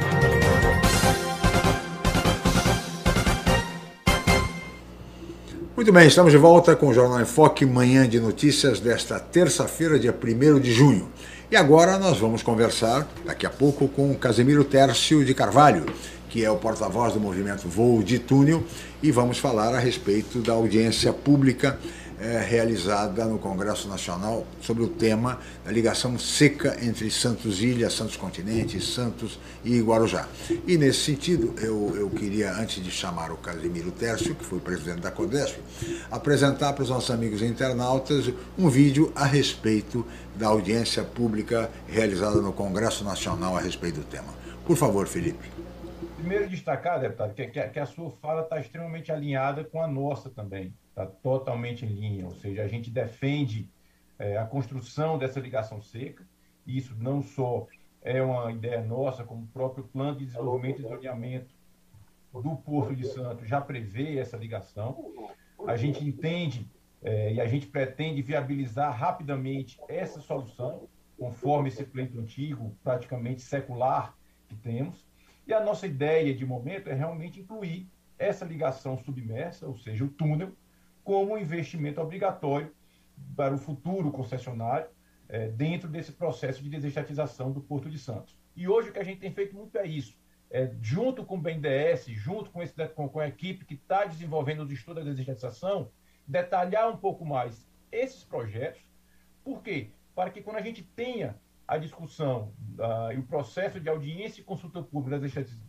Muito 5.82 5.92
bem, 5.92 6.06
estamos 6.06 6.30
de 6.30 6.38
volta 6.38 6.76
com 6.76 6.86
o 6.86 6.94
Jornal 6.94 7.20
em 7.20 7.24
Foque, 7.24 7.66
manhã 7.66 8.08
de 8.08 8.20
notícias 8.20 8.78
desta 8.78 9.18
terça-feira, 9.18 9.98
dia 9.98 10.14
1 10.14 10.60
de 10.60 10.70
junho. 10.72 11.08
E 11.50 11.56
agora 11.56 11.98
nós 11.98 12.20
vamos 12.20 12.40
conversar, 12.40 13.04
daqui 13.26 13.44
a 13.44 13.50
pouco, 13.50 13.88
com 13.88 14.14
Casemiro 14.14 14.62
Tércio 14.62 15.24
de 15.24 15.34
Carvalho, 15.34 15.84
que 16.28 16.44
é 16.44 16.48
o 16.48 16.56
porta-voz 16.56 17.14
do 17.14 17.18
movimento 17.18 17.68
Voo 17.68 18.00
de 18.00 18.20
Túnel, 18.20 18.62
e 19.02 19.10
vamos 19.10 19.38
falar 19.38 19.74
a 19.74 19.80
respeito 19.80 20.38
da 20.38 20.52
audiência 20.52 21.12
pública 21.12 21.76
é, 22.22 22.38
realizada 22.38 23.24
no 23.24 23.36
Congresso 23.36 23.88
Nacional 23.88 24.46
sobre 24.60 24.84
o 24.84 24.88
tema 24.88 25.40
da 25.64 25.72
ligação 25.72 26.16
seca 26.16 26.76
entre 26.80 27.10
Santos 27.10 27.60
Ilha, 27.60 27.90
Santos 27.90 28.16
Continente, 28.16 28.80
Santos 28.80 29.40
e 29.64 29.80
Guarujá. 29.80 30.28
E 30.64 30.78
nesse 30.78 31.00
sentido, 31.00 31.52
eu, 31.60 31.96
eu 31.96 32.08
queria, 32.08 32.52
antes 32.52 32.82
de 32.82 32.92
chamar 32.92 33.32
o 33.32 33.36
Casimiro 33.36 33.90
Tércio, 33.90 34.36
que 34.36 34.44
foi 34.44 34.60
presidente 34.60 35.00
da 35.00 35.10
CODESP, 35.10 35.60
apresentar 36.12 36.72
para 36.74 36.84
os 36.84 36.90
nossos 36.90 37.10
amigos 37.10 37.42
internautas 37.42 38.32
um 38.56 38.68
vídeo 38.68 39.12
a 39.16 39.24
respeito 39.24 40.06
da 40.36 40.46
audiência 40.46 41.02
pública 41.02 41.68
realizada 41.88 42.40
no 42.40 42.52
Congresso 42.52 43.04
Nacional 43.04 43.56
a 43.56 43.60
respeito 43.60 43.96
do 43.96 44.04
tema. 44.04 44.32
Por 44.64 44.76
favor, 44.76 45.08
Felipe. 45.08 45.50
Primeiro 46.18 46.48
destacar, 46.48 47.00
deputado, 47.00 47.34
que, 47.34 47.48
que 47.48 47.80
a 47.80 47.86
sua 47.86 48.12
fala 48.22 48.42
está 48.42 48.60
extremamente 48.60 49.10
alinhada 49.10 49.64
com 49.64 49.82
a 49.82 49.88
nossa 49.88 50.30
também 50.30 50.72
está 50.92 51.06
totalmente 51.06 51.86
em 51.86 51.88
linha, 51.88 52.26
ou 52.26 52.34
seja, 52.34 52.62
a 52.62 52.68
gente 52.68 52.90
defende 52.90 53.68
é, 54.18 54.36
a 54.36 54.44
construção 54.44 55.18
dessa 55.18 55.40
ligação 55.40 55.80
seca, 55.80 56.24
e 56.66 56.76
isso 56.76 56.94
não 56.98 57.22
só 57.22 57.66
é 58.02 58.22
uma 58.22 58.52
ideia 58.52 58.82
nossa, 58.82 59.24
como 59.24 59.44
o 59.44 59.48
próprio 59.48 59.84
plano 59.84 60.18
de 60.18 60.26
desenvolvimento 60.26 60.80
e 60.80 60.82
zoneamento 60.82 61.54
do 62.32 62.56
Porto 62.56 62.94
de 62.94 63.06
Santos 63.06 63.48
já 63.48 63.60
prevê 63.60 64.18
essa 64.18 64.36
ligação. 64.36 65.12
A 65.66 65.76
gente 65.76 66.04
entende 66.04 66.68
é, 67.02 67.34
e 67.34 67.40
a 67.40 67.46
gente 67.46 67.66
pretende 67.66 68.22
viabilizar 68.22 68.96
rapidamente 68.96 69.78
essa 69.88 70.20
solução, 70.20 70.88
conforme 71.18 71.68
esse 71.68 71.84
pleito 71.84 72.18
antigo, 72.18 72.76
praticamente 72.82 73.42
secular 73.42 74.14
que 74.48 74.56
temos. 74.56 75.04
E 75.46 75.52
a 75.52 75.60
nossa 75.60 75.86
ideia 75.86 76.34
de 76.34 76.44
momento 76.46 76.88
é 76.88 76.94
realmente 76.94 77.40
incluir 77.40 77.88
essa 78.18 78.44
ligação 78.44 78.96
submersa, 78.98 79.66
ou 79.66 79.76
seja, 79.76 80.04
o 80.04 80.08
túnel, 80.08 80.52
como 81.04 81.38
investimento 81.38 82.00
obrigatório 82.00 82.72
para 83.36 83.54
o 83.54 83.58
futuro 83.58 84.10
concessionário 84.10 84.88
é, 85.28 85.48
dentro 85.48 85.88
desse 85.88 86.12
processo 86.12 86.62
de 86.62 86.68
desestatização 86.68 87.50
do 87.52 87.60
Porto 87.60 87.88
de 87.88 87.98
Santos. 87.98 88.36
E 88.54 88.68
hoje 88.68 88.90
o 88.90 88.92
que 88.92 88.98
a 88.98 89.04
gente 89.04 89.20
tem 89.20 89.32
feito 89.32 89.56
muito 89.56 89.76
é 89.78 89.86
isso. 89.86 90.20
É, 90.50 90.70
junto 90.82 91.24
com 91.24 91.36
o 91.36 91.40
BNDES, 91.40 92.04
junto 92.08 92.50
com, 92.50 92.62
esse, 92.62 92.74
com, 92.88 93.08
com 93.08 93.20
a 93.20 93.28
equipe 93.28 93.64
que 93.64 93.74
está 93.74 94.04
desenvolvendo 94.04 94.62
os 94.62 94.70
estudos 94.70 95.02
da 95.02 95.10
desestatização, 95.10 95.90
detalhar 96.26 96.90
um 96.90 96.96
pouco 96.96 97.24
mais 97.24 97.66
esses 97.90 98.22
projetos. 98.22 98.82
Por 99.42 99.62
quê? 99.62 99.90
Para 100.14 100.30
que 100.30 100.42
quando 100.42 100.56
a 100.56 100.62
gente 100.62 100.82
tenha 100.82 101.40
a 101.66 101.78
discussão 101.78 102.52
uh, 102.78 103.12
e 103.14 103.18
o 103.18 103.22
processo 103.22 103.80
de 103.80 103.88
audiência 103.88 104.42
e 104.42 104.44
consulta 104.44 104.82
pública 104.82 105.18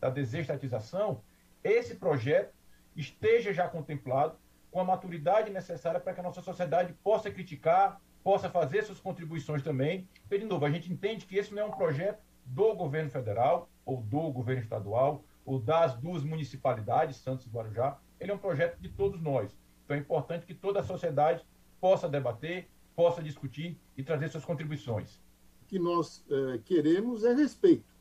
da 0.02 0.10
desestatização, 0.10 1.24
esse 1.64 1.96
projeto 1.96 2.54
esteja 2.94 3.54
já 3.54 3.70
contemplado 3.70 4.38
com 4.74 4.80
a 4.80 4.84
maturidade 4.84 5.52
necessária 5.52 6.00
para 6.00 6.14
que 6.14 6.20
a 6.20 6.24
nossa 6.24 6.42
sociedade 6.42 6.94
possa 7.04 7.30
criticar, 7.30 8.02
possa 8.24 8.50
fazer 8.50 8.84
suas 8.84 9.00
contribuições 9.00 9.62
também. 9.62 10.10
E, 10.32 10.38
de 10.40 10.46
novo, 10.46 10.66
a 10.66 10.72
gente 10.72 10.92
entende 10.92 11.28
que 11.28 11.38
esse 11.38 11.54
não 11.54 11.62
é 11.62 11.66
um 11.66 11.72
projeto 11.72 12.20
do 12.44 12.74
governo 12.74 13.12
federal, 13.12 13.70
ou 13.86 14.02
do 14.02 14.32
governo 14.32 14.64
estadual, 14.64 15.24
ou 15.46 15.60
das 15.60 15.96
duas 15.96 16.24
municipalidades, 16.24 17.18
Santos 17.18 17.46
e 17.46 17.50
Guarujá. 17.50 18.00
Ele 18.20 18.32
é 18.32 18.34
um 18.34 18.40
projeto 18.40 18.80
de 18.80 18.90
todos 18.90 19.22
nós. 19.22 19.56
Então 19.86 19.96
é 19.96 20.00
importante 20.00 20.46
que 20.46 20.56
toda 20.56 20.80
a 20.80 20.84
sociedade 20.84 21.46
possa 21.80 22.10
debater, 22.10 22.68
possa 22.96 23.22
discutir 23.22 23.80
e 23.96 24.04
trazer 24.04 24.30
suas 24.30 24.44
contribuições. 24.44 25.22
O 25.62 25.66
que 25.68 25.78
nós 25.78 26.26
é, 26.32 26.58
queremos 26.66 27.24
é 27.24 27.34
respeito. 27.34 27.94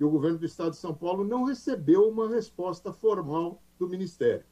E 0.00 0.04
o 0.04 0.10
governo 0.10 0.38
do 0.38 0.46
Estado 0.46 0.70
de 0.70 0.76
São 0.76 0.94
Paulo 0.94 1.22
não 1.22 1.44
recebeu 1.44 2.08
uma 2.08 2.30
resposta 2.30 2.92
formal 2.94 3.60
do 3.78 3.86
Ministério. 3.86 4.44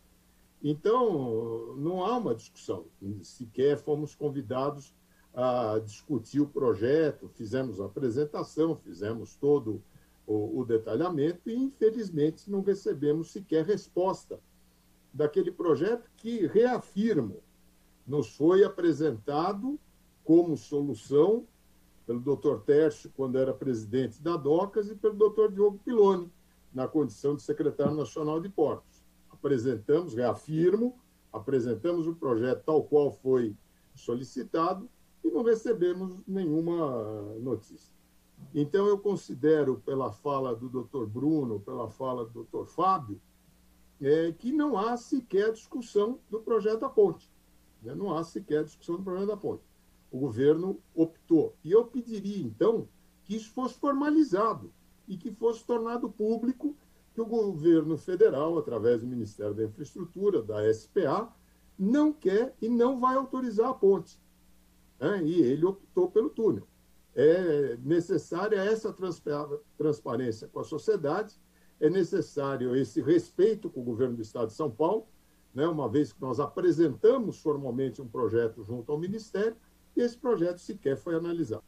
Então, 0.68 1.76
não 1.76 2.04
há 2.04 2.16
uma 2.18 2.34
discussão. 2.34 2.86
Sequer 3.22 3.78
fomos 3.78 4.16
convidados 4.16 4.92
a 5.32 5.78
discutir 5.78 6.40
o 6.40 6.48
projeto, 6.48 7.28
fizemos 7.28 7.80
a 7.80 7.84
apresentação, 7.84 8.74
fizemos 8.74 9.36
todo 9.36 9.80
o, 10.26 10.58
o 10.58 10.64
detalhamento 10.64 11.48
e, 11.48 11.54
infelizmente, 11.54 12.50
não 12.50 12.62
recebemos 12.62 13.30
sequer 13.30 13.64
resposta 13.64 14.40
daquele 15.14 15.52
projeto 15.52 16.10
que, 16.16 16.48
reafirmo, 16.48 17.44
nos 18.04 18.34
foi 18.34 18.64
apresentado 18.64 19.78
como 20.24 20.56
solução 20.56 21.46
pelo 22.04 22.18
Dr. 22.18 22.58
Tércio, 22.66 23.12
quando 23.16 23.38
era 23.38 23.54
presidente 23.54 24.20
da 24.20 24.36
DOCAS, 24.36 24.90
e 24.90 24.96
pelo 24.96 25.14
Dr. 25.14 25.52
Diogo 25.52 25.78
Piloni, 25.84 26.28
na 26.74 26.88
condição 26.88 27.36
de 27.36 27.42
secretário 27.42 27.94
nacional 27.94 28.40
de 28.40 28.48
portos 28.48 28.95
apresentamos, 29.46 30.14
reafirmo, 30.14 30.98
apresentamos 31.32 32.08
o 32.08 32.14
projeto 32.16 32.64
tal 32.64 32.82
qual 32.82 33.12
foi 33.12 33.56
solicitado 33.94 34.90
e 35.22 35.30
não 35.30 35.44
recebemos 35.44 36.20
nenhuma 36.26 37.38
notícia. 37.38 37.94
Então, 38.52 38.86
eu 38.86 38.98
considero, 38.98 39.80
pela 39.86 40.10
fala 40.10 40.54
do 40.54 40.68
doutor 40.68 41.06
Bruno, 41.06 41.60
pela 41.60 41.88
fala 41.88 42.24
do 42.24 42.32
doutor 42.32 42.66
Fábio, 42.66 43.20
é, 44.00 44.32
que 44.32 44.52
não 44.52 44.76
há 44.76 44.96
sequer 44.96 45.52
discussão 45.52 46.18
do 46.28 46.40
projeto 46.40 46.80
da 46.80 46.88
ponte. 46.88 47.30
Né? 47.82 47.94
Não 47.94 48.16
há 48.16 48.24
sequer 48.24 48.64
discussão 48.64 48.96
do 48.96 49.04
projeto 49.04 49.28
da 49.28 49.36
ponte. 49.36 49.62
O 50.10 50.18
governo 50.18 50.80
optou. 50.94 51.54
E 51.62 51.70
eu 51.70 51.86
pediria, 51.86 52.44
então, 52.44 52.88
que 53.24 53.36
isso 53.36 53.50
fosse 53.52 53.78
formalizado 53.78 54.72
e 55.06 55.16
que 55.16 55.30
fosse 55.30 55.64
tornado 55.64 56.10
público 56.10 56.76
que 57.16 57.20
o 57.22 57.24
governo 57.24 57.96
federal, 57.96 58.58
através 58.58 59.00
do 59.00 59.06
Ministério 59.06 59.54
da 59.54 59.64
Infraestrutura, 59.64 60.42
da 60.42 60.70
SPA, 60.70 61.34
não 61.78 62.12
quer 62.12 62.54
e 62.60 62.68
não 62.68 63.00
vai 63.00 63.16
autorizar 63.16 63.70
a 63.70 63.74
ponte. 63.74 64.20
Né? 65.00 65.22
E 65.24 65.40
ele 65.40 65.64
optou 65.64 66.10
pelo 66.10 66.28
túnel. 66.28 66.68
É 67.14 67.78
necessária 67.82 68.56
essa 68.56 68.94
transparência 69.78 70.46
com 70.46 70.60
a 70.60 70.64
sociedade, 70.64 71.40
é 71.80 71.88
necessário 71.88 72.76
esse 72.76 73.00
respeito 73.00 73.70
com 73.70 73.80
o 73.80 73.84
governo 73.84 74.16
do 74.16 74.22
Estado 74.22 74.48
de 74.48 74.52
São 74.52 74.70
Paulo, 74.70 75.06
né? 75.54 75.66
uma 75.66 75.88
vez 75.88 76.12
que 76.12 76.20
nós 76.20 76.38
apresentamos 76.38 77.40
formalmente 77.40 78.02
um 78.02 78.06
projeto 78.06 78.62
junto 78.62 78.92
ao 78.92 78.98
Ministério, 78.98 79.56
e 79.96 80.02
esse 80.02 80.18
projeto 80.18 80.58
sequer 80.58 80.98
foi 80.98 81.14
analisado. 81.14 81.64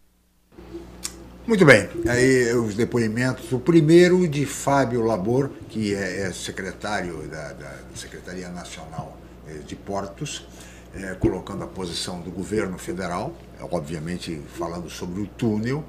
Muito 1.49 1.65
bem, 1.65 1.89
aí 2.07 2.53
os 2.53 2.75
depoimentos. 2.75 3.51
O 3.53 3.59
primeiro 3.59 4.29
de 4.29 4.45
Fábio 4.45 5.03
Labor, 5.03 5.49
que 5.71 5.95
é, 5.95 6.27
é 6.27 6.31
secretário 6.31 7.27
da, 7.27 7.55
da, 7.55 7.75
Secretaria 7.95 8.51
Nacional 8.51 9.17
eh, 9.49 9.55
de 9.67 9.75
Portos, 9.75 10.47
é, 10.95 11.15
colocando 11.15 11.65
a 11.65 11.67
posição 11.67 12.21
do 12.21 12.31
governo 12.31 12.77
federal, 12.77 13.35
obviamente 13.71 14.43
falando 14.59 14.91
sobre 14.91 15.23
o 15.23 15.27
túnel, 15.27 15.83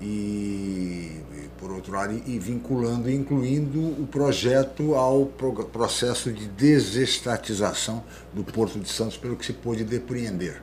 e, 0.00 1.20
por 1.58 1.70
outro 1.72 1.92
lado, 1.92 2.18
e 2.26 2.38
vinculando, 2.38 3.10
incluindo 3.10 3.78
o 3.78 4.08
projeto 4.10 4.94
ao 4.94 5.26
processo 5.26 6.32
de 6.32 6.48
desestatização 6.48 8.02
do 8.32 8.42
Porto 8.42 8.80
de 8.80 8.88
Santos, 8.88 9.18
pelo 9.18 9.36
que 9.36 9.44
se 9.44 9.52
pôde 9.52 9.84
depreender. 9.84 10.62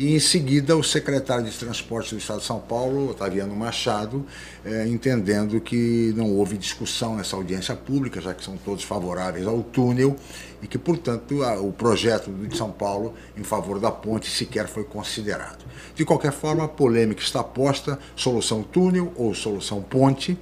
E 0.00 0.14
em 0.14 0.18
seguida 0.18 0.74
o 0.74 0.82
secretário 0.82 1.44
de 1.44 1.50
Transportes 1.50 2.12
do 2.12 2.18
Estado 2.18 2.40
de 2.40 2.46
São 2.46 2.58
Paulo, 2.58 3.10
Otaviano 3.10 3.54
Machado, 3.54 4.24
é, 4.64 4.86
entendendo 4.86 5.60
que 5.60 6.14
não 6.16 6.32
houve 6.32 6.56
discussão 6.56 7.16
nessa 7.16 7.36
audiência 7.36 7.76
pública, 7.76 8.18
já 8.18 8.32
que 8.32 8.42
são 8.42 8.56
todos 8.56 8.82
favoráveis 8.82 9.46
ao 9.46 9.62
túnel, 9.62 10.16
e 10.62 10.66
que, 10.66 10.78
portanto, 10.78 11.42
a, 11.42 11.60
o 11.60 11.70
projeto 11.70 12.30
de 12.30 12.56
São 12.56 12.72
Paulo 12.72 13.12
em 13.36 13.42
favor 13.42 13.78
da 13.78 13.90
ponte 13.90 14.30
sequer 14.30 14.68
foi 14.68 14.84
considerado. 14.84 15.66
De 15.94 16.02
qualquer 16.02 16.32
forma, 16.32 16.64
a 16.64 16.68
polêmica 16.68 17.20
está 17.20 17.44
posta, 17.44 17.98
solução 18.16 18.62
túnel 18.62 19.12
ou 19.16 19.34
solução 19.34 19.82
ponte, 19.82 20.38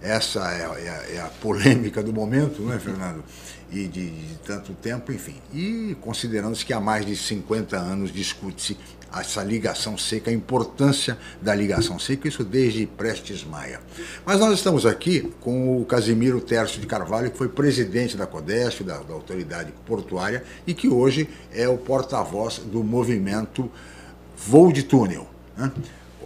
essa 0.00 0.50
é, 0.50 0.62
é, 0.80 1.16
é 1.16 1.20
a 1.20 1.28
polêmica 1.42 2.02
do 2.02 2.10
momento, 2.10 2.62
não 2.62 2.72
é, 2.72 2.78
Fernando? 2.78 3.22
E 3.74 3.88
de, 3.88 4.10
de, 4.10 4.36
tanto 4.38 4.72
tempo, 4.74 5.12
enfim. 5.12 5.36
E 5.52 5.96
considerando-se 6.00 6.64
que 6.64 6.72
há 6.72 6.80
mais 6.80 7.04
de 7.04 7.16
50 7.16 7.76
anos 7.76 8.12
discute-se 8.12 8.76
essa 9.12 9.42
ligação 9.42 9.96
seca, 9.96 10.30
a 10.30 10.34
importância 10.34 11.16
da 11.40 11.54
ligação 11.54 11.98
seca, 11.98 12.26
isso 12.26 12.44
desde 12.44 12.86
Prestes 12.86 13.44
Maia. 13.44 13.80
Mas 14.24 14.40
nós 14.40 14.54
estamos 14.54 14.84
aqui 14.84 15.32
com 15.40 15.80
o 15.80 15.84
Casimiro 15.84 16.40
Tércio 16.40 16.80
de 16.80 16.86
Carvalho, 16.86 17.30
que 17.30 17.38
foi 17.38 17.48
presidente 17.48 18.16
da 18.16 18.26
CODESF, 18.26 18.82
da, 18.82 18.98
da 18.98 19.14
Autoridade 19.14 19.72
Portuária, 19.86 20.42
e 20.66 20.74
que 20.74 20.88
hoje 20.88 21.28
é 21.52 21.68
o 21.68 21.76
porta-voz 21.76 22.58
do 22.58 22.82
movimento 22.82 23.70
Voo 24.36 24.72
de 24.72 24.82
Túnel, 24.82 25.28
né? 25.56 25.70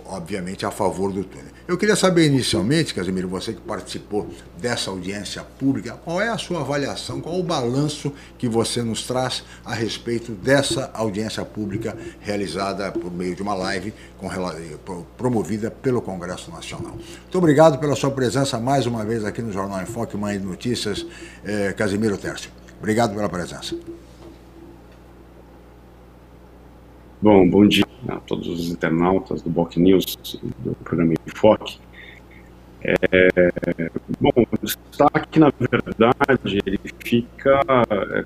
Obviamente 0.09 0.65
a 0.65 0.71
favor 0.71 1.13
do 1.13 1.23
túnel. 1.23 1.47
Eu 1.67 1.77
queria 1.77 1.95
saber 1.95 2.27
inicialmente, 2.27 2.95
Casimiro, 2.95 3.29
você 3.29 3.53
que 3.53 3.61
participou 3.61 4.29
dessa 4.59 4.91
audiência 4.91 5.43
pública, 5.43 5.99
qual 6.05 6.21
é 6.21 6.29
a 6.29 6.39
sua 6.39 6.61
avaliação, 6.61 7.21
qual 7.21 7.39
o 7.39 7.43
balanço 7.43 8.13
que 8.39 8.49
você 8.49 8.83
nos 8.83 9.03
traz 9.03 9.45
a 9.65 9.75
respeito 9.75 10.33
dessa 10.33 10.91
audiência 10.95 11.45
pública 11.45 11.97
realizada 12.21 12.91
por 12.91 13.13
meio 13.13 13.37
de 13.37 13.43
uma 13.43 13.55
live 13.55 13.93
com, 14.17 14.29
promovida 15.17 15.71
pelo 15.71 16.01
Congresso 16.01 16.51
Nacional. 16.51 16.93
Muito 16.93 17.39
obrigado 17.39 17.79
pela 17.79 17.95
sua 17.95 18.11
presença 18.11 18.59
mais 18.59 18.87
uma 18.87 19.05
vez 19.05 19.25
aqui 19.25 19.43
no 19.43 19.53
Jornal 19.53 19.83
em 19.83 19.87
Foque, 19.87 20.17
Mãe 20.17 20.39
de 20.39 20.45
Notícias, 20.45 21.07
eh, 21.45 21.75
Casimiro 21.77 22.17
Tércio. 22.17 22.51
Obrigado 22.79 23.15
pela 23.15 23.29
presença. 23.29 23.77
Bom, 27.21 27.51
bom 27.51 27.66
dia 27.66 27.85
a 28.07 28.16
todos 28.21 28.47
os 28.47 28.71
internautas 28.71 29.43
do 29.43 29.51
Boc 29.51 29.77
News, 29.77 30.16
do 30.61 30.73
programa 30.85 31.14
Enfoque. 31.27 31.81
É, 32.81 33.51
bom, 34.21 34.31
o 34.37 34.59
destaque, 34.62 35.41
na 35.41 35.53
verdade, 35.59 36.61
ele 36.64 36.79
fica 37.01 37.61
é, 37.91 38.25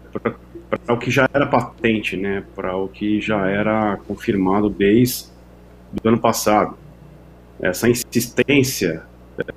para 0.69 0.95
o 0.95 0.99
que 0.99 1.11
já 1.11 1.27
era 1.33 1.47
patente, 1.47 2.19
né, 2.19 2.45
para 2.55 2.77
o 2.77 2.87
que 2.87 3.19
já 3.19 3.49
era 3.49 3.97
confirmado 4.07 4.69
desde 4.69 5.29
o 6.05 6.09
ano 6.09 6.19
passado. 6.19 6.77
Essa 7.63 7.89
insistência 7.89 9.05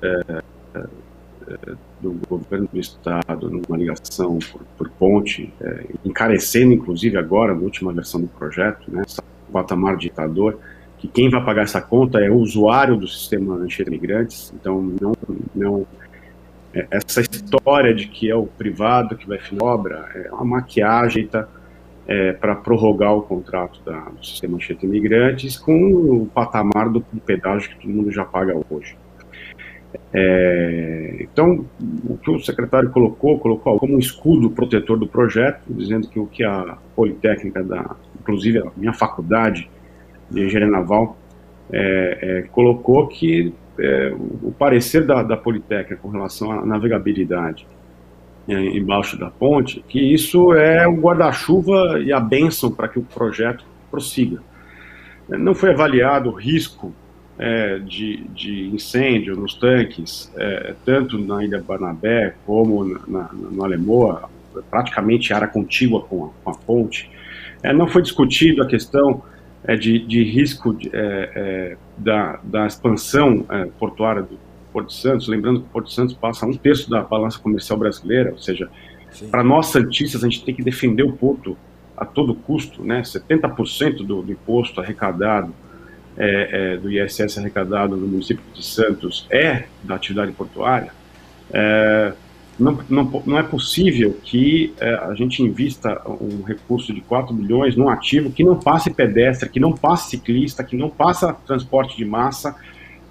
é, 0.02 0.42
é, 0.74 1.74
do 2.00 2.20
governo 2.28 2.68
do 2.72 2.78
Estado 2.78 3.50
numa 3.50 3.76
ligação 3.76 4.38
por, 4.38 4.60
por 4.76 4.90
ponte, 4.90 5.52
é, 5.60 5.86
encarecendo, 6.04 6.72
inclusive, 6.72 7.16
agora, 7.16 7.54
na 7.54 7.60
última 7.60 7.92
versão 7.92 8.20
do 8.20 8.28
projeto, 8.28 8.90
né, 8.90 9.02
patamar 9.52 9.96
ditador, 9.96 10.58
que 10.98 11.08
quem 11.08 11.30
vai 11.30 11.44
pagar 11.44 11.62
essa 11.62 11.80
conta 11.80 12.20
é 12.20 12.30
o 12.30 12.36
usuário 12.36 12.96
do 12.96 13.06
sistema 13.06 13.54
anti-imigrantes, 13.56 14.52
então 14.54 14.82
não, 15.00 15.12
não 15.54 15.86
é, 16.74 16.86
essa 16.90 17.20
história 17.20 17.94
de 17.94 18.06
que 18.06 18.30
é 18.30 18.34
o 18.34 18.46
privado 18.46 19.16
que 19.16 19.26
vai 19.26 19.38
fazer 19.38 19.62
obra 19.62 20.10
é 20.14 20.30
uma 20.30 20.44
maquiagem 20.44 21.26
tá, 21.26 21.48
é, 22.06 22.32
para 22.32 22.54
prorrogar 22.54 23.14
o 23.14 23.22
contrato 23.22 23.80
da, 23.84 23.98
do 24.00 24.24
sistema 24.24 24.56
anti-imigrantes 24.56 25.58
com 25.58 26.22
o 26.22 26.26
patamar 26.26 26.90
do 26.90 27.00
pedágio 27.00 27.70
que 27.70 27.76
todo 27.76 27.90
mundo 27.90 28.10
já 28.10 28.24
paga 28.24 28.54
hoje. 28.70 28.96
É, 30.12 31.16
então, 31.20 31.64
o 32.08 32.16
que 32.16 32.30
o 32.30 32.38
secretário 32.40 32.90
colocou, 32.90 33.38
colocou 33.38 33.78
como 33.78 33.94
um 33.94 33.98
escudo 33.98 34.50
protetor 34.50 34.98
do 34.98 35.06
projeto, 35.06 35.62
dizendo 35.68 36.08
que 36.08 36.18
o 36.18 36.26
que 36.26 36.44
a 36.44 36.78
Politécnica 36.94 37.62
da, 37.62 37.96
inclusive 38.20 38.58
a 38.58 38.70
minha 38.76 38.92
faculdade 38.92 39.68
de 40.30 40.44
engenharia 40.44 40.70
naval, 40.70 41.16
é, 41.72 42.18
é, 42.20 42.42
colocou 42.42 43.06
que 43.06 43.52
é, 43.78 44.14
o 44.42 44.52
parecer 44.52 45.04
da, 45.04 45.22
da 45.22 45.36
Politécnica 45.36 45.96
com 45.96 46.08
relação 46.08 46.50
à 46.50 46.64
navegabilidade 46.64 47.66
é, 48.48 48.54
embaixo 48.54 49.18
da 49.18 49.28
ponte, 49.28 49.84
que 49.88 50.00
isso 50.00 50.54
é 50.54 50.86
o 50.86 50.94
guarda-chuva 50.94 52.00
e 52.00 52.12
a 52.12 52.20
bênção 52.20 52.70
para 52.70 52.88
que 52.88 52.98
o 52.98 53.02
projeto 53.02 53.64
prossiga. 53.90 54.40
Não 55.28 55.54
foi 55.54 55.72
avaliado 55.72 56.30
o 56.30 56.32
risco 56.32 56.92
é, 57.38 57.78
de, 57.78 58.24
de, 58.28 58.68
incêndio 58.68 59.36
nos 59.36 59.54
tanques, 59.54 60.32
é, 60.36 60.74
tanto 60.84 61.18
na 61.18 61.44
Ilha 61.44 61.62
Barnabé 61.62 62.34
como 62.46 62.84
na, 62.84 63.00
na, 63.06 63.30
no 63.32 63.64
Alemoa, 63.64 64.30
praticamente 64.70 65.32
área 65.32 65.46
contígua 65.46 66.00
com 66.02 66.26
a, 66.26 66.28
com 66.42 66.50
a 66.50 66.54
ponte. 66.54 67.10
É, 67.62 67.72
não 67.72 67.86
foi 67.86 68.02
discutido 68.02 68.62
a 68.62 68.66
questão 68.66 69.22
é, 69.64 69.76
de, 69.76 69.98
de, 69.98 70.22
risco 70.22 70.72
de, 70.74 70.88
é, 70.92 71.30
é 71.34 71.76
da, 71.98 72.40
da, 72.42 72.66
expansão 72.66 73.44
portuária 73.78 74.22
do 74.22 74.38
Porto 74.72 74.92
Santos, 74.92 75.28
lembrando 75.28 75.60
que 75.60 75.66
o 75.66 75.70
Porto 75.70 75.90
Santos 75.90 76.14
passa 76.14 76.46
um 76.46 76.52
terço 76.54 76.88
da 76.88 77.02
balança 77.02 77.38
comercial 77.38 77.78
brasileira, 77.78 78.30
ou 78.32 78.38
seja, 78.38 78.70
para 79.30 79.42
nós 79.42 79.68
santistas 79.68 80.22
a 80.22 80.28
gente 80.28 80.44
tem 80.44 80.54
que 80.54 80.62
defender 80.62 81.02
o 81.02 81.12
porto 81.12 81.56
a 81.96 82.04
todo 82.04 82.34
custo, 82.34 82.84
né? 82.84 83.00
70% 83.00 84.04
do, 84.04 84.22
do 84.22 84.32
imposto 84.32 84.80
arrecadado 84.80 85.54
é, 86.18 86.74
é, 86.74 86.76
do 86.76 86.90
ISS 86.90 87.38
arrecadado 87.38 87.96
no 87.96 88.06
município 88.06 88.42
de 88.54 88.64
Santos 88.64 89.26
é 89.30 89.64
da 89.82 89.94
atividade 89.94 90.32
portuária. 90.32 90.90
É, 91.52 92.12
não, 92.58 92.78
não, 92.88 93.22
não 93.26 93.38
é 93.38 93.42
possível 93.42 94.16
que 94.22 94.72
é, 94.80 94.94
a 94.94 95.14
gente 95.14 95.42
invista 95.42 96.00
um 96.08 96.42
recurso 96.42 96.92
de 96.94 97.02
4 97.02 97.34
milhões 97.34 97.76
num 97.76 97.88
ativo 97.88 98.30
que 98.30 98.42
não 98.42 98.58
passe 98.58 98.90
pedestre, 98.90 99.48
que 99.48 99.60
não 99.60 99.72
passe 99.72 100.10
ciclista, 100.10 100.64
que 100.64 100.76
não 100.76 100.88
passa 100.88 101.34
transporte 101.46 101.96
de 101.96 102.04
massa, 102.04 102.56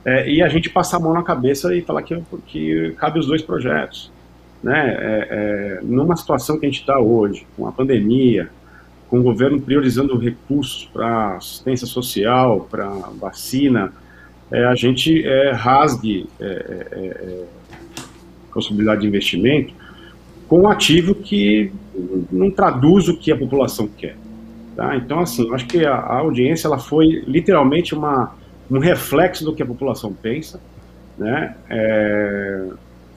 é, 0.04 0.30
e 0.30 0.42
a 0.42 0.48
gente 0.48 0.70
passar 0.70 0.98
a 0.98 1.00
mão 1.00 1.14
na 1.14 1.24
cabeça 1.24 1.76
e 1.76 1.82
falar 1.82 2.02
que, 2.02 2.20
que 2.48 2.96
cabe 2.98 3.20
os 3.20 3.28
dois 3.28 3.42
projetos. 3.42 4.12
Né? 4.64 4.98
É 4.98 5.80
numa 5.84 6.16
situação 6.16 6.60
que 6.60 6.66
a 6.66 6.70
gente 6.70 6.82
está 6.82 7.00
hoje, 7.00 7.46
com 7.56 7.68
a 7.68 7.72
pandemia, 7.72 8.50
com 9.16 9.20
o 9.22 9.24
governo 9.24 9.62
priorizando 9.62 10.18
recursos 10.18 10.90
para 10.92 11.38
assistência 11.38 11.88
social, 11.88 12.68
para 12.70 12.90
vacina, 13.18 13.94
é, 14.52 14.66
a 14.66 14.76
gente 14.76 15.26
é, 15.26 15.52
rasgue 15.52 16.28
possibilidade 18.54 19.02
de 19.02 19.08
investimento 19.08 19.74
com 20.48 20.62
um 20.62 20.68
ativo 20.68 21.16
que 21.16 21.72
não 22.30 22.52
traduz 22.52 23.08
o 23.08 23.18
que 23.18 23.32
a 23.32 23.38
população 23.38 23.88
quer. 23.88 24.18
Tá? 24.76 24.96
Então, 24.98 25.20
assim, 25.20 25.54
acho 25.54 25.66
que 25.66 25.86
a, 25.86 25.94
a, 25.94 26.18
audiência 26.18 26.68
ela 26.68 26.78
foi 26.78 27.24
literalmente 27.26 27.96
uma, 27.96 28.36
um 28.70 28.80
reflexo 28.80 29.46
do 29.46 29.56
que 29.56 29.64
a 29.64 29.66
população 29.66 30.14
pensa, 30.14 30.60
né? 31.18 31.56
É, 31.70 32.68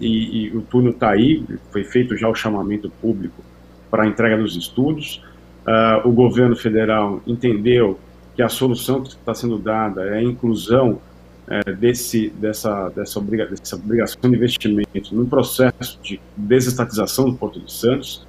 e, 0.00 0.46
e, 0.46 0.56
o 0.56 0.62
túnel 0.62 0.92
está 0.92 1.10
aí, 1.10 1.44
foi 1.72 1.82
feito 1.82 2.16
já 2.16 2.28
o 2.28 2.34
chamamento 2.34 2.88
público 2.88 3.42
para 3.90 4.04
a 4.04 4.06
entrega 4.06 4.36
dos 4.36 4.54
estudos. 4.56 5.20
Uh, 5.68 6.08
o 6.08 6.12
governo 6.12 6.56
federal 6.56 7.20
entendeu 7.26 7.98
que 8.34 8.40
a 8.40 8.48
solução 8.48 9.02
que 9.02 9.10
está 9.10 9.34
sendo 9.34 9.58
dada 9.58 10.06
é 10.06 10.18
a 10.18 10.22
inclusão 10.22 10.98
é, 11.46 11.72
desse, 11.72 12.30
dessa, 12.30 12.88
dessa, 12.90 13.18
obriga 13.18 13.46
dessa 13.46 13.76
obrigação 13.76 14.18
de 14.22 14.28
investimento 14.28 15.14
no 15.14 15.26
processo 15.26 15.98
de 16.02 16.18
desestatização 16.36 17.28
do 17.30 17.36
Porto 17.36 17.60
de 17.60 17.70
Santos. 17.70 18.26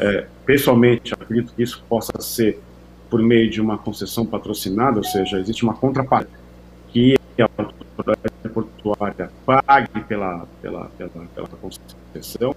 É, 0.00 0.26
pessoalmente, 0.44 1.12
acredito 1.14 1.52
que 1.54 1.62
isso 1.62 1.84
possa 1.88 2.20
ser 2.20 2.60
por 3.08 3.20
meio 3.22 3.50
de 3.50 3.60
uma 3.60 3.76
concessão 3.76 4.24
patrocinada, 4.24 4.98
ou 4.98 5.04
seja, 5.04 5.38
existe 5.38 5.62
uma 5.62 5.74
contrapartida 5.74 6.38
que 6.92 7.16
a 7.38 7.48
autoridade 7.58 8.48
portuária 8.52 9.30
pague 9.44 10.00
pela, 10.08 10.46
pela, 10.60 10.84
pela, 10.96 11.10
pela 11.34 11.48
concessão, 11.60 12.54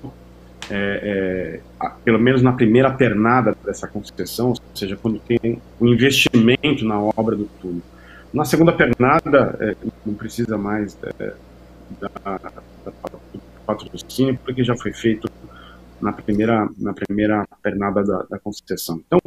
é, 0.69 1.59
é, 1.81 1.89
pelo 2.03 2.19
menos 2.19 2.41
na 2.41 2.53
primeira 2.53 2.91
pernada 2.91 3.55
dessa 3.63 3.87
concessão, 3.87 4.49
ou 4.49 4.57
seja, 4.73 4.95
quando 4.95 5.19
tem 5.19 5.61
um 5.79 5.87
investimento 5.87 6.85
na 6.85 6.99
obra 6.99 7.35
do 7.35 7.45
túnel. 7.61 7.81
Na 8.33 8.45
segunda 8.45 8.71
pernada, 8.71 9.57
é, 9.59 9.75
não 10.05 10.15
precisa 10.15 10.57
mais 10.57 10.97
é, 11.19 11.33
da, 11.99 12.09
da, 12.83 12.91
patrocínio, 13.65 14.37
porque 14.43 14.63
já 14.63 14.75
foi 14.75 14.91
feito 14.91 15.29
na 16.01 16.11
primeira, 16.11 16.67
na 16.77 16.93
primeira 16.93 17.47
pernada 17.61 18.03
da, 18.03 18.23
da 18.23 18.39
concessão. 18.39 19.01
Então, 19.05 19.19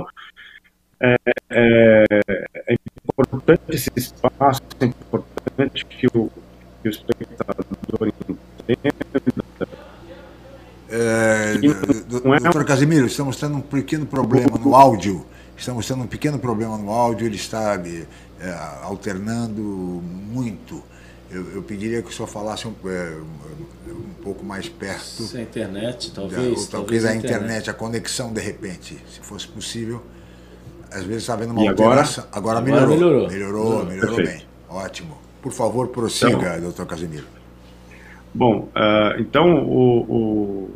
é, 1.00 1.16
é, 1.50 2.04
é, 2.68 2.76
importante 3.18 3.62
esse 3.68 3.90
espaço, 3.96 4.62
é 4.80 4.86
importante 4.86 5.84
que 5.84 6.06
o, 6.08 6.30
que 6.82 6.88
o 6.88 6.90
espectador 6.90 8.12
entenda. 8.68 9.45
É, 10.98 11.58
doutor 11.58 12.64
Casimiro, 12.64 13.06
estamos 13.06 13.36
tendo 13.36 13.56
um 13.56 13.60
pequeno 13.60 14.06
problema 14.06 14.56
no 14.58 14.74
áudio. 14.74 15.26
Estamos 15.56 15.86
tendo 15.86 16.02
um 16.02 16.06
pequeno 16.06 16.38
problema 16.38 16.78
no 16.78 16.90
áudio, 16.90 17.26
ele 17.26 17.36
está 17.36 17.80
é, 18.40 18.58
alternando 18.82 19.62
muito. 19.62 20.82
Eu, 21.30 21.54
eu, 21.54 21.62
pediria 21.62 22.00
que 22.02 22.08
o 22.08 22.12
senhor 22.12 22.28
falasse 22.28 22.66
um, 22.66 22.74
é, 22.86 23.18
um 23.90 24.22
pouco 24.22 24.44
mais 24.44 24.68
perto. 24.68 25.22
Se 25.22 25.36
a 25.36 25.42
internet, 25.42 26.12
talvez. 26.12 26.66
Da, 26.66 26.72
talvez, 26.78 27.04
a 27.04 27.14
internet, 27.14 27.34
internet, 27.34 27.70
a 27.70 27.74
conexão, 27.74 28.32
de 28.32 28.40
repente, 28.40 28.98
se 29.10 29.20
fosse 29.20 29.46
possível. 29.46 30.02
Às 30.90 31.02
vezes 31.02 31.24
está 31.24 31.34
havendo 31.34 31.52
uma 31.52 31.64
e 31.64 31.68
alteração. 31.68 32.24
Agora, 32.32 32.60
agora 32.60 32.60
melhorou. 32.60 32.96
Melhorou, 32.96 33.28
melhorou, 33.28 33.86
melhorou 33.86 34.16
bem. 34.16 34.42
Ótimo. 34.68 35.18
Por 35.42 35.52
favor, 35.52 35.88
prossiga, 35.88 36.50
então, 36.50 36.60
doutor 36.60 36.86
Casimiro. 36.86 37.26
Bom, 38.32 38.68
uh, 38.76 39.18
então 39.18 39.64
o, 39.64 40.00
o, 40.02 40.70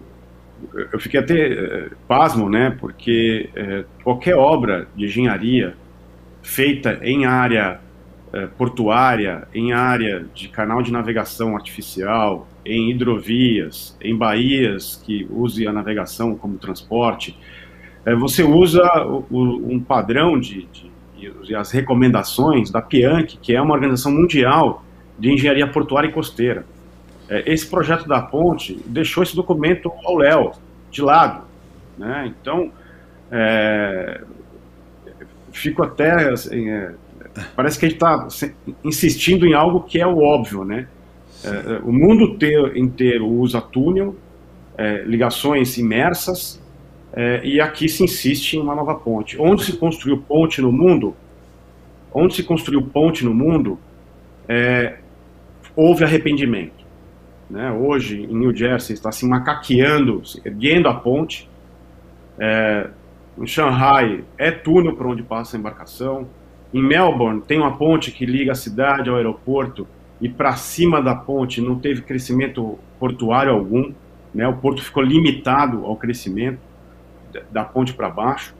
eu 0.92 1.00
fiquei 1.00 1.20
até 1.20 1.52
uh, 1.52 1.96
pasmo, 2.06 2.48
né? 2.48 2.76
Porque 2.78 3.50
uh, 3.56 3.84
qualquer 4.02 4.36
obra 4.36 4.88
de 4.94 5.06
engenharia 5.06 5.74
feita 6.42 6.98
em 7.02 7.24
área 7.26 7.80
eh, 8.32 8.46
portuária, 8.56 9.48
em 9.52 9.72
área 9.72 10.24
de 10.32 10.48
canal 10.48 10.82
de 10.82 10.92
navegação 10.92 11.56
artificial, 11.56 12.46
em 12.64 12.88
hidrovias, 12.88 13.96
em 14.00 14.16
baías 14.16 15.02
que 15.04 15.26
use 15.28 15.66
a 15.66 15.72
navegação 15.72 16.36
como 16.36 16.56
transporte, 16.56 17.36
eh, 18.06 18.14
você 18.14 18.44
usa 18.44 18.84
o, 19.04 19.26
o, 19.28 19.72
um 19.72 19.80
padrão 19.80 20.38
de, 20.38 20.68
de, 20.72 21.32
de, 21.42 21.56
as 21.56 21.72
recomendações 21.72 22.70
da 22.70 22.80
PIANC, 22.80 23.36
que 23.42 23.52
é 23.52 23.60
uma 23.60 23.74
organização 23.74 24.12
mundial 24.12 24.84
de 25.18 25.32
engenharia 25.32 25.66
portuária 25.66 26.06
e 26.06 26.12
costeira. 26.12 26.64
Eh, 27.30 27.44
esse 27.46 27.66
projeto 27.66 28.06
da 28.06 28.20
ponte 28.20 28.78
deixou 28.84 29.22
esse 29.22 29.34
documento 29.34 29.90
ao 30.04 30.16
léu, 30.16 30.52
de 30.90 31.00
lado. 31.00 31.44
Né? 31.96 32.34
Então, 32.34 32.72
é, 33.30 34.20
fico 35.52 35.82
até 35.82 36.30
assim, 36.30 36.68
é, 36.68 36.92
parece 37.54 37.78
que 37.78 37.86
a 37.86 37.88
gente 37.88 37.96
está 37.96 38.26
insistindo 38.84 39.46
em 39.46 39.54
algo 39.54 39.82
que 39.82 40.00
é 40.00 40.06
o 40.06 40.18
óbvio, 40.18 40.64
né? 40.64 40.88
É, 41.44 41.48
é 41.48 41.78
o 41.84 41.92
mundo 41.92 42.36
inteiro 42.74 43.26
usa 43.26 43.60
túnel, 43.60 44.16
é, 44.76 45.02
ligações 45.02 45.78
imersas, 45.78 46.60
é, 47.12 47.40
e 47.44 47.60
aqui 47.60 47.88
se 47.88 48.02
insiste 48.04 48.54
em 48.54 48.60
uma 48.60 48.74
nova 48.74 48.94
ponte. 48.94 49.40
Onde 49.40 49.64
se 49.64 49.76
construiu 49.76 50.18
ponte 50.18 50.60
no 50.60 50.72
mundo, 50.72 51.14
onde 52.12 52.34
se 52.34 52.42
construiu 52.42 52.82
ponte 52.82 53.24
no 53.24 53.32
mundo, 53.32 53.78
é, 54.48 54.98
houve 55.76 56.04
arrependimento. 56.04 56.79
Né? 57.50 57.72
Hoje, 57.72 58.22
em 58.22 58.34
New 58.34 58.54
Jersey, 58.54 58.94
está 58.94 59.10
se 59.10 59.26
macaqueando, 59.26 60.22
erguendo 60.44 60.88
a 60.88 60.94
ponte. 60.94 61.50
É, 62.38 62.88
em 63.36 63.46
Shanghai 63.46 64.24
é 64.38 64.50
túnel 64.50 64.94
por 64.94 65.06
onde 65.06 65.22
passa 65.22 65.56
a 65.56 65.58
embarcação. 65.58 66.28
Em 66.72 66.80
Melbourne 66.80 67.42
tem 67.42 67.58
uma 67.58 67.76
ponte 67.76 68.12
que 68.12 68.24
liga 68.24 68.52
a 68.52 68.54
cidade 68.54 69.10
ao 69.10 69.16
aeroporto 69.16 69.86
e 70.20 70.28
para 70.28 70.54
cima 70.54 71.02
da 71.02 71.14
ponte 71.14 71.60
não 71.60 71.78
teve 71.78 72.02
crescimento 72.02 72.78
portuário 73.00 73.52
algum, 73.52 73.92
né? 74.32 74.46
O 74.46 74.56
porto 74.56 74.82
ficou 74.82 75.02
limitado 75.02 75.84
ao 75.84 75.96
crescimento 75.96 76.60
da 77.50 77.64
ponte 77.64 77.92
para 77.92 78.08
baixo. 78.08 78.54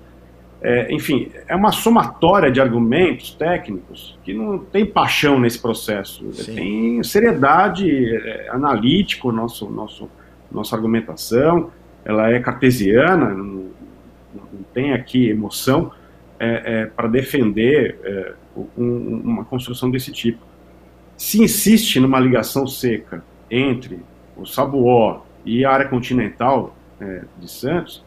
É, 0.62 0.92
enfim, 0.92 1.30
é 1.48 1.56
uma 1.56 1.72
somatória 1.72 2.50
de 2.50 2.61
argumentos 2.61 3.32
técnicos 3.32 4.18
que 4.22 4.34
não 4.34 4.58
tem 4.58 4.84
paixão 4.84 5.40
nesse 5.40 5.58
processo, 5.58 6.30
Sim. 6.34 6.54
tem 6.54 7.02
seriedade 7.02 8.14
é, 8.14 8.50
analítico 8.50 9.32
nosso 9.32 9.70
nosso 9.70 10.08
nossa 10.52 10.74
argumentação, 10.74 11.70
ela 12.04 12.30
é 12.30 12.40
cartesiana, 12.40 13.30
não, 13.30 13.70
não 14.34 14.62
tem 14.74 14.92
aqui 14.92 15.30
emoção 15.30 15.92
é, 16.38 16.80
é, 16.80 16.86
para 16.86 17.08
defender 17.08 17.98
é, 18.02 18.32
um, 18.76 19.20
uma 19.24 19.44
construção 19.44 19.90
desse 19.90 20.11
tipo. 20.11 20.40
Se 21.16 21.42
insiste 21.42 22.00
numa 22.00 22.18
ligação 22.18 22.66
seca 22.66 23.22
entre 23.50 24.00
o 24.36 24.46
Sabuó 24.46 25.22
e 25.44 25.64
a 25.64 25.70
área 25.70 25.88
continental 25.88 26.74
é, 27.00 27.22
de 27.38 27.50
Santos, 27.50 28.04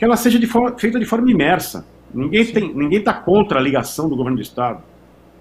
que 0.00 0.04
ela 0.06 0.16
seja 0.16 0.38
de 0.38 0.46
forma, 0.46 0.78
feita 0.78 0.98
de 0.98 1.04
forma 1.04 1.30
imersa. 1.30 1.84
Ninguém 2.12 2.46
tem, 2.46 2.74
ninguém 2.74 3.00
está 3.00 3.12
contra 3.12 3.58
a 3.58 3.62
ligação 3.62 4.08
do 4.08 4.16
governo 4.16 4.38
do 4.38 4.42
estado, 4.42 4.82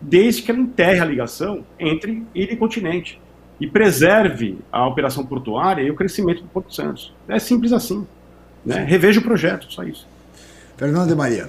desde 0.01 0.41
que 0.41 0.51
ela 0.51 0.59
enterre 0.59 0.99
a 0.99 1.05
ligação 1.05 1.63
entre 1.79 2.23
ilha 2.35 2.51
e 2.51 2.57
continente 2.57 3.21
e 3.57 3.65
preserve 3.65 4.57
a 4.69 4.85
operação 4.85 5.25
portuária 5.25 5.81
e 5.81 5.89
o 5.89 5.95
crescimento 5.95 6.41
do 6.41 6.49
Porto 6.49 6.75
Santos. 6.75 7.13
É 7.29 7.39
simples 7.39 7.71
assim. 7.71 8.05
Né? 8.65 8.83
Reveja 8.83 9.21
o 9.21 9.23
projeto, 9.23 9.71
só 9.71 9.81
isso. 9.81 10.05
Fernando 10.75 11.07
de 11.07 11.15
Maria. 11.15 11.47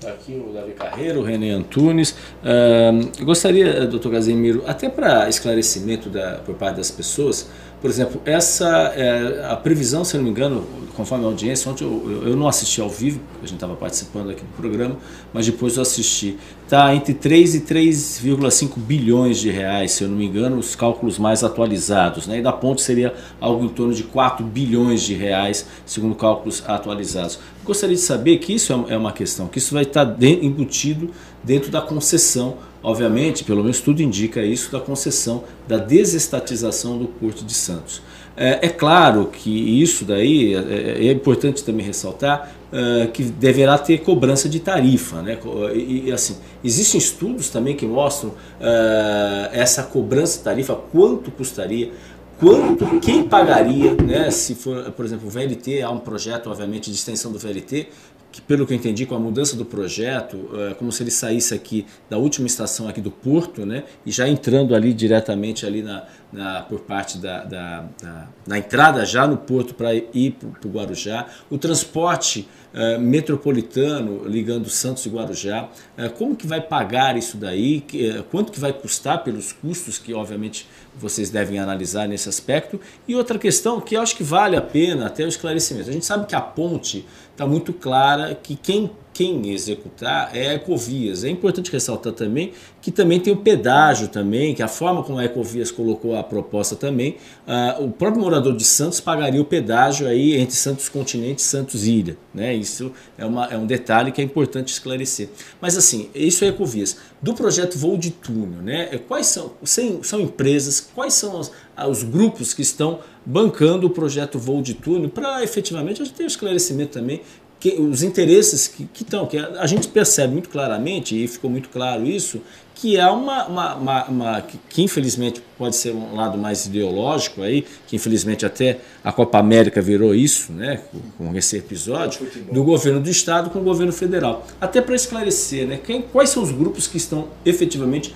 Tá 0.00 0.08
aqui 0.08 0.42
o 0.42 0.54
Davi 0.54 0.72
Carreiro, 0.72 1.20
o 1.20 1.22
René 1.22 1.50
Antunes. 1.50 2.16
Uh, 2.42 3.24
gostaria, 3.24 3.86
doutor 3.86 4.10
Casemiro, 4.10 4.64
até 4.66 4.88
para 4.88 5.28
esclarecimento 5.28 6.08
da, 6.08 6.38
por 6.38 6.54
parte 6.54 6.76
das 6.76 6.90
pessoas, 6.90 7.50
por 7.80 7.90
exemplo, 7.90 8.20
essa 8.24 8.66
é, 8.96 9.46
a 9.50 9.56
previsão, 9.56 10.04
se 10.04 10.16
não 10.16 10.24
me 10.24 10.30
engano, 10.30 10.66
conforme 10.96 11.24
a 11.24 11.28
audiência, 11.28 11.70
ontem 11.70 11.84
eu, 11.84 12.22
eu 12.28 12.36
não 12.36 12.48
assisti 12.48 12.80
ao 12.80 12.88
vivo, 12.88 13.20
a 13.36 13.46
gente 13.46 13.54
estava 13.54 13.76
participando 13.76 14.30
aqui 14.30 14.40
do 14.40 14.56
programa, 14.56 14.96
mas 15.32 15.44
depois 15.44 15.76
eu 15.76 15.82
assisti. 15.82 16.38
Está 16.64 16.94
entre 16.94 17.12
3 17.12 17.54
e 17.54 17.60
3,5 17.60 18.78
bilhões 18.78 19.38
de 19.38 19.50
reais, 19.50 19.92
se 19.92 20.04
eu 20.04 20.08
não 20.08 20.16
me 20.16 20.24
engano, 20.24 20.56
os 20.56 20.74
cálculos 20.74 21.18
mais 21.18 21.44
atualizados. 21.44 22.26
Né? 22.26 22.38
E 22.38 22.42
da 22.42 22.52
ponte 22.52 22.80
seria 22.80 23.14
algo 23.38 23.64
em 23.64 23.68
torno 23.68 23.92
de 23.92 24.04
4 24.04 24.44
bilhões 24.44 25.02
de 25.02 25.14
reais, 25.14 25.66
segundo 25.84 26.14
cálculos 26.14 26.64
atualizados. 26.66 27.38
Gostaria 27.62 27.94
de 27.94 28.02
saber 28.02 28.38
que 28.38 28.54
isso 28.54 28.72
é, 28.72 28.94
é 28.94 28.96
uma 28.96 29.12
questão, 29.12 29.48
que 29.48 29.58
isso 29.58 29.74
vai 29.74 29.82
estar 29.82 30.06
tá 30.06 30.16
embutido 30.26 31.10
dentro 31.44 31.70
da 31.70 31.80
concessão 31.82 32.56
obviamente, 32.86 33.42
pelo 33.42 33.62
menos 33.62 33.80
tudo 33.80 34.00
indica 34.00 34.44
isso, 34.44 34.70
da 34.70 34.78
concessão 34.78 35.42
da 35.66 35.76
desestatização 35.76 36.96
do 36.96 37.08
Porto 37.08 37.44
de 37.44 37.52
Santos. 37.52 38.00
É, 38.36 38.66
é 38.66 38.68
claro 38.68 39.26
que 39.26 39.50
isso 39.82 40.04
daí 40.04 40.54
é, 40.54 40.58
é, 40.58 41.06
é 41.08 41.10
importante 41.10 41.64
também 41.64 41.84
ressaltar 41.84 42.52
é, 42.72 43.08
que 43.08 43.24
deverá 43.24 43.76
ter 43.76 43.98
cobrança 44.02 44.48
de 44.48 44.60
tarifa, 44.60 45.20
né? 45.20 45.36
E, 45.74 46.04
e 46.06 46.12
assim 46.12 46.36
existem 46.62 46.98
estudos 46.98 47.48
também 47.50 47.74
que 47.74 47.84
mostram 47.84 48.34
é, 48.60 49.50
essa 49.52 49.82
cobrança 49.82 50.38
de 50.38 50.44
tarifa, 50.44 50.76
quanto 50.76 51.32
custaria, 51.32 51.90
quanto, 52.38 53.00
quem 53.00 53.24
pagaria, 53.24 53.94
né? 53.94 54.30
Se 54.30 54.54
for, 54.54 54.92
por 54.92 55.04
exemplo, 55.04 55.26
o 55.26 55.30
VLT 55.30 55.82
há 55.82 55.90
um 55.90 55.98
projeto, 55.98 56.50
obviamente, 56.50 56.88
de 56.88 56.96
extensão 56.96 57.32
do 57.32 57.38
VLT 57.38 57.88
que, 58.36 58.42
pelo 58.42 58.66
que 58.66 58.74
eu 58.74 58.76
entendi, 58.76 59.06
com 59.06 59.14
a 59.14 59.18
mudança 59.18 59.56
do 59.56 59.64
projeto, 59.64 60.48
é 60.70 60.74
como 60.74 60.92
se 60.92 61.02
ele 61.02 61.10
saísse 61.10 61.54
aqui 61.54 61.86
da 62.08 62.18
última 62.18 62.46
estação 62.46 62.88
aqui 62.88 63.00
do 63.00 63.10
Porto, 63.10 63.64
né, 63.64 63.84
e 64.04 64.10
já 64.12 64.28
entrando 64.28 64.74
ali 64.74 64.92
diretamente 64.92 65.64
ali 65.64 65.82
na, 65.82 66.04
na 66.32 66.62
por 66.62 66.80
parte 66.80 67.18
da, 67.18 67.44
da, 67.44 67.84
da 68.02 68.28
na 68.46 68.58
entrada 68.58 69.04
já 69.04 69.26
no 69.26 69.36
Porto 69.36 69.74
para 69.74 69.94
ir 69.94 70.36
para 70.60 70.68
o 70.68 70.70
Guarujá. 70.70 71.26
O 71.50 71.56
transporte 71.58 72.46
uh, 72.74 73.00
metropolitano 73.00 74.28
ligando 74.28 74.68
Santos 74.68 75.06
e 75.06 75.08
Guarujá, 75.08 75.68
uh, 75.98 76.10
como 76.10 76.36
que 76.36 76.46
vai 76.46 76.60
pagar 76.60 77.16
isso 77.16 77.36
daí? 77.36 77.80
Que, 77.80 78.10
uh, 78.10 78.24
quanto 78.24 78.52
que 78.52 78.60
vai 78.60 78.72
custar 78.72 79.24
pelos 79.24 79.52
custos 79.52 79.98
que, 79.98 80.12
obviamente, 80.12 80.68
vocês 80.94 81.30
devem 81.30 81.58
analisar 81.58 82.06
nesse 82.06 82.28
aspecto? 82.28 82.80
E 83.08 83.14
outra 83.14 83.38
questão 83.38 83.80
que 83.80 83.96
eu 83.96 84.02
acho 84.02 84.16
que 84.16 84.22
vale 84.22 84.56
a 84.56 84.62
pena 84.62 85.06
até 85.06 85.24
o 85.24 85.28
esclarecimento. 85.28 85.90
A 85.90 85.92
gente 85.92 86.06
sabe 86.06 86.26
que 86.26 86.34
a 86.34 86.40
ponte 86.40 87.04
está 87.36 87.46
muito 87.46 87.74
clara 87.74 88.34
que 88.34 88.56
quem 88.56 88.90
quem 89.16 89.50
executar 89.50 90.36
é 90.36 90.48
a 90.48 90.54
Ecovias. 90.54 91.24
É 91.24 91.30
importante 91.30 91.72
ressaltar 91.72 92.12
também 92.12 92.52
que 92.82 92.90
também 92.90 93.18
tem 93.18 93.32
o 93.32 93.38
pedágio 93.38 94.08
também, 94.08 94.54
que 94.54 94.62
a 94.62 94.68
forma 94.68 95.02
como 95.02 95.18
a 95.18 95.24
Ecovias 95.24 95.70
colocou 95.70 96.14
a 96.14 96.22
proposta 96.22 96.76
também, 96.76 97.16
uh, 97.48 97.82
o 97.82 97.90
próprio 97.90 98.22
morador 98.22 98.54
de 98.54 98.62
Santos 98.62 99.00
pagaria 99.00 99.40
o 99.40 99.44
pedágio 99.44 100.06
aí 100.06 100.36
entre 100.36 100.54
Santos 100.54 100.88
Continente 100.88 101.38
e 101.38 101.42
Santos 101.42 101.86
Ilha. 101.86 102.16
Né? 102.34 102.54
Isso 102.54 102.92
é, 103.16 103.24
uma, 103.24 103.46
é 103.46 103.56
um 103.56 103.66
detalhe 103.66 104.12
que 104.12 104.20
é 104.20 104.24
importante 104.24 104.68
esclarecer. 104.68 105.30
Mas 105.60 105.78
assim, 105.78 106.10
isso 106.14 106.44
é 106.44 106.48
Ecovias. 106.48 106.98
Do 107.20 107.32
projeto 107.32 107.78
Voo 107.78 107.96
de 107.96 108.10
Túnel, 108.10 108.60
né? 108.62 109.00
quais 109.08 109.28
são, 109.28 109.54
são 109.64 110.20
empresas, 110.20 110.88
quais 110.94 111.14
são 111.14 111.40
os, 111.40 111.50
os 111.88 112.02
grupos 112.02 112.52
que 112.52 112.62
estão 112.62 113.00
bancando 113.24 113.88
o 113.88 113.90
projeto 113.90 114.38
Voo 114.38 114.62
de 114.62 114.74
Túnel 114.74 115.08
para 115.08 115.42
efetivamente 115.42 116.02
a 116.02 116.04
gente 116.04 116.14
ter 116.14 116.26
esclarecimento 116.26 116.92
também 116.92 117.22
que, 117.58 117.70
os 117.80 118.02
interesses 118.02 118.68
que 118.68 118.88
estão, 118.94 119.26
que, 119.26 119.42
que, 119.42 119.58
a 119.58 119.66
gente 119.66 119.88
percebe 119.88 120.32
muito 120.32 120.48
claramente, 120.48 121.22
e 121.22 121.26
ficou 121.26 121.50
muito 121.50 121.68
claro 121.68 122.06
isso, 122.06 122.40
que 122.74 122.98
é 122.98 123.06
uma, 123.08 123.46
uma, 123.46 123.74
uma, 123.74 124.04
uma 124.04 124.40
que, 124.42 124.58
que, 124.68 124.82
infelizmente 124.82 125.42
pode 125.56 125.74
ser 125.76 125.92
um 125.94 126.14
lado 126.14 126.36
mais 126.36 126.66
ideológico 126.66 127.42
aí, 127.42 127.64
que 127.86 127.96
infelizmente 127.96 128.44
até 128.44 128.80
a 129.02 129.10
Copa 129.10 129.38
América 129.38 129.80
virou 129.80 130.14
isso, 130.14 130.52
né, 130.52 130.82
com, 130.92 131.24
com 131.24 131.36
esse 131.36 131.56
episódio, 131.56 132.26
do 132.52 132.62
governo 132.62 133.00
do 133.00 133.08
estado 133.08 133.48
com 133.48 133.60
o 133.60 133.64
governo 133.64 133.92
federal. 133.92 134.46
Até 134.60 134.82
para 134.82 134.94
esclarecer, 134.94 135.66
né, 135.66 135.80
quem, 135.82 136.02
quais 136.02 136.28
são 136.28 136.42
os 136.42 136.52
grupos 136.52 136.86
que 136.86 136.98
estão 136.98 137.28
efetivamente 137.46 138.14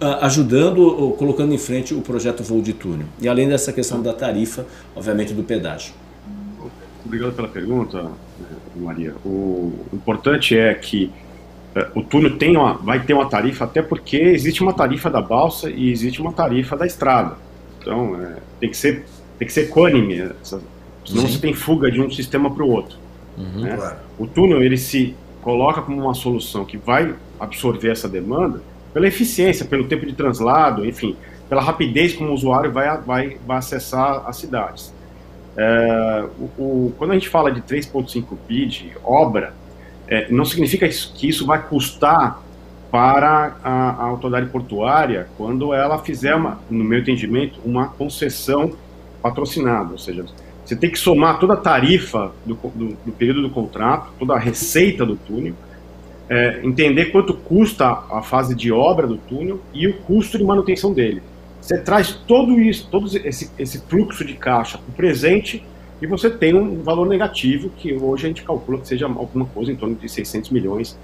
uh, 0.00 0.24
ajudando 0.24 0.78
ou 0.78 1.12
colocando 1.12 1.52
em 1.52 1.58
frente 1.58 1.92
o 1.92 2.00
projeto 2.00 2.42
Voo 2.42 2.62
de 2.62 2.72
Túnel. 2.72 3.06
E 3.20 3.28
além 3.28 3.46
dessa 3.46 3.74
questão 3.74 4.00
da 4.00 4.14
tarifa, 4.14 4.66
obviamente 4.96 5.34
do 5.34 5.42
pedágio. 5.42 5.92
Obrigado 7.04 7.34
pela 7.34 7.48
pergunta, 7.48 8.10
Maria. 8.76 9.14
O 9.24 9.72
importante 9.92 10.56
é 10.56 10.72
que 10.74 11.10
uh, 11.76 11.98
o 11.98 12.02
túnel 12.02 12.36
tem 12.36 12.56
uma, 12.56 12.74
vai 12.74 13.00
ter 13.00 13.14
uma 13.14 13.26
tarifa, 13.26 13.64
até 13.64 13.82
porque 13.82 14.16
existe 14.16 14.62
uma 14.62 14.72
tarifa 14.72 15.10
da 15.10 15.20
balsa 15.20 15.70
e 15.70 15.90
existe 15.90 16.20
uma 16.20 16.32
tarifa 16.32 16.76
da 16.76 16.86
estrada. 16.86 17.36
Então, 17.80 18.20
é, 18.20 18.36
tem 18.60 18.70
que 18.70 18.76
ser 18.76 19.04
tem 19.38 19.46
que 19.46 19.54
ser 19.54 19.66
equânime, 19.66 20.20
essa, 20.20 20.60
senão 21.04 21.22
Sim. 21.22 21.28
você 21.28 21.38
tem 21.38 21.54
fuga 21.54 21.90
de 21.90 22.00
um 22.00 22.10
sistema 22.10 22.50
para 22.50 22.64
o 22.64 22.68
outro. 22.68 22.98
Uhum, 23.36 23.62
né? 23.62 23.76
claro. 23.76 23.96
O 24.18 24.26
túnel 24.26 24.62
ele 24.62 24.76
se 24.76 25.14
coloca 25.42 25.80
como 25.80 26.02
uma 26.02 26.14
solução 26.14 26.64
que 26.64 26.76
vai 26.76 27.14
absorver 27.38 27.90
essa 27.90 28.08
demanda 28.08 28.60
pela 28.92 29.06
eficiência, 29.06 29.64
pelo 29.64 29.84
tempo 29.84 30.04
de 30.04 30.12
translado, 30.12 30.84
enfim, 30.84 31.16
pela 31.48 31.62
rapidez 31.62 32.14
como 32.14 32.30
o 32.30 32.34
usuário 32.34 32.72
vai, 32.72 32.98
vai, 32.98 33.38
vai 33.46 33.58
acessar 33.58 34.24
as 34.26 34.36
cidades. 34.36 34.92
É, 35.58 36.24
o, 36.38 36.62
o, 36.62 36.94
quando 36.96 37.10
a 37.10 37.14
gente 37.14 37.28
fala 37.28 37.50
de 37.50 37.60
3,5 37.62 38.24
bi 38.46 38.64
de 38.64 38.92
obra, 39.02 39.54
é, 40.06 40.30
não 40.30 40.44
significa 40.44 40.88
que 40.88 41.28
isso 41.28 41.44
vai 41.44 41.60
custar 41.66 42.40
para 42.92 43.56
a, 43.62 43.90
a, 43.90 44.04
autoridade 44.04 44.48
portuária 44.50 45.28
quando 45.36 45.74
ela 45.74 45.98
fizer, 45.98 46.36
uma, 46.36 46.60
no 46.70 46.84
meu 46.84 47.00
entendimento, 47.00 47.60
uma 47.64 47.88
concessão 47.88 48.72
patrocinada, 49.20 49.92
ou 49.92 49.98
seja, 49.98 50.24
você 50.64 50.76
tem 50.76 50.90
que 50.90 50.98
somar 50.98 51.40
toda 51.40 51.54
a 51.54 51.56
tarifa 51.56 52.32
do, 52.46 52.54
do, 52.54 52.96
do 53.04 53.12
período 53.12 53.42
do 53.42 53.50
contrato, 53.50 54.10
toda 54.16 54.34
a 54.34 54.38
receita 54.38 55.04
do 55.04 55.16
túnel, 55.16 55.54
é, 56.30 56.60
entender 56.62 57.06
quanto 57.06 57.34
custa 57.34 57.86
a 58.10 58.22
fase 58.22 58.54
de 58.54 58.70
obra 58.70 59.06
do 59.06 59.16
túnel 59.16 59.60
e 59.74 59.88
o 59.88 59.94
custo 59.94 60.38
de 60.38 60.44
manutenção 60.44 60.92
dele. 60.92 61.20
Você 61.68 61.76
traz 61.76 62.14
todo 62.26 62.58
isso, 62.58 62.88
todo 62.90 63.06
esse, 63.14 63.50
esse 63.58 63.78
fluxo 63.82 64.24
de 64.24 64.32
caixa 64.32 64.78
para 64.78 64.88
o 64.88 64.92
presente 64.94 65.62
e 66.00 66.06
você 66.06 66.30
tem 66.30 66.54
um 66.54 66.82
valor 66.82 67.06
negativo 67.06 67.68
que 67.76 67.92
hoje 67.92 68.24
a 68.24 68.28
gente 68.28 68.42
calcula 68.42 68.78
que 68.78 68.88
seja 68.88 69.04
alguma 69.04 69.44
coisa 69.44 69.70
em 69.70 69.76
torno 69.76 69.94
de 69.94 70.08
600 70.08 70.48
milhões 70.48 70.98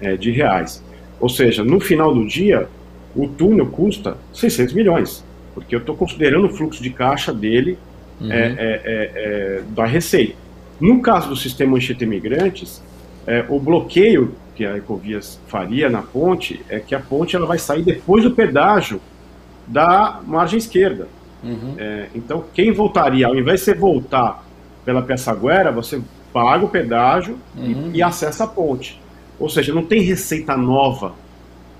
é, 0.00 0.16
de 0.16 0.32
reais. 0.32 0.82
Ou 1.20 1.28
seja, 1.28 1.62
no 1.62 1.78
final 1.78 2.12
do 2.12 2.26
dia, 2.26 2.68
o 3.14 3.28
túnel 3.28 3.66
custa 3.66 4.16
600 4.34 4.74
milhões, 4.74 5.24
porque 5.54 5.72
eu 5.72 5.78
estou 5.78 5.94
considerando 5.94 6.48
o 6.48 6.50
fluxo 6.50 6.82
de 6.82 6.90
caixa 6.90 7.32
dele 7.32 7.78
uhum. 8.20 8.32
é, 8.32 8.38
é, 8.38 8.56
é, 8.58 9.12
é 9.14 9.62
da 9.68 9.86
receita. 9.86 10.34
No 10.80 11.00
caso 11.00 11.28
do 11.28 11.36
sistema 11.36 11.76
Anchieta 11.76 12.02
Imigrantes, 12.02 12.82
é, 13.24 13.44
o 13.48 13.60
bloqueio 13.60 14.34
que 14.56 14.66
a 14.66 14.76
Ecovias 14.76 15.38
faria 15.46 15.88
na 15.88 16.02
ponte 16.02 16.60
é 16.68 16.80
que 16.80 16.92
a 16.92 16.98
ponte 16.98 17.36
ela 17.36 17.46
vai 17.46 17.60
sair 17.60 17.84
depois 17.84 18.24
do 18.24 18.32
pedágio 18.32 19.00
da 19.68 20.20
margem 20.26 20.58
esquerda. 20.58 21.08
Uhum. 21.42 21.74
É, 21.78 22.08
então, 22.14 22.44
quem 22.52 22.72
voltaria, 22.72 23.26
ao 23.26 23.36
invés 23.36 23.60
de 23.60 23.66
você 23.66 23.74
voltar 23.74 24.44
pela 24.84 25.02
Peçaguera, 25.02 25.70
você 25.70 26.00
paga 26.32 26.64
o 26.64 26.68
pedágio 26.68 27.38
uhum. 27.56 27.90
e, 27.92 27.98
e, 27.98 28.02
acessa 28.02 28.44
a 28.44 28.46
ponte. 28.46 29.00
Ou 29.38 29.48
seja, 29.48 29.72
não 29.72 29.84
tem 29.84 30.02
receita 30.02 30.56
nova 30.56 31.12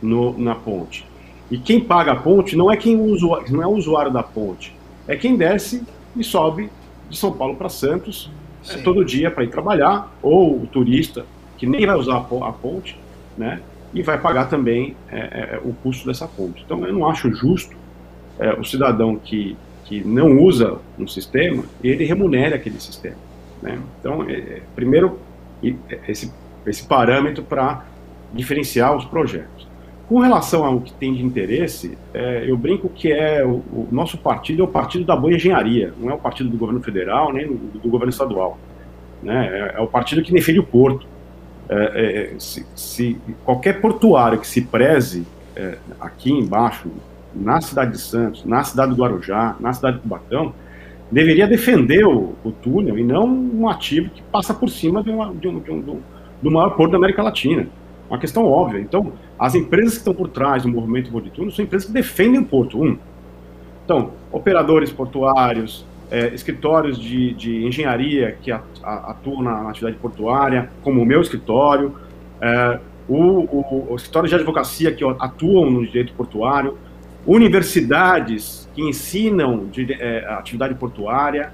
no, 0.01 0.39
na 0.39 0.55
ponte. 0.55 1.07
E 1.51 1.59
quem 1.59 1.80
paga 1.80 2.12
a 2.12 2.16
ponte 2.16 2.55
não 2.57 2.70
é 2.70 2.76
quem 2.76 3.01
usa, 3.01 3.26
não 3.51 3.62
é 3.62 3.66
o 3.66 3.70
usuário 3.70 4.12
da 4.12 4.22
ponte, 4.22 4.74
é 5.07 5.16
quem 5.16 5.36
desce 5.36 5.82
e 6.14 6.22
sobe 6.22 6.70
de 7.09 7.16
São 7.16 7.32
Paulo 7.32 7.57
para 7.57 7.70
Santos 7.70 8.30
é, 8.68 8.76
todo 8.78 9.05
dia 9.05 9.30
para 9.30 9.45
ir 9.45 9.49
trabalhar, 9.49 10.12
ou 10.22 10.62
o 10.62 10.66
turista 10.66 11.24
que 11.57 11.66
nem 11.66 11.86
vai 11.86 11.97
usar 11.97 12.18
a 12.18 12.53
ponte, 12.53 12.99
né? 13.36 13.61
E 13.95 14.03
vai 14.03 14.18
pagar 14.18 14.49
também 14.49 14.97
é, 15.11 15.18
é, 15.18 15.61
o 15.64 15.72
custo 15.72 16.07
dessa 16.07 16.26
ponte. 16.26 16.62
Então, 16.64 16.84
eu 16.86 16.93
não 16.93 17.09
acho 17.09 17.32
justo 17.32 17.76
é, 18.39 18.53
o 18.53 18.64
cidadão 18.64 19.16
que, 19.16 19.57
que 19.84 20.03
não 20.05 20.39
usa 20.39 20.78
um 20.99 21.07
sistema, 21.07 21.64
ele 21.82 22.05
remunere 22.05 22.55
aquele 22.55 22.80
sistema. 22.80 23.16
Né? 23.62 23.78
Então, 24.01 24.24
é, 24.28 24.32
é 24.32 24.62
primeiro, 24.74 25.18
esse, 26.07 26.32
esse 26.66 26.86
parâmetro 26.86 27.43
para 27.43 27.84
diferenciar 28.32 28.95
os 28.97 29.05
projetos. 29.05 29.66
Com 30.09 30.20
relação 30.20 30.64
ao 30.64 30.80
que 30.80 30.93
tem 30.95 31.12
de 31.12 31.22
interesse, 31.22 31.99
é, 32.14 32.45
eu 32.49 32.57
brinco 32.57 32.89
que 32.89 33.12
é 33.12 33.45
o, 33.45 33.57
o, 33.72 33.89
nosso 33.93 34.16
partido 34.16 34.62
é 34.62 34.64
o 34.64 34.68
partido 34.68 35.05
da 35.05 35.14
boa 35.14 35.34
engenharia, 35.34 35.93
não 36.01 36.09
é 36.09 36.14
o 36.14 36.18
partido 36.18 36.49
do 36.49 36.57
governo 36.57 36.82
federal 36.82 37.30
nem 37.30 37.47
do, 37.47 37.78
do 37.78 37.89
governo 37.91 38.11
estadual. 38.11 38.59
Né? 39.22 39.49
É, 39.53 39.78
é, 39.78 39.80
o 39.80 39.86
partido 39.86 40.22
que 40.22 40.32
defende 40.32 40.61
o 40.61 40.64
porto. 40.64 41.07
É, 41.71 42.33
é, 42.35 42.39
se, 42.39 42.64
se, 42.75 43.19
qualquer 43.45 43.81
portuário 43.81 44.39
que 44.39 44.47
se 44.47 44.62
preze 44.62 45.27
é, 45.55 45.77
aqui 46.01 46.33
embaixo, 46.33 46.89
na 47.35 47.61
cidade 47.61 47.93
de 47.93 47.99
Santos, 47.99 48.45
na 48.45 48.64
cidade 48.64 48.95
do 48.95 49.01
Guarujá, 49.01 49.55
na 49.61 49.73
cidade 49.73 49.99
do 49.99 50.03
Cubatão, 50.03 50.55
deveria 51.11 51.47
defender 51.47 52.07
o, 52.07 52.35
o, 52.43 52.51
túnel 52.51 52.99
e 52.99 53.05
não 53.05 53.27
um 53.27 53.69
ativo 53.69 54.11
que 54.11 54.23
passa 54.23 54.55
por 54.55 54.69
cima 54.69 55.03
de 55.03 55.11
uma, 55.11 55.33
de 55.35 55.49
um, 55.49 55.61
de 55.61 55.71
um, 55.71 56.01
do 56.43 56.51
maior 56.51 56.71
porto 56.71 56.93
da 56.93 56.99
América 56.99 57.23
Latina. 57.23 57.66
Uma 58.09 58.19
questão 58.19 58.45
óbvia. 58.45 58.81
Então, 58.81 59.12
as 59.39 59.55
empresas 59.55 59.93
que 59.93 59.99
estão 59.99 60.14
por 60.14 60.29
trás 60.29 60.62
do 60.62 60.69
movimento 60.69 61.11
Porto 61.11 61.25
de 61.27 61.31
Túnel 61.31 61.51
são 61.51 61.64
empresas 61.64 61.87
que 61.87 61.93
defendem 61.93 62.41
o 62.41 62.45
porto. 62.45 62.83
Um. 62.83 62.97
Então, 63.85 64.12
operadores 64.33 64.91
portuários, 64.91 65.85
é, 66.11 66.29
escritórios 66.35 66.99
de, 66.99 67.35
de, 67.35 67.67
engenharia 67.67 68.37
que 68.41 68.51
atuam 68.51 69.43
na, 69.43 69.63
na, 69.63 69.71
atividade 69.71 69.97
portuária, 69.99 70.71
como 70.83 71.03
o 71.03 71.07
meu 71.07 71.21
escritório, 71.21 71.95
é, 72.41 72.81
o, 73.09 73.15
o, 73.15 73.87
o, 73.91 73.97
escritório 73.97 74.29
de 74.29 74.35
advocacia 74.35 74.93
que 74.93 75.05
atuam 75.05 75.71
no 75.71 75.87
direito 75.87 76.13
portuário, 76.15 76.79
universidades 77.27 78.69
que 78.75 78.83
ensinam 78.83 79.67
de, 79.67 79.93
é, 79.93 80.25
atividade 80.31 80.75
portuária, 80.75 81.53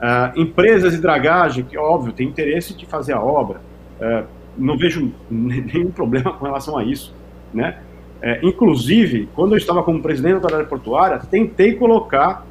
é, 0.00 0.32
empresas 0.36 0.92
de 0.92 1.00
dragagem 1.00 1.64
que, 1.64 1.78
óbvio, 1.78 2.12
têm 2.12 2.28
interesse 2.28 2.76
de 2.76 2.84
fazer 2.84 3.14
a 3.14 3.22
obra. 3.22 3.60
É, 4.00 4.24
não 4.56 4.76
vejo 4.76 5.12
nenhum 5.30 5.90
problema 5.90 6.32
com 6.32 6.44
relação 6.44 6.76
a 6.76 6.84
isso, 6.84 7.14
né? 7.52 7.78
É, 8.20 8.40
inclusive, 8.42 9.28
quando 9.34 9.52
eu 9.52 9.58
estava 9.58 9.82
como 9.82 10.00
presidente 10.00 10.32
da 10.32 10.36
autoridade 10.38 10.68
portuária, 10.68 11.18
tentei 11.18 11.74
colocar 11.74 12.46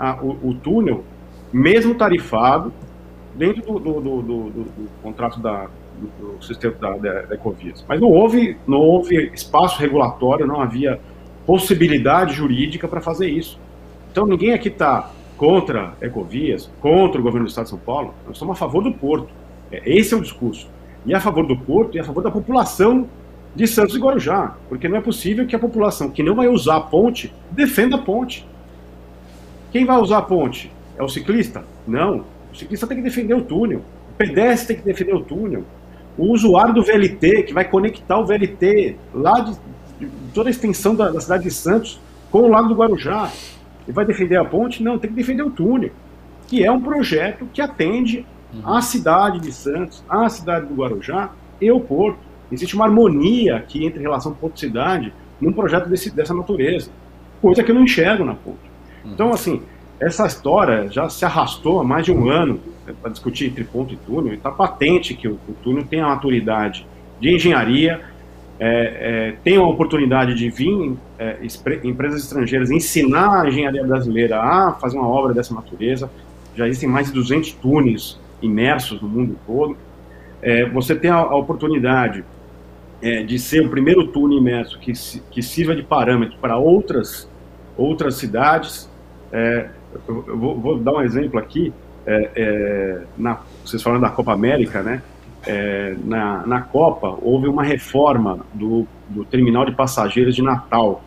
a, 0.00 0.14
o, 0.22 0.48
o, 0.48 0.54
túnel, 0.54 1.04
mesmo 1.52 1.94
tarifado, 1.94 2.72
dentro 3.34 3.62
do, 3.62 3.78
do, 3.78 4.00
do, 4.00 4.50
do 4.50 4.90
contrato 5.02 5.38
da, 5.38 5.68
do, 6.18 6.42
sistema 6.42 6.74
da, 6.80 6.96
da, 6.96 7.22
da 7.22 7.34
Ecovias. 7.34 7.84
Mas 7.86 8.00
não 8.00 8.08
houve, 8.08 8.56
não 8.66 8.78
houve 8.78 9.30
espaço 9.34 9.78
regulatório, 9.78 10.46
não 10.46 10.60
havia 10.60 10.98
possibilidade 11.46 12.32
jurídica 12.32 12.88
para 12.88 13.00
fazer 13.00 13.28
isso. 13.28 13.60
Então 14.10 14.26
ninguém 14.26 14.52
aqui 14.54 14.68
está 14.68 15.10
contra 15.36 15.94
Ecovias, 16.00 16.70
contra 16.80 17.20
o 17.20 17.22
governo 17.22 17.46
do 17.46 17.50
Estado 17.50 17.64
de 17.64 17.70
São 17.70 17.78
Paulo, 17.78 18.14
nós 18.26 18.36
estamos 18.36 18.56
a 18.56 18.58
favor 18.58 18.82
do 18.82 18.92
porto. 18.92 19.28
É, 19.70 19.82
esse 19.84 20.14
é 20.14 20.16
o 20.16 20.20
discurso. 20.20 20.68
e 21.06 21.14
a 21.14 21.20
favor 21.20 21.46
do 21.46 21.56
porto 21.56 21.96
e 21.96 22.00
a 22.00 22.04
favor 22.04 22.22
da 22.22 22.30
população 22.30 23.06
de 23.54 23.66
Santos 23.66 23.96
e 23.96 23.98
Guarujá, 23.98 24.54
porque 24.68 24.88
não 24.88 24.96
é 24.96 25.00
possível 25.00 25.46
que 25.46 25.56
a 25.56 25.58
população 25.58 26.10
que 26.10 26.22
não 26.22 26.34
vai 26.34 26.46
usar 26.46 26.76
a 26.76 26.80
ponte 26.80 27.32
defenda 27.50 27.96
a 27.96 27.98
ponte. 27.98 28.46
Quem 29.70 29.84
vai 29.84 29.96
usar 29.98 30.18
a 30.18 30.22
ponte? 30.22 30.70
É 30.98 31.02
o 31.02 31.08
ciclista? 31.08 31.64
Não. 31.86 32.24
O 32.52 32.56
ciclista 32.56 32.86
tem 32.86 32.96
que 32.96 33.02
defender 33.02 33.34
o 33.34 33.42
túnel. 33.42 33.82
O 34.12 34.16
pedestre 34.16 34.68
tem 34.68 34.76
que 34.76 34.82
defender 34.82 35.14
o 35.14 35.20
túnel. 35.20 35.64
O 36.18 36.32
usuário 36.32 36.74
do 36.74 36.82
VLT, 36.82 37.44
que 37.44 37.54
vai 37.54 37.64
conectar 37.64 38.18
o 38.18 38.26
VLT 38.26 38.96
lá 39.14 39.40
de, 39.40 39.52
de 39.98 40.10
toda 40.34 40.48
a 40.48 40.50
extensão 40.50 40.94
da, 40.94 41.10
da, 41.10 41.20
cidade 41.20 41.44
de 41.44 41.50
Santos 41.50 42.00
com 42.30 42.40
o 42.40 42.48
Lago 42.48 42.68
do 42.68 42.74
Guarujá, 42.74 43.30
e 43.86 43.92
vai 43.92 44.04
defender 44.04 44.36
a 44.36 44.44
ponte? 44.44 44.82
Não, 44.82 44.98
tem 44.98 45.10
que 45.10 45.16
defender 45.16 45.42
o 45.42 45.50
túnel, 45.50 45.90
que 46.46 46.64
é 46.64 46.70
um 46.70 46.80
projeto 46.80 47.46
que 47.52 47.62
atende 47.62 48.26
uhum. 48.52 48.74
a 48.74 48.82
cidade 48.82 49.40
de 49.40 49.52
Santos, 49.52 50.04
a 50.08 50.28
cidade 50.28 50.66
do 50.66 50.74
Guarujá 50.74 51.30
e 51.60 51.70
o 51.70 51.80
porto. 51.80 52.18
Existe 52.52 52.74
uma 52.74 52.84
harmonia 52.84 53.56
aqui 53.56 53.84
entre 53.84 54.00
relação 54.00 54.34
porto-cidade 54.34 55.12
num 55.40 55.52
projeto 55.52 55.88
desse, 55.88 56.10
dessa 56.10 56.34
natureza, 56.34 56.90
coisa 57.40 57.62
que 57.62 57.70
eu 57.70 57.74
não 57.74 57.84
enxergo 57.84 58.24
na 58.24 58.34
ponte. 58.34 58.69
Então, 59.04 59.32
assim, 59.32 59.62
essa 59.98 60.26
história 60.26 60.88
já 60.90 61.08
se 61.08 61.24
arrastou 61.24 61.80
há 61.80 61.84
mais 61.84 62.04
de 62.04 62.12
um 62.12 62.28
ano 62.28 62.60
né, 62.86 62.94
para 63.00 63.10
discutir 63.10 63.46
entre 63.46 63.64
ponto 63.64 63.92
e 63.94 63.96
túnel, 63.96 64.32
e 64.32 64.36
está 64.36 64.50
patente 64.50 65.14
que 65.14 65.28
o, 65.28 65.38
o, 65.48 65.54
túnel 65.62 65.84
tem 65.84 66.00
a 66.00 66.08
maturidade 66.08 66.86
de 67.20 67.34
engenharia, 67.34 68.00
é, 68.58 68.66
é, 68.68 69.34
tem 69.42 69.56
a 69.56 69.62
oportunidade 69.62 70.34
de 70.34 70.50
vir 70.50 70.94
é, 71.18 71.38
empresas 71.82 72.22
estrangeiras 72.22 72.70
ensinar 72.70 73.42
a 73.42 73.48
engenharia 73.48 73.82
brasileira 73.84 74.40
a 74.40 74.72
fazer 74.72 74.98
uma 74.98 75.08
obra 75.08 75.32
dessa 75.32 75.54
natureza. 75.54 76.10
Já 76.54 76.66
existem 76.66 76.88
mais 76.88 77.06
de 77.06 77.12
200 77.14 77.52
túneis 77.52 78.18
imersos 78.42 79.00
no 79.00 79.08
mundo 79.08 79.38
todo. 79.46 79.76
É, 80.42 80.66
você 80.66 80.94
tem 80.94 81.10
a, 81.10 81.16
a 81.16 81.36
oportunidade 81.36 82.24
é, 83.02 83.22
de 83.22 83.38
ser 83.38 83.64
o 83.64 83.70
primeiro 83.70 84.06
túnel 84.08 84.38
imerso 84.38 84.78
que, 84.78 84.92
que 85.30 85.42
sirva 85.42 85.74
de 85.74 85.82
parâmetro 85.82 86.36
para 86.38 86.58
outras, 86.58 87.28
outras 87.76 88.16
cidades. 88.16 88.89
É, 89.32 89.68
eu, 90.08 90.38
vou, 90.38 90.58
vou, 90.58 90.78
dar 90.78 90.92
um 90.92 91.02
exemplo 91.02 91.38
aqui. 91.38 91.72
É, 92.06 92.30
é, 92.34 93.02
na, 93.16 93.40
vocês 93.64 93.82
falaram 93.82 94.00
da 94.00 94.10
Copa 94.10 94.32
América, 94.32 94.82
né? 94.82 95.02
É, 95.46 95.94
na, 96.04 96.46
na 96.46 96.60
Copa 96.60 97.16
houve 97.22 97.48
uma 97.48 97.62
reforma 97.62 98.40
do, 98.52 98.86
do 99.08 99.24
terminal 99.24 99.64
de 99.64 99.72
passageiros 99.72 100.34
de 100.34 100.42
Natal 100.42 101.02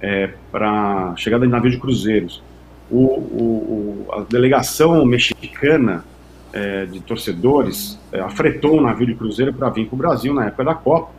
é, 0.00 0.30
para 0.52 1.14
chegada 1.16 1.44
de 1.44 1.50
navio 1.50 1.70
de 1.70 1.78
cruzeiros. 1.78 2.42
O, 2.90 2.96
o, 2.96 4.06
o, 4.08 4.12
a 4.12 4.20
delegação 4.20 5.04
mexicana 5.04 6.04
é, 6.52 6.86
de 6.86 7.00
torcedores 7.00 7.98
afretou 8.24 8.78
um 8.78 8.80
navio 8.80 9.06
de 9.06 9.14
cruzeiro 9.14 9.52
para 9.52 9.68
vir 9.68 9.86
para 9.86 9.94
o 9.94 9.98
Brasil 9.98 10.32
na 10.32 10.46
época 10.46 10.64
da 10.64 10.74
Copa 10.74 11.10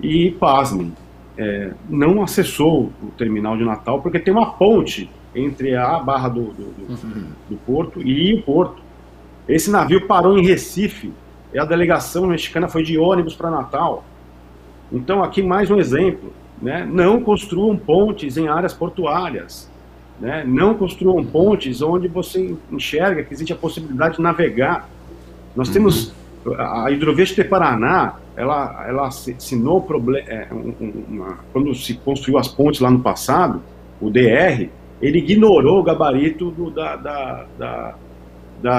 e, 0.00 0.32
pasmem, 0.32 0.92
é, 1.36 1.70
não 1.88 2.22
acessou 2.22 2.92
o 3.02 3.06
terminal 3.16 3.56
de 3.56 3.64
Natal 3.64 4.00
porque 4.00 4.18
tem 4.18 4.32
uma 4.32 4.52
ponte 4.52 5.10
entre 5.34 5.74
a 5.74 5.98
barra 5.98 6.28
do, 6.28 6.44
do, 6.44 6.64
do, 6.72 6.92
uhum. 6.92 7.26
do 7.50 7.56
porto 7.56 8.02
e 8.02 8.34
o 8.34 8.42
porto. 8.42 8.82
Esse 9.48 9.70
navio 9.70 10.06
parou 10.06 10.38
em 10.38 10.46
Recife 10.46 11.12
e 11.52 11.58
a 11.58 11.64
delegação 11.64 12.26
mexicana 12.26 12.68
foi 12.68 12.82
de 12.82 12.98
ônibus 12.98 13.34
para 13.34 13.50
Natal. 13.50 14.04
Então, 14.92 15.22
aqui 15.22 15.42
mais 15.42 15.70
um 15.70 15.78
exemplo. 15.78 16.32
Né? 16.62 16.88
Não 16.90 17.20
construam 17.20 17.76
pontes 17.76 18.36
em 18.36 18.48
áreas 18.48 18.72
portuárias. 18.72 19.70
Né? 20.20 20.44
Não 20.46 20.74
construam 20.74 21.24
pontes 21.24 21.82
onde 21.82 22.08
você 22.08 22.56
enxerga 22.70 23.22
que 23.22 23.34
existe 23.34 23.52
a 23.52 23.56
possibilidade 23.56 24.16
de 24.16 24.22
navegar. 24.22 24.88
Nós 25.54 25.68
uhum. 25.68 25.74
temos 25.74 26.14
a 26.58 26.90
hidrovia 26.90 27.24
de 27.24 27.44
Paraná, 27.44 28.16
ela, 28.36 28.84
ela 28.86 29.06
assinou 29.06 29.80
problema, 29.80 30.28
é, 30.28 30.48
uma, 31.08 31.38
quando 31.52 31.74
se 31.74 31.94
construiu 31.94 32.38
as 32.38 32.48
pontes 32.48 32.80
lá 32.80 32.90
no 32.90 33.00
passado, 33.00 33.62
o 34.00 34.10
DR, 34.10 34.68
ele 35.04 35.18
ignorou 35.18 35.80
o 35.80 35.82
gabarito 35.82 36.50
do, 36.50 36.70
da, 36.70 36.96
da, 36.96 37.94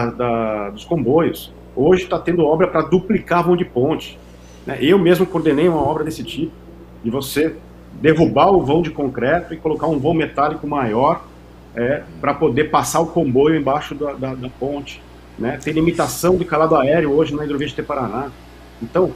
da, 0.09 0.69
dos 0.71 0.83
comboios. 0.83 1.53
Hoje 1.75 2.03
está 2.03 2.17
tendo 2.17 2.43
obra 2.43 2.67
para 2.67 2.81
duplicar 2.81 3.43
vão 3.43 3.55
de 3.55 3.63
ponte. 3.63 4.17
Né? 4.65 4.79
Eu 4.81 4.97
mesmo 4.97 5.27
coordenei 5.27 5.67
uma 5.67 5.81
obra 5.81 6.03
desse 6.03 6.23
tipo, 6.23 6.51
de 7.03 7.11
você 7.11 7.55
derrubar 8.01 8.51
o 8.51 8.63
vão 8.63 8.81
de 8.81 8.89
concreto 8.89 9.53
e 9.53 9.57
colocar 9.57 9.85
um 9.85 9.99
vão 9.99 10.15
metálico 10.15 10.65
maior 10.65 11.23
é, 11.75 12.01
para 12.19 12.33
poder 12.33 12.71
passar 12.71 13.01
o 13.01 13.05
comboio 13.05 13.55
embaixo 13.55 13.93
da, 13.93 14.13
da, 14.13 14.33
da, 14.33 14.49
ponte. 14.49 15.03
Né? 15.37 15.59
Tem 15.63 15.73
limitação 15.73 16.37
de 16.37 16.45
calado 16.45 16.75
aéreo 16.75 17.11
hoje 17.11 17.35
na 17.35 17.43
hidrovia 17.43 17.67
de 17.67 17.83
Paraná. 17.83 18.31
Então, 18.81 19.11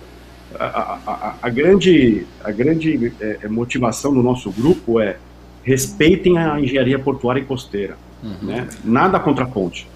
a, 0.59 0.99
a, 1.07 1.35
a, 1.41 1.49
grande, 1.49 2.27
a 2.43 2.51
grande 2.51 3.11
é, 3.19 3.47
motivação 3.47 4.13
do 4.13 4.21
nosso 4.21 4.51
grupo 4.51 4.99
é 4.99 5.17
respeitem 5.63 6.37
a 6.37 6.59
engenharia 6.59 6.99
portuária 6.99 7.41
e 7.41 7.45
costeira. 7.45 7.97
Uhum. 8.23 8.35
Né? 8.41 8.67
Nada 8.83 9.19
contra 9.19 9.45
a 9.45 9.47
ponte, 9.47 9.87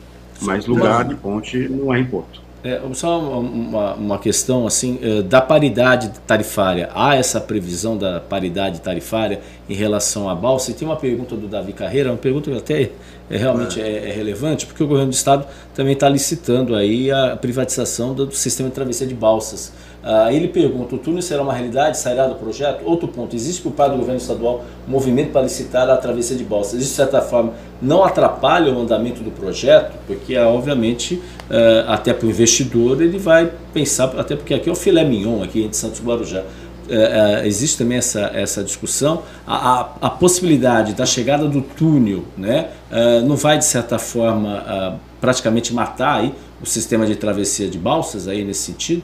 mas 0.41 0.65
lugar 0.65 1.03
de 1.05 1.15
ponte 1.15 1.57
não 1.69 1.93
é 1.93 1.99
em 1.99 2.05
porto. 2.05 2.43
É, 2.63 2.79
só 2.93 3.19
uma, 3.19 3.93
uma 3.93 4.17
questão 4.17 4.65
assim 4.65 4.97
eh, 5.01 5.21
da 5.21 5.41
paridade 5.41 6.09
tarifária. 6.25 6.89
Há 6.95 7.13
essa 7.13 7.41
previsão 7.41 7.97
da 7.97 8.21
paridade 8.21 8.79
tarifária 8.79 9.41
em 9.67 9.73
relação 9.73 10.29
à 10.29 10.35
balsa? 10.35 10.71
E 10.71 10.73
tem 10.73 10.87
uma 10.87 10.95
pergunta 10.95 11.35
do 11.35 11.45
Davi 11.49 11.73
Carreira, 11.73 12.09
uma 12.09 12.17
pergunta 12.17 12.49
que 12.49 12.57
até 12.57 12.89
é, 13.29 13.37
realmente 13.37 13.81
é. 13.81 14.09
É, 14.09 14.13
relevante, 14.13 14.65
porque 14.65 14.81
o 14.81 14.87
governo 14.87 15.11
do 15.11 15.13
estado 15.13 15.45
também 15.75 15.91
está 15.91 16.07
licitando 16.07 16.73
aí 16.73 17.11
a 17.11 17.35
privatização 17.35 18.13
do, 18.13 18.27
do 18.27 18.35
sistema 18.35 18.69
de 18.69 18.75
travessia 18.75 19.07
de 19.07 19.13
balsas. 19.13 19.73
Ah, 20.03 20.33
ele 20.33 20.49
pergunta: 20.49 20.95
o 20.95 20.97
túnel 20.97 21.21
será 21.21 21.41
uma 21.41 21.53
realidade? 21.53 21.97
Sairá 21.97 22.27
do 22.27 22.35
projeto? 22.35 22.83
Outro 22.83 23.07
ponto: 23.07 23.35
existe 23.35 23.61
por 23.61 23.71
parte 23.71 23.93
do 23.93 23.99
governo 23.99 24.19
estadual 24.19 24.65
movimento 24.85 25.31
para 25.31 25.43
licitar 25.43 25.89
a 25.89 25.95
travessia 25.95 26.35
de 26.35 26.43
balsas? 26.43 26.73
Isso, 26.81 26.89
de 26.89 26.95
certa 26.95 27.21
forma, 27.21 27.53
não 27.81 28.03
atrapalha 28.03 28.73
o 28.73 28.81
andamento 28.81 29.23
do 29.23 29.31
projeto? 29.31 29.97
Porque, 30.05 30.35
ah, 30.35 30.49
obviamente, 30.49 31.21
ah, 31.49 31.93
até 31.93 32.13
para 32.13 32.27
o 32.27 32.29
investidor, 32.29 33.01
ele 33.01 33.17
vai 33.17 33.49
pensar, 33.73 34.13
até 34.19 34.35
porque 34.35 34.53
aqui 34.53 34.69
é 34.69 34.71
o 34.71 34.75
filé 34.75 35.05
mignon, 35.05 35.41
aqui 35.41 35.63
entre 35.63 35.77
Santos 35.77 35.99
e 35.99 36.03
Guarujá. 36.03 36.43
Uh, 36.83 37.45
existe 37.45 37.77
também 37.77 37.97
essa, 37.97 38.29
essa 38.33 38.61
discussão, 38.61 39.23
a, 39.47 39.55
a, 39.55 39.79
a, 40.01 40.09
possibilidade 40.09 40.93
da 40.93 41.05
chegada 41.05 41.47
do 41.47 41.61
túnel 41.61 42.25
né, 42.37 42.71
uh, 42.91 43.25
não 43.25 43.37
vai, 43.37 43.57
de 43.57 43.63
certa 43.63 43.97
forma, 43.97 44.57
uh, 44.57 44.99
praticamente 45.21 45.73
matar 45.73 46.19
aí 46.19 46.35
o 46.61 46.65
sistema 46.65 47.05
de 47.05 47.15
travessia 47.15 47.69
de 47.69 47.77
balsas 47.77 48.27
aí 48.27 48.43
nesse 48.43 48.63
sentido? 48.63 49.01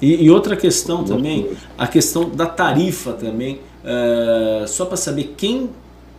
E, 0.00 0.24
e 0.24 0.30
outra 0.30 0.56
questão 0.56 1.02
também, 1.04 1.50
a 1.76 1.86
questão 1.86 2.28
da 2.28 2.46
tarifa 2.46 3.12
também, 3.12 3.60
uh, 3.84 4.66
só 4.66 4.84
para 4.84 4.96
saber 4.96 5.34
quem 5.36 5.70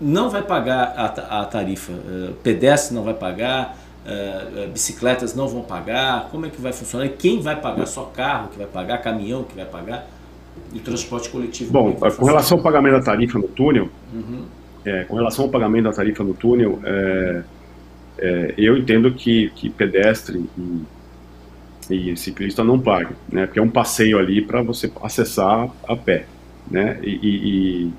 não 0.01 0.29
vai 0.29 0.41
pagar 0.41 0.93
a, 0.97 1.41
a 1.41 1.45
tarifa, 1.45 1.93
uh, 1.93 2.33
pedestre 2.43 2.93
não 2.93 3.03
vai 3.03 3.13
pagar, 3.13 3.77
uh, 4.05 4.67
bicicletas 4.69 5.33
não 5.33 5.47
vão 5.47 5.61
pagar, 5.61 6.27
como 6.29 6.45
é 6.45 6.49
que 6.49 6.59
vai 6.59 6.73
funcionar? 6.73 7.05
E 7.05 7.09
quem 7.09 7.39
vai 7.41 7.55
pagar? 7.55 7.85
Só 7.85 8.03
carro 8.03 8.49
que 8.49 8.57
vai 8.57 8.67
pagar, 8.67 8.97
caminhão 8.97 9.43
que 9.43 9.55
vai 9.55 9.65
pagar? 9.65 10.07
E 10.73 10.77
o 10.77 10.81
transporte 10.81 11.29
coletivo? 11.29 11.71
Bom, 11.71 11.93
com 11.93 12.25
relação 12.25 12.57
ao 12.57 12.63
pagamento 12.63 12.97
da 12.97 13.01
tarifa 13.01 13.39
no 13.39 13.47
túnel, 13.47 13.89
uhum. 14.13 14.43
é, 14.85 15.05
com 15.05 15.15
relação 15.15 15.45
ao 15.45 15.51
pagamento 15.51 15.85
da 15.85 15.93
tarifa 15.93 16.21
no 16.21 16.33
túnel, 16.33 16.79
é, 16.83 17.43
é, 18.19 18.53
eu 18.57 18.77
entendo 18.77 19.13
que, 19.13 19.49
que 19.55 19.69
pedestre 19.69 20.45
e 20.57 20.81
e 21.89 22.15
ciclista 22.15 22.63
não 22.63 22.79
pague, 22.79 23.13
né? 23.31 23.45
Porque 23.45 23.59
é 23.59 23.61
um 23.61 23.69
passeio 23.69 24.19
ali 24.19 24.41
para 24.41 24.61
você 24.61 24.91
acessar 25.01 25.69
a 25.87 25.95
pé, 25.95 26.25
né? 26.69 26.99
E, 27.01 27.09
e, 27.09 27.91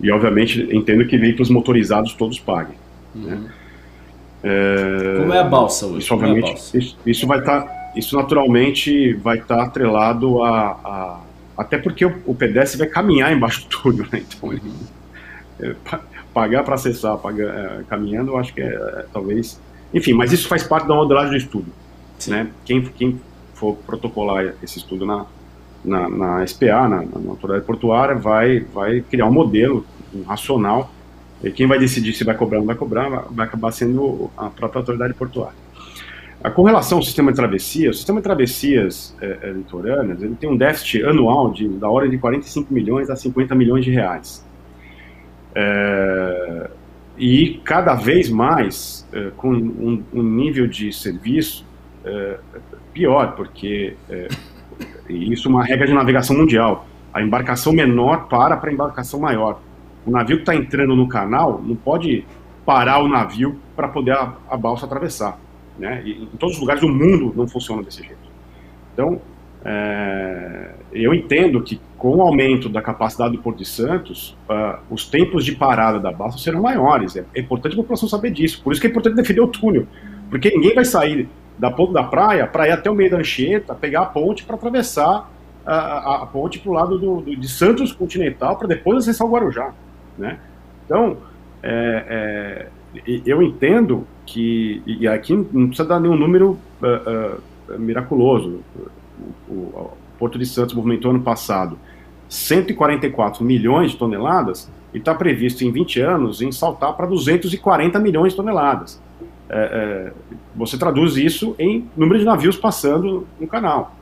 e, 0.00 0.10
obviamente 0.10 0.66
entendo 0.74 1.06
que 1.06 1.18
veículos 1.18 1.50
motorizados 1.50 2.14
todos 2.14 2.40
paguem. 2.40 2.76
Né? 3.14 3.34
Uhum. 3.34 3.40
Né? 3.40 3.50
É, 4.44 5.18
Como 5.20 5.32
é 5.32 5.38
a 5.38 5.44
balsa 5.44 5.86
hoje? 5.86 5.98
Isso, 5.98 6.12
é 6.12 6.16
obviamente, 6.16 6.46
balsa? 6.46 6.78
Isso, 6.78 6.98
isso, 7.06 7.26
vai 7.26 7.38
estar, 7.38 7.62
tá, 7.62 7.92
isso 7.96 8.16
naturalmente 8.16 9.14
vai 9.14 9.38
estar 9.38 9.56
tá 9.56 9.62
atrelado 9.64 10.42
a, 10.42 10.70
a, 10.84 11.20
até 11.56 11.78
porque 11.78 12.04
o, 12.04 12.14
o 12.26 12.34
pedestre 12.34 12.78
vai 12.78 12.88
caminhar 12.88 13.32
embaixo 13.32 13.62
do 13.62 13.68
tudo, 13.68 14.06
né? 14.10 14.22
Então 14.26 14.52
ele, 14.52 14.62
é, 15.60 15.74
pagar 16.32 16.64
para 16.64 16.74
acessar, 16.74 17.16
pagar, 17.18 17.44
é, 17.44 17.82
caminhando, 17.88 18.32
eu 18.32 18.38
acho 18.38 18.52
que 18.52 18.60
é, 18.60 18.66
é, 18.66 19.04
talvez, 19.12 19.60
enfim, 19.92 20.12
mas 20.12 20.32
isso 20.32 20.48
faz 20.48 20.62
parte 20.62 20.88
da 20.88 20.94
modelagem 20.94 21.30
do 21.30 21.36
estudo, 21.36 21.72
Sim. 22.18 22.30
né? 22.32 22.48
Quem, 22.64 22.82
quem 22.82 23.20
for 23.54 23.76
protocolar 23.86 24.54
esse 24.62 24.78
estudo 24.78 25.06
na, 25.06 25.26
na, 25.84 26.08
na 26.08 26.46
SPA, 26.46 26.88
na, 26.88 27.02
na 27.02 27.30
autoridade 27.30 27.64
portuária, 27.64 28.14
vai, 28.14 28.60
vai 28.60 29.00
criar 29.00 29.26
um 29.26 29.32
modelo 29.32 29.84
racional 30.26 30.90
e 31.42 31.50
quem 31.50 31.66
vai 31.66 31.78
decidir 31.78 32.12
se 32.14 32.24
vai 32.24 32.36
cobrar 32.36 32.58
ou 32.58 32.62
não 32.62 32.66
vai 32.66 32.76
cobrar 32.76 33.08
vai 33.30 33.46
acabar 33.46 33.72
sendo 33.72 34.30
a 34.36 34.48
própria 34.48 34.80
autoridade 34.80 35.14
portuária. 35.14 35.64
Ah, 36.42 36.50
com 36.50 36.62
relação 36.62 36.98
ao 36.98 37.04
sistema 37.04 37.32
de 37.32 37.36
travessias, 37.36 37.96
o 37.96 37.98
sistema 37.98 38.20
de 38.20 38.24
travessias 38.24 39.16
é, 39.20 39.38
é, 39.42 39.50
litorâneas 39.50 40.22
ele 40.22 40.34
tem 40.34 40.48
um 40.48 40.56
déficit 40.56 41.02
anual 41.04 41.50
de, 41.50 41.68
da 41.68 41.88
ordem 41.88 42.10
de 42.10 42.18
45 42.18 42.72
milhões 42.72 43.08
a 43.08 43.16
50 43.16 43.54
milhões 43.54 43.84
de 43.84 43.90
reais. 43.90 44.44
É, 45.54 46.70
e 47.16 47.60
cada 47.64 47.94
vez 47.94 48.28
mais, 48.28 49.06
é, 49.12 49.30
com 49.36 49.50
um, 49.52 50.02
um 50.12 50.22
nível 50.22 50.66
de 50.66 50.92
serviço 50.92 51.64
é, 52.04 52.38
pior, 52.94 53.32
porque 53.32 53.96
é, 54.08 54.28
isso 55.08 55.48
é 55.48 55.50
uma 55.50 55.64
regra 55.64 55.86
de 55.86 55.92
navegação 55.92 56.36
mundial. 56.36 56.86
A 57.12 57.20
embarcação 57.20 57.72
menor 57.72 58.28
para 58.28 58.56
para 58.56 58.70
a 58.70 58.72
embarcação 58.72 59.20
maior. 59.20 59.60
O 60.06 60.10
navio 60.10 60.36
que 60.36 60.42
está 60.42 60.54
entrando 60.54 60.94
no 60.94 61.08
canal 61.08 61.60
não 61.62 61.76
pode 61.76 62.24
parar 62.64 63.00
o 63.00 63.08
navio 63.08 63.58
para 63.76 63.88
poder 63.88 64.12
a, 64.12 64.34
a, 64.48 64.56
balsa 64.56 64.86
atravessar. 64.86 65.38
Né? 65.78 66.02
E, 66.04 66.22
em 66.22 66.36
todos 66.38 66.54
os 66.54 66.60
lugares 66.60 66.80
do 66.80 66.88
mundo 66.88 67.32
não 67.36 67.46
funciona 67.46 67.82
desse 67.82 68.02
jeito. 68.02 68.32
Então, 68.92 69.20
é, 69.64 70.70
eu 70.92 71.14
entendo 71.14 71.62
que 71.62 71.80
com 71.96 72.16
o 72.16 72.22
aumento 72.22 72.68
da 72.68 72.82
capacidade 72.82 73.34
do 73.34 73.42
Porto 73.42 73.58
de 73.58 73.64
Santos, 73.64 74.36
uh, 74.48 74.78
os 74.90 75.08
tempos 75.08 75.44
de 75.44 75.52
parada 75.52 75.98
da 75.98 76.12
balsa 76.12 76.36
serão 76.38 76.60
maiores. 76.60 77.16
É, 77.16 77.24
é, 77.34 77.40
importante 77.40 77.72
a 77.72 77.76
população 77.76 78.08
saber 78.08 78.30
disso. 78.30 78.62
Por 78.62 78.72
isso 78.72 78.80
que 78.80 78.86
é 78.86 78.90
importante 78.90 79.16
defender 79.16 79.40
o 79.40 79.48
túnel. 79.48 79.86
Porque 80.28 80.50
ninguém 80.50 80.74
vai 80.74 80.84
sair 80.84 81.28
da 81.58 81.70
ponta 81.70 81.92
da 81.92 82.02
praia 82.02 82.46
para 82.46 82.68
ir 82.68 82.72
até 82.72 82.90
o 82.90 82.94
meio 82.94 83.10
da 83.10 83.18
Anchieta, 83.18 83.74
pegar 83.74 84.02
a 84.02 84.06
ponte 84.06 84.44
para 84.44 84.56
atravessar 84.56 85.30
a, 85.64 85.74
a, 85.74 86.22
a 86.22 86.26
ponte 86.26 86.58
para 86.58 86.70
o 86.70 86.74
lado 86.74 86.98
do, 86.98 87.20
do, 87.20 87.36
de 87.36 87.48
Santos 87.48 87.92
Continental 87.92 88.56
para 88.56 88.68
depois 88.68 88.98
acessar 88.98 89.26
o 89.26 89.30
Guarujá. 89.30 89.72
Né? 90.18 90.38
Então, 90.84 91.16
é, 91.62 92.68
é, 93.06 93.20
eu 93.24 93.42
entendo 93.42 94.06
que, 94.26 94.82
e 94.86 95.06
aqui 95.06 95.34
não 95.34 95.68
precisa 95.68 95.88
dar 95.88 96.00
nenhum 96.00 96.16
número 96.16 96.58
uh, 96.82 97.40
uh, 97.72 97.78
miraculoso, 97.78 98.60
o, 99.48 99.52
o, 99.52 99.92
Porto 100.18 100.38
de 100.38 100.46
Santos 100.46 100.74
movimentou 100.74 101.10
ano 101.10 101.22
passado 101.22 101.76
144 102.28 103.44
milhões 103.44 103.90
de 103.90 103.96
toneladas 103.96 104.70
e 104.92 104.98
está 104.98 105.14
previsto 105.14 105.64
em 105.64 105.72
20 105.72 106.00
anos 106.00 106.40
em 106.40 106.52
saltar 106.52 106.96
para 106.96 107.06
240 107.06 107.98
milhões 107.98 108.32
de 108.32 108.36
toneladas. 108.36 109.02
É, 109.56 109.56
é, 109.56 110.12
você 110.56 110.76
traduz 110.76 111.16
isso 111.16 111.54
em 111.60 111.88
número 111.96 112.18
de 112.18 112.24
navios 112.24 112.56
passando 112.56 113.24
no 113.38 113.46
canal. 113.46 113.94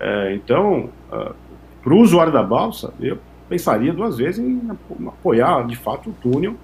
É, 0.00 0.34
então, 0.34 0.88
uh, 1.12 1.34
para 1.82 1.92
o 1.92 1.98
usuário 1.98 2.32
da 2.32 2.42
balsa, 2.42 2.90
eu 2.98 3.18
pensaria 3.46 3.92
duas 3.92 4.16
vezes 4.16 4.42
em 4.42 4.62
apoiar 5.06 5.66
de 5.66 5.76
fato 5.76 6.08
o 6.08 6.12
túnel, 6.14 6.54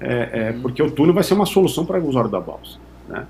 é, 0.00 0.30
é, 0.32 0.50
uhum. 0.50 0.62
porque 0.62 0.82
o 0.82 0.90
túnel 0.90 1.14
vai 1.14 1.22
ser 1.22 1.34
uma 1.34 1.46
solução 1.46 1.86
para 1.86 2.00
o 2.00 2.08
usuário 2.08 2.28
da 2.28 2.40
balsa. 2.40 2.76
Né? 3.08 3.24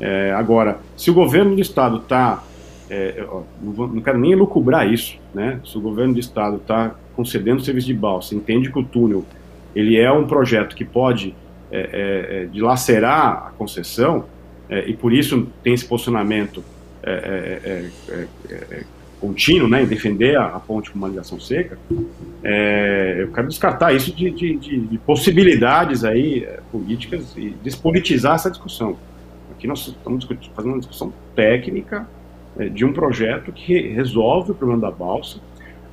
É, 0.00 0.32
agora, 0.32 0.80
se 0.96 1.08
o 1.08 1.14
governo 1.14 1.54
do 1.54 1.60
estado 1.60 1.98
está, 1.98 2.42
é, 2.90 3.24
não, 3.62 3.86
não, 3.86 4.00
quero 4.02 4.18
nem 4.18 4.34
lucubrar 4.34 4.92
isso, 4.92 5.16
né? 5.32 5.60
se 5.64 5.78
o 5.78 5.80
governo 5.80 6.14
do 6.14 6.18
estado 6.18 6.56
está 6.56 6.96
concedendo 7.14 7.62
serviço 7.62 7.86
de 7.86 7.94
balsa, 7.94 8.34
entende 8.34 8.68
que 8.68 8.78
o 8.80 8.84
túnel 8.84 9.24
ele 9.76 9.96
é 9.96 10.10
um 10.10 10.26
projeto 10.26 10.74
que 10.74 10.84
pode 10.84 11.36
é, 11.72 12.48
dilacerar 12.52 13.46
a 13.46 13.50
concessão, 13.50 14.26
e 14.86 14.94
por 14.94 15.12
isso 15.12 15.48
tem 15.62 15.74
esse 15.74 15.84
posicionamento 15.84 16.62
contínuo, 19.22 19.68
né, 19.68 19.84
em 19.84 19.86
defender 19.86 20.36
a, 20.36 20.46
a 20.46 20.58
ponte 20.58 20.90
com 20.90 21.06
ligação 21.06 21.38
seca, 21.38 21.78
é, 22.42 23.18
eu 23.20 23.30
quero 23.30 23.46
descartar 23.46 23.92
isso 23.92 24.12
de, 24.12 24.32
de, 24.32 24.56
de, 24.56 24.80
de 24.80 24.98
possibilidades 24.98 26.04
aí 26.04 26.42
é, 26.42 26.58
políticas 26.72 27.32
e 27.36 27.50
despolitizar 27.62 28.34
essa 28.34 28.50
discussão. 28.50 28.96
Aqui 29.52 29.68
nós 29.68 29.86
estamos 29.86 30.24
fazendo 30.56 30.72
uma 30.72 30.80
discussão 30.80 31.12
técnica 31.36 32.08
é, 32.58 32.68
de 32.68 32.84
um 32.84 32.92
projeto 32.92 33.52
que 33.52 33.88
resolve 33.90 34.50
o 34.50 34.54
problema 34.56 34.80
da 34.82 34.90
balsa. 34.90 35.38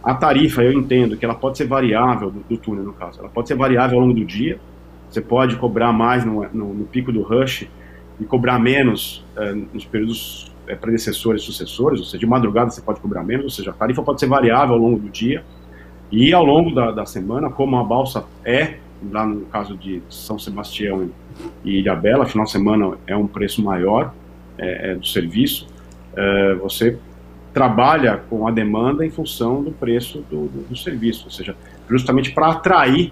A 0.04 0.16
tarifa, 0.16 0.64
eu 0.64 0.74
entendo 0.74 1.16
que 1.16 1.24
ela 1.24 1.36
pode 1.36 1.60
ser 1.60 1.68
variável 1.68 2.32
do, 2.32 2.40
do 2.40 2.58
túnel, 2.58 2.84
no 2.84 2.94
caso. 2.94 3.20
Ela 3.20 3.30
pode 3.30 3.48
ser 3.48 3.56
variável 3.56 4.00
ao 4.00 4.08
longo 4.08 4.20
do 4.20 4.26
dia. 4.26 4.60
Você 5.10 5.22
pode 5.22 5.56
cobrar 5.56 5.92
mais 5.92 6.24
no, 6.24 6.48
no, 6.54 6.74
no 6.74 6.86
pico 6.86 7.12
do 7.12 7.22
rush 7.22 7.68
e 8.20 8.26
cobrar 8.26 8.60
menos 8.60 9.26
é, 9.36 9.54
nos 9.74 9.86
períodos 9.86 10.52
é, 10.68 10.76
predecessores 10.76 11.42
e 11.42 11.46
sucessores, 11.46 12.00
ou 12.00 12.06
seja, 12.06 12.20
de 12.20 12.28
madrugada 12.28 12.70
você 12.70 12.82
pode 12.82 13.00
cobrar 13.00 13.24
menos, 13.24 13.46
ou 13.46 13.50
seja, 13.50 13.72
a 13.72 13.74
tarifa 13.74 14.04
pode 14.04 14.20
ser 14.20 14.28
variável 14.28 14.76
ao 14.76 14.82
longo 14.82 15.00
do 15.00 15.10
dia 15.10 15.44
e 16.12 16.34
ao 16.34 16.46
longo 16.46 16.74
da, 16.74 16.92
da 16.92 17.06
semana, 17.06 17.50
como 17.50 17.78
a 17.78 17.84
balsa 17.84 18.26
é, 18.44 18.76
lá 19.12 19.26
no 19.26 19.46
caso 19.46 19.78
de 19.78 20.02
São 20.10 20.38
Sebastião 20.38 21.10
e 21.64 21.80
Ilhabela, 21.80 22.26
final 22.26 22.46
de 22.46 22.52
semana 22.52 22.98
é 23.08 23.16
um 23.16 23.28
preço 23.28 23.64
maior 23.64 24.14
é, 24.58 24.92
é, 24.92 24.96
do 24.96 25.08
serviço, 25.08 25.68
é, 26.16 26.56
você 26.56 26.98
trabalha 27.54 28.18
com 28.30 28.48
a 28.48 28.52
demanda 28.52 29.06
em 29.06 29.10
função 29.10 29.64
do 29.64 29.72
preço 29.72 30.24
do, 30.30 30.48
do, 30.48 30.68
do 30.70 30.76
serviço, 30.76 31.26
ou 31.26 31.32
seja, 31.32 31.56
justamente 31.90 32.32
para 32.32 32.50
atrair 32.50 33.12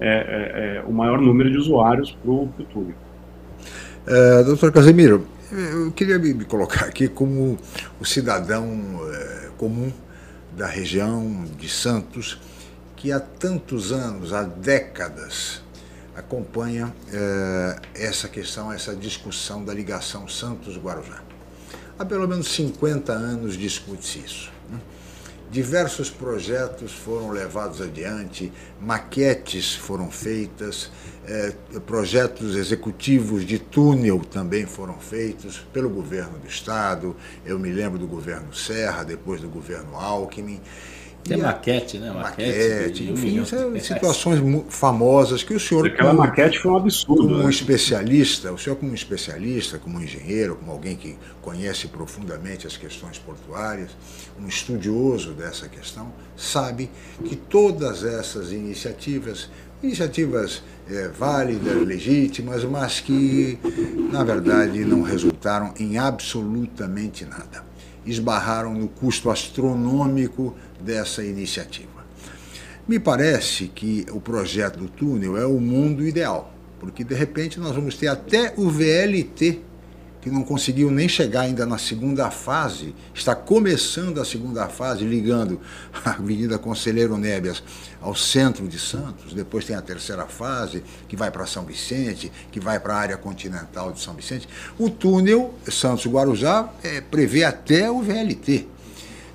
é, 0.00 0.78
é, 0.78 0.84
o 0.86 0.92
maior 0.92 1.20
número 1.20 1.50
de 1.50 1.58
usuários 1.58 2.10
para 2.10 2.30
o 2.30 2.48
túnel. 2.72 2.94
doutor 4.46 4.72
Casemiro, 4.72 5.26
eu 5.52 5.90
queria 5.92 6.18
me 6.18 6.44
colocar 6.44 6.86
aqui 6.86 7.08
como 7.08 7.58
o 8.00 8.04
cidadão 8.04 8.64
é, 9.12 9.48
comum 9.58 9.92
da 10.56 10.66
região 10.66 11.44
de 11.58 11.68
Santos, 11.68 12.40
que 12.96 13.10
há 13.10 13.18
tantos 13.18 13.92
anos, 13.92 14.32
há 14.32 14.42
décadas, 14.42 15.62
acompanha 16.14 16.94
é, 17.12 17.76
essa 17.94 18.28
questão, 18.28 18.72
essa 18.72 18.94
discussão 18.94 19.64
da 19.64 19.74
ligação 19.74 20.28
Santos-Guarujá. 20.28 21.22
Há 21.98 22.04
pelo 22.04 22.26
menos 22.28 22.48
50 22.48 23.12
anos 23.12 23.56
discute-se 23.56 24.20
isso. 24.20 24.52
Diversos 25.50 26.08
projetos 26.08 26.92
foram 26.92 27.30
levados 27.30 27.80
adiante, 27.80 28.52
maquetes 28.80 29.74
foram 29.74 30.08
feitas, 30.08 30.92
é, 31.26 31.52
projetos 31.84 32.54
executivos 32.54 33.44
de 33.44 33.58
túnel 33.58 34.20
também 34.20 34.64
foram 34.64 35.00
feitos 35.00 35.58
pelo 35.72 35.90
governo 35.90 36.38
do 36.38 36.46
Estado. 36.46 37.16
Eu 37.44 37.58
me 37.58 37.68
lembro 37.68 37.98
do 37.98 38.06
governo 38.06 38.54
Serra, 38.54 39.02
depois 39.02 39.40
do 39.40 39.48
governo 39.48 39.96
Alckmin. 39.96 40.60
Tem 41.24 41.38
e 41.38 41.42
maquete, 41.42 41.98
né? 41.98 42.10
Maquete, 42.10 42.48
maquete 42.48 43.10
enfim, 43.10 43.44
são 43.44 43.78
situações 43.78 44.40
famosas 44.68 45.42
que 45.42 45.54
o 45.54 45.60
senhor. 45.60 45.86
Aquela 45.86 46.10
como, 46.10 46.22
maquete 46.22 46.58
foi 46.58 46.70
um 46.70 46.76
absurdo. 46.76 47.22
Como 47.22 47.38
né? 47.38 47.44
um 47.44 47.50
especialista, 47.50 48.52
o 48.52 48.58
senhor, 48.58 48.76
como 48.76 48.90
um 48.90 48.94
especialista, 48.94 49.78
como 49.78 49.98
um 49.98 50.02
engenheiro, 50.02 50.56
como 50.56 50.72
alguém 50.72 50.96
que 50.96 51.16
conhece 51.42 51.88
profundamente 51.88 52.66
as 52.66 52.76
questões 52.76 53.18
portuárias, 53.18 53.90
um 54.40 54.46
estudioso 54.46 55.32
dessa 55.32 55.68
questão, 55.68 56.12
sabe 56.36 56.90
que 57.24 57.36
todas 57.36 58.02
essas 58.02 58.50
iniciativas, 58.50 59.50
iniciativas 59.82 60.62
é, 60.88 61.08
válidas, 61.08 61.86
legítimas, 61.86 62.64
mas 62.64 63.00
que, 63.00 63.58
na 64.10 64.24
verdade, 64.24 64.84
não 64.84 65.02
resultaram 65.02 65.74
em 65.78 65.98
absolutamente 65.98 67.26
nada 67.26 67.68
esbarraram 68.04 68.74
no 68.74 68.88
custo 68.88 69.30
astronômico 69.30 70.54
dessa 70.82 71.24
iniciativa. 71.24 72.00
Me 72.88 72.98
parece 72.98 73.68
que 73.68 74.06
o 74.10 74.20
projeto 74.20 74.78
do 74.78 74.88
túnel 74.88 75.36
é 75.36 75.46
o 75.46 75.60
mundo 75.60 76.06
ideal, 76.06 76.52
porque 76.78 77.04
de 77.04 77.14
repente 77.14 77.60
nós 77.60 77.74
vamos 77.74 77.94
ter 77.94 78.08
até 78.08 78.52
o 78.56 78.68
VLT 78.68 79.62
que 80.20 80.30
não 80.30 80.42
conseguiu 80.42 80.90
nem 80.90 81.08
chegar 81.08 81.42
ainda 81.42 81.64
na 81.64 81.78
segunda 81.78 82.30
fase, 82.30 82.94
está 83.14 83.34
começando 83.34 84.20
a 84.20 84.24
segunda 84.24 84.68
fase, 84.68 85.04
ligando 85.04 85.60
a 86.04 86.10
Avenida 86.10 86.58
Conselheiro 86.58 87.16
Nébias 87.16 87.62
ao 88.00 88.14
centro 88.14 88.68
de 88.68 88.78
Santos. 88.78 89.32
Depois 89.32 89.64
tem 89.64 89.74
a 89.74 89.80
terceira 89.80 90.26
fase, 90.26 90.82
que 91.08 91.16
vai 91.16 91.30
para 91.30 91.46
São 91.46 91.64
Vicente, 91.64 92.30
que 92.52 92.60
vai 92.60 92.78
para 92.78 92.94
a 92.94 92.98
área 92.98 93.16
continental 93.16 93.92
de 93.92 94.00
São 94.00 94.14
Vicente. 94.14 94.48
O 94.78 94.90
túnel 94.90 95.54
Santos-Guarujá 95.66 96.70
é, 96.82 97.00
prevê 97.00 97.44
até 97.44 97.90
o 97.90 98.02
VLT 98.02 98.66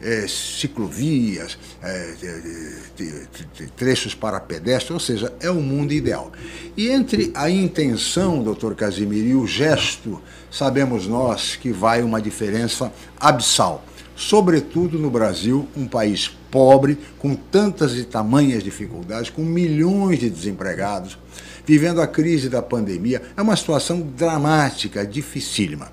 é, 0.02 0.28
ciclovias, 0.28 1.58
é, 1.82 2.14
trechos 3.76 4.14
para 4.14 4.40
pedestres, 4.40 4.92
ou 4.92 5.00
seja, 5.00 5.34
é 5.40 5.50
o 5.50 5.56
mundo 5.56 5.94
ideal. 5.94 6.32
E 6.76 6.90
entre 6.90 7.32
a 7.34 7.50
intenção, 7.50 8.44
doutor 8.44 8.76
Casimiro, 8.76 9.28
e 9.28 9.36
o 9.36 9.48
gesto, 9.48 10.22
sabemos 10.52 11.08
nós 11.08 11.56
que 11.56 11.72
vai 11.72 12.02
uma 12.02 12.22
diferença 12.22 12.92
abissal. 13.20 13.84
Sobretudo 14.16 14.98
no 14.98 15.10
Brasil, 15.10 15.68
um 15.76 15.88
país 15.88 16.32
pobre, 16.50 16.98
com 17.20 17.36
tantas 17.36 17.98
e 17.98 18.06
tamanhas 18.06 18.64
dificuldades, 18.64 19.30
com 19.30 19.42
milhões 19.44 20.20
de 20.20 20.30
desempregados, 20.30 21.18
vivendo 21.66 22.02
a 22.02 22.08
crise 22.08 22.48
da 22.48 22.62
pandemia. 22.62 23.22
É 23.36 23.42
uma 23.42 23.58
situação 23.58 24.00
dramática, 24.00 25.06
dificílima. 25.06 25.92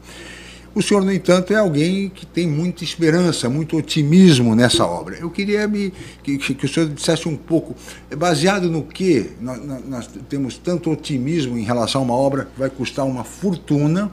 O 0.75 0.81
senhor, 0.81 1.05
no 1.05 1.13
entanto, 1.13 1.53
é 1.53 1.57
alguém 1.57 2.09
que 2.09 2.25
tem 2.25 2.49
muita 2.49 2.83
esperança, 2.83 3.47
muito 3.47 3.77
otimismo 3.77 4.55
nessa 4.55 4.87
obra. 4.87 5.17
Eu 5.17 5.29
queria 5.29 5.69
me, 5.69 5.93
que, 6.23 6.39
que 6.39 6.65
o 6.65 6.69
senhor 6.69 6.89
dissesse 6.89 7.29
um 7.29 7.37
pouco, 7.37 7.77
baseado 8.17 8.71
no 8.71 8.83
que 8.83 9.33
nós, 9.39 9.61
nós, 9.87 10.11
temos 10.31 10.57
tanto 10.57 10.91
otimismo 10.91 11.59
em 11.59 11.63
relação 11.63 12.01
a 12.01 12.05
uma 12.05 12.15
obra 12.15 12.47
que 12.47 12.59
vai 12.59 12.71
custar 12.71 13.05
uma 13.05 13.23
fortuna 13.23 14.11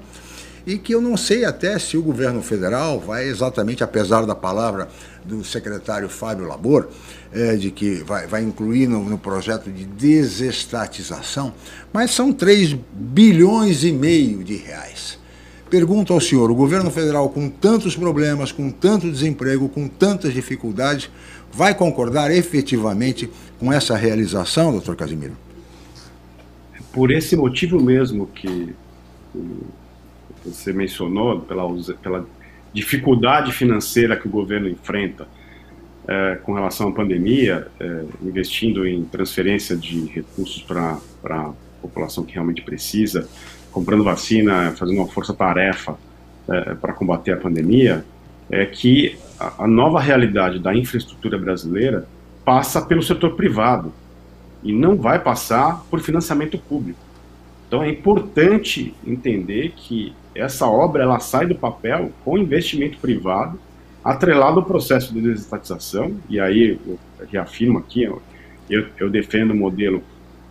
e 0.68 0.78
que 0.78 0.94
eu 0.94 1.00
não 1.00 1.16
sei 1.16 1.46
até 1.46 1.80
se 1.80 1.96
o 1.96 2.04
governo 2.04 2.42
federal 2.42 3.00
vai 3.00 3.30
exatamente, 3.30 3.82
apesar 3.82 4.26
da 4.26 4.36
palavra 4.36 4.90
do 5.24 5.46
secretário 5.46 6.10
Fábio 6.10 6.46
Labor, 6.46 6.90
é, 7.32 7.56
de 7.56 7.72
que 7.72 8.04
vai, 8.04 8.28
vai 8.28 8.44
incluir 8.44 8.86
no, 8.86 9.02
no 9.02 9.18
projeto 9.18 9.72
de 9.72 9.86
desestatização, 9.86 11.54
mas 11.94 12.12
são 12.12 12.34
3 12.34 12.76
bilhões 12.92 13.86
e 13.86 13.94
meio 13.94 14.44
de 14.44 14.58
reais 14.58 15.19
Pergunto 15.70 16.14
ao 16.14 16.20
senhor: 16.20 16.50
o 16.50 16.56
governo 16.56 16.90
federal, 16.90 17.30
com 17.30 17.50
tantos 17.50 17.96
problemas, 17.96 18.52
com 18.52 18.72
tanto 18.72 19.10
desemprego, 19.10 19.70
com 19.70 19.88
tantas 19.88 20.34
dificuldades, 20.34 21.10
vai 21.52 21.76
concordar 21.76 22.32
efetivamente 22.32 23.30
com 23.60 23.72
essa 23.72 23.96
realização, 23.96 24.72
doutor 24.72 24.96
Casimiro? 24.96 25.34
Por 26.92 27.12
esse 27.12 27.36
motivo 27.36 27.80
mesmo 27.80 28.26
que 28.28 28.74
você 30.44 30.74
mencionou, 30.74 31.42
pela, 31.42 31.64
pela 32.02 32.26
dificuldade 32.74 33.52
financeira 33.52 34.16
que 34.16 34.28
o 34.28 34.32
governo 34.32 34.68
enfrenta 34.68 35.28
é, 36.08 36.36
com 36.44 36.54
relação 36.54 36.90
à 36.90 36.92
pandemia, 36.92 37.68
é, 37.80 38.04
investindo 38.24 38.88
em 38.88 39.04
transferência 39.04 39.76
de 39.76 40.06
recursos 40.08 40.64
para 40.64 40.98
a 41.26 41.54
população 41.82 42.24
que 42.24 42.34
realmente 42.34 42.62
precisa, 42.62 43.28
comprando 43.80 44.04
vacina, 44.04 44.74
fazendo 44.76 44.98
uma 44.98 45.08
força-tarefa 45.08 45.98
é, 46.50 46.76
para 46.76 46.92
combater 46.92 47.32
a 47.32 47.38
pandemia, 47.38 48.04
é 48.52 48.66
que 48.66 49.18
a, 49.40 49.64
a 49.64 49.68
nova 49.68 50.02
realidade 50.02 50.60
da 50.60 50.76
infraestrutura 50.76 51.38
brasileira 51.38 52.06
passa 52.44 52.82
pelo 52.82 53.02
setor 53.02 53.36
privado 53.38 53.94
e 54.62 54.74
não 54.74 54.98
vai 54.98 55.18
passar 55.18 55.86
por 55.90 56.02
financiamento 56.02 56.58
público. 56.58 57.00
Então 57.68 57.82
é 57.82 57.90
importante 57.90 58.94
entender 59.08 59.72
que 59.78 60.14
essa 60.36 60.68
obra 60.68 61.04
ela 61.04 61.20
sai 61.20 61.46
do 61.46 61.56
papel 61.56 62.12
com 62.26 62.38
investimento 62.38 62.98
privado, 62.98 63.58
atrelado 64.04 64.60
ao 64.60 64.66
processo 64.66 65.14
de 65.14 65.22
desestatização, 65.22 66.18
e 66.30 66.38
aí 66.38 66.78
eu 66.86 67.00
reafirmo 67.32 67.78
aqui, 67.78 68.04
eu, 68.04 68.22
eu 69.00 69.10
defendo 69.10 69.52
o 69.52 69.56
modelo, 69.56 70.04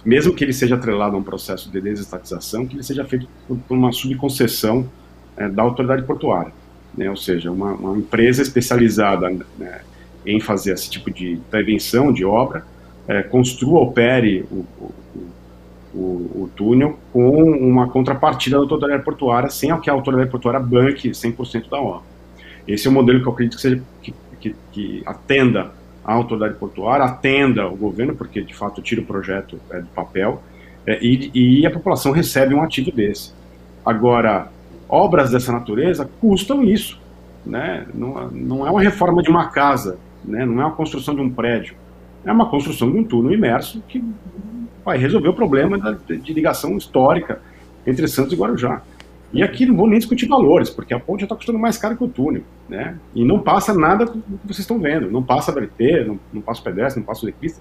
mesmo 0.04 0.34
que 0.34 0.44
ele 0.44 0.52
seja 0.52 0.76
atrelado 0.76 1.16
a 1.16 1.18
um 1.18 1.22
processo 1.22 1.70
de 1.70 1.80
desestatização, 1.80 2.66
que 2.66 2.76
ele 2.76 2.82
seja 2.82 3.04
feito 3.04 3.28
por, 3.46 3.58
uma 3.76 3.92
subconcessão 3.92 4.88
é, 5.36 5.48
da 5.48 5.62
autoridade 5.62 6.02
portuária, 6.02 6.52
né, 6.96 7.10
ou 7.10 7.16
seja, 7.16 7.50
uma, 7.50 7.72
uma 7.72 7.96
empresa 7.96 8.42
especializada 8.42 9.30
né, 9.58 9.80
em 10.24 10.40
fazer 10.40 10.72
esse 10.72 10.90
tipo 10.90 11.10
de 11.10 11.38
prevenção 11.50 12.12
de 12.12 12.24
obra, 12.24 12.64
é, 13.06 13.22
construa, 13.22 13.80
opere 13.80 14.44
o, 14.50 14.66
o, 14.78 14.94
o, 15.94 15.98
o, 16.42 16.50
túnel 16.54 16.98
com 17.12 17.42
uma 17.42 17.88
contrapartida 17.88 18.56
da 18.56 18.62
autoridade 18.62 19.02
portuária, 19.02 19.48
sem 19.48 19.74
que 19.80 19.88
a 19.88 19.92
autoridade 19.92 20.30
portuária 20.30 20.60
banque 20.60 21.10
100% 21.10 21.70
da 21.70 21.80
obra. 21.80 22.06
Esse 22.66 22.86
é 22.86 22.90
o 22.90 22.92
modelo 22.92 23.20
que 23.20 23.26
eu 23.26 23.32
acredito 23.32 23.56
que, 23.56 23.62
seja, 23.62 23.82
que, 24.02 24.14
que, 24.40 24.54
que 24.72 25.02
atenda 25.06 25.72
a 26.08 26.14
autoridade 26.14 26.54
portuária, 26.54 27.04
atenda 27.04 27.68
o 27.68 27.76
governo, 27.76 28.16
porque 28.16 28.40
de 28.40 28.54
fato 28.54 28.80
tira 28.80 29.02
o 29.02 29.04
projeto 29.04 29.60
é, 29.70 29.78
do 29.78 29.88
papel, 29.88 30.42
é, 30.86 30.98
e, 31.04 31.30
e 31.34 31.66
a 31.66 31.70
população 31.70 32.12
recebe 32.12 32.54
um 32.54 32.62
ativo 32.62 32.90
desse. 32.90 33.34
Agora, 33.84 34.48
obras 34.88 35.30
dessa 35.30 35.52
natureza 35.52 36.08
custam 36.18 36.64
isso. 36.64 36.98
Né? 37.44 37.86
Não, 37.92 38.30
não 38.30 38.66
é 38.66 38.70
uma 38.70 38.80
reforma 38.80 39.22
de 39.22 39.28
uma 39.28 39.50
casa, 39.50 39.98
né? 40.24 40.46
não 40.46 40.62
é 40.62 40.64
uma 40.64 40.74
construção 40.74 41.14
de 41.14 41.20
um 41.20 41.28
prédio, 41.28 41.76
é 42.24 42.32
uma 42.32 42.48
construção 42.48 42.90
de 42.90 42.96
um 42.96 43.04
túnel 43.04 43.34
imerso 43.34 43.82
que 43.86 44.02
vai 44.82 44.96
resolver 44.96 45.28
o 45.28 45.34
problema 45.34 45.76
da, 45.76 45.92
de 45.92 46.32
ligação 46.32 46.74
histórica 46.78 47.38
entre 47.86 48.08
Santos 48.08 48.32
e 48.32 48.36
Guarujá. 48.36 48.80
E 49.32 49.42
aqui 49.42 49.66
não 49.66 49.76
vou 49.76 49.86
nem 49.86 49.98
discutir 49.98 50.26
valores, 50.26 50.70
porque 50.70 50.94
a 50.94 50.98
ponte 50.98 51.20
já 51.20 51.26
está 51.26 51.36
custando 51.36 51.58
mais 51.58 51.76
caro 51.76 51.96
que 51.96 52.04
o 52.04 52.08
túnel, 52.08 52.42
né? 52.68 52.96
E 53.14 53.24
não 53.24 53.38
passa 53.38 53.74
nada 53.74 54.06
do 54.06 54.12
que 54.12 54.46
vocês 54.46 54.60
estão 54.60 54.78
vendo, 54.78 55.10
não 55.10 55.22
passa 55.22 55.52
BRT, 55.52 56.04
não, 56.06 56.18
não 56.32 56.40
passa 56.40 56.60
o 56.60 56.64
pedestre, 56.64 57.00
não 57.00 57.06
passa 57.06 57.22
o 57.22 57.26
ciclista. 57.26 57.60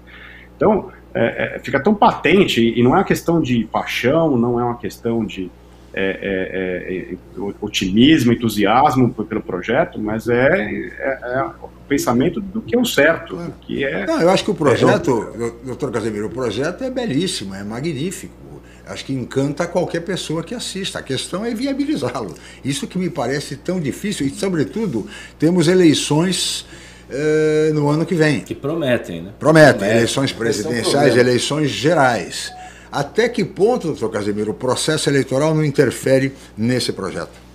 Então, 0.56 0.90
é, 1.14 1.56
é, 1.56 1.58
fica 1.58 1.78
tão 1.78 1.94
patente, 1.94 2.60
e 2.60 2.82
não 2.82 2.92
é 2.92 2.98
uma 2.98 3.04
questão 3.04 3.40
de 3.40 3.64
paixão, 3.70 4.36
não 4.36 4.58
é 4.58 4.64
uma 4.64 4.78
questão 4.78 5.24
de 5.24 5.50
é, 5.92 6.18
é, 6.22 7.12
é 7.12 7.54
otimismo, 7.60 8.32
entusiasmo 8.32 9.12
pelo 9.12 9.42
projeto, 9.42 10.00
mas 10.00 10.28
é, 10.28 10.90
é, 10.98 11.44
o 11.62 11.68
pensamento 11.86 12.40
do 12.40 12.62
que 12.62 12.74
é 12.74 12.78
o 12.78 12.84
certo, 12.84 13.36
do 13.36 13.52
que 13.60 13.84
é... 13.84 14.06
Não, 14.06 14.20
eu 14.20 14.30
acho 14.30 14.44
que 14.44 14.50
o 14.50 14.54
projeto, 14.54 15.32
doutor 15.64 15.90
Casemiro, 15.90 16.26
o 16.26 16.30
projeto 16.30 16.82
é 16.82 16.90
belíssimo, 16.90 17.54
é 17.54 17.62
magnífico 17.62 18.47
acho 18.88 19.04
que 19.04 19.12
encanta 19.12 19.66
qualquer 19.66 20.00
pessoa 20.00 20.42
que 20.42 20.54
assista. 20.54 20.98
A 20.98 21.02
questão 21.02 21.44
é 21.44 21.54
viabilizá-lo. 21.54 22.34
Isso 22.64 22.86
que 22.86 22.98
me 22.98 23.10
parece 23.10 23.56
tão 23.56 23.78
difícil 23.78 24.26
e, 24.26 24.30
sobretudo, 24.30 25.06
temos 25.38 25.68
eleições 25.68 26.66
uh, 27.08 27.74
no 27.74 27.88
ano 27.88 28.04
que 28.06 28.14
vem. 28.14 28.40
Que 28.40 28.54
prometem, 28.54 29.22
né? 29.22 29.32
Prometem, 29.38 29.72
prometem. 29.74 29.96
eleições 29.96 30.32
presidenciais, 30.32 31.14
é 31.14 31.16
um 31.16 31.20
eleições 31.20 31.70
gerais. 31.70 32.52
Até 32.90 33.28
que 33.28 33.44
ponto, 33.44 33.88
doutor 33.88 34.10
Casemiro, 34.10 34.52
o 34.52 34.54
processo 34.54 35.10
eleitoral 35.10 35.54
não 35.54 35.64
interfere 35.64 36.32
nesse 36.56 36.92
projeto? 36.92 37.48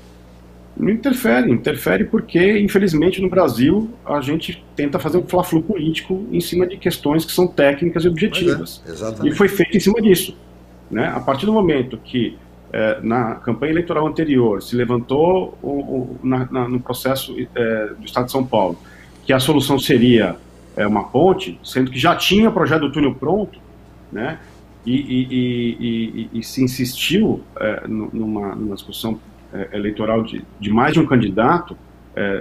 Não 0.75 0.89
interfere, 0.89 1.51
interfere 1.51 2.03
porque, 2.03 2.59
infelizmente, 2.59 3.21
no 3.21 3.29
Brasil, 3.29 3.89
a 4.03 4.19
gente 4.21 4.63
tenta 4.75 4.97
fazer 4.97 5.17
um 5.17 5.23
fla-flu 5.23 5.61
político 5.61 6.27
em 6.31 6.39
cima 6.39 6.65
de 6.65 6.77
questões 6.77 7.25
que 7.25 7.31
são 7.31 7.45
técnicas 7.45 8.03
e 8.05 8.07
objetivas. 8.07 8.81
É, 8.87 9.27
e 9.27 9.31
foi 9.31 9.47
feito 9.47 9.77
em 9.77 9.79
cima 9.79 10.01
disso. 10.01 10.35
Né? 10.93 11.07
A 11.07 11.19
partir 11.19 11.45
do 11.47 11.51
momento 11.51 11.97
que 11.97 12.37
é, 12.71 12.99
na 13.01 13.35
campanha 13.35 13.71
eleitoral 13.71 14.07
anterior 14.07 14.61
se 14.61 14.75
levantou 14.75 15.57
o, 15.61 15.69
o, 15.69 16.19
na, 16.23 16.47
na, 16.51 16.67
no 16.67 16.79
processo 16.79 17.35
é, 17.55 17.87
do 17.97 18.05
Estado 18.05 18.25
de 18.25 18.31
São 18.31 18.45
Paulo 18.45 18.77
que 19.25 19.33
a 19.33 19.39
solução 19.39 19.79
seria 19.79 20.35
é, 20.75 20.85
uma 20.85 21.03
ponte, 21.03 21.59
sendo 21.63 21.91
que 21.91 21.99
já 21.99 22.15
tinha 22.15 22.49
o 22.49 22.51
projeto 22.51 22.81
do 22.81 22.91
túnel 22.91 23.13
pronto, 23.15 23.59
né? 24.11 24.39
E, 24.85 24.95
e, 24.95 25.77
e, 25.79 26.39
e 26.39 26.43
se 26.43 26.61
insistiu 26.61 27.41
numa, 27.87 28.53
numa, 28.53 28.75
discussão 28.75 29.17
eleitoral 29.71 30.23
de, 30.23 30.43
de, 30.59 30.69
mais 30.69 30.91
de 30.91 30.99
um 30.99 31.05
candidato 31.05 31.77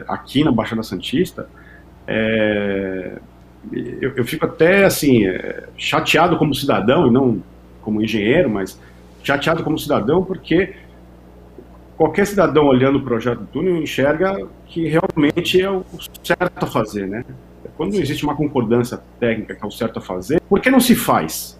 aqui 0.09 0.42
na 0.42 0.50
Baixada 0.50 0.82
Santista, 0.82 1.48
eu, 3.70 4.12
eu, 4.16 4.24
fico 4.24 4.44
até 4.44 4.84
assim 4.84 5.22
chateado 5.78 6.36
como 6.36 6.53
cidadão 6.53 7.07
e 7.07 7.12
não 7.12 7.40
como 7.82 8.02
engenheiro, 8.02 8.48
mas 8.48 8.80
chateado 9.22 9.62
como 9.62 9.78
cidadão, 9.78 10.24
porque 10.24 10.74
qualquer 11.96 12.26
cidadão 12.26 12.66
olhando 12.66 12.98
o 12.98 13.02
projeto 13.02 13.40
do 13.40 13.46
túnel 13.46 13.76
enxerga 13.76 14.46
que 14.66 14.88
realmente 14.88 15.60
é 15.60 15.70
o 15.70 15.84
certo 16.22 16.64
a 16.64 16.66
fazer, 16.66 17.06
né? 17.06 17.24
Quando 17.76 17.94
existe 17.94 18.24
uma 18.24 18.34
concordância 18.34 19.00
técnica 19.20 19.54
que 19.54 19.64
é 19.64 19.66
o 19.66 19.70
certo 19.70 19.98
a 19.98 20.02
fazer, 20.02 20.40
por 20.48 20.60
que 20.60 20.70
não 20.70 20.80
se 20.80 20.94
faz, 20.94 21.58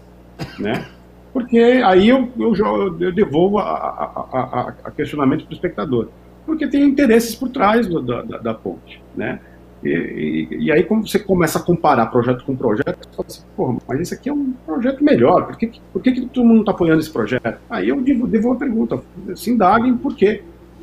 né? 0.58 0.86
Porque 1.32 1.58
aí 1.58 2.08
eu, 2.08 2.28
eu, 2.38 2.54
eu 3.00 3.12
devolvo 3.12 3.58
a, 3.58 3.64
a, 3.64 4.28
a, 4.32 4.74
a 4.84 4.90
questionamento 4.90 5.44
para 5.44 5.52
o 5.52 5.54
espectador. 5.54 6.08
Porque 6.44 6.66
tem 6.66 6.84
interesses 6.84 7.34
por 7.34 7.48
trás 7.48 7.86
do, 7.86 8.02
da, 8.02 8.22
da 8.22 8.54
ponte, 8.54 9.00
né? 9.14 9.40
E, 9.85 9.89
e, 9.89 10.64
e, 10.66 10.72
aí, 10.72 10.85
quando 10.85 11.09
você 11.09 11.18
começa 11.18 11.59
a 11.59 11.62
comparar 11.62 12.07
projeto 12.07 12.45
com 12.45 12.55
projeto, 12.55 12.99
você 13.01 13.16
fala 13.16 13.26
assim, 13.28 13.43
porra, 13.57 13.78
mas 13.89 14.01
esse 14.01 14.14
aqui 14.14 14.28
é 14.28 14.33
um 14.33 14.53
projeto 14.64 15.03
melhor, 15.03 15.47
por 15.47 15.57
que, 15.57 15.72
por 15.93 16.01
que, 16.01 16.12
que 16.12 16.26
todo 16.26 16.47
mundo 16.47 16.61
está 16.61 16.72
apoiando 16.72 17.01
esse 17.01 17.11
projeto? 17.11 17.59
Aí 17.68 17.89
eu 17.89 18.01
devo, 18.01 18.26
devo 18.26 18.49
uma 18.49 18.57
pergunta, 18.57 19.03
se 19.35 19.51
indaguem 19.51 19.97
por 19.97 20.14
quê, 20.14 20.43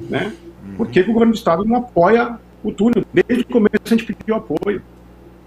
né? 0.10 0.34
Por 0.76 0.88
que, 0.88 1.04
que 1.04 1.10
o 1.10 1.14
governo 1.14 1.34
do 1.34 1.38
Estado 1.38 1.64
não 1.64 1.78
apoia 1.78 2.38
o 2.64 2.72
túnel? 2.72 3.04
Desde 3.14 3.44
o 3.44 3.48
começo 3.48 3.76
a 3.86 3.90
gente 3.90 4.06
pediu 4.06 4.36
apoio. 4.36 4.82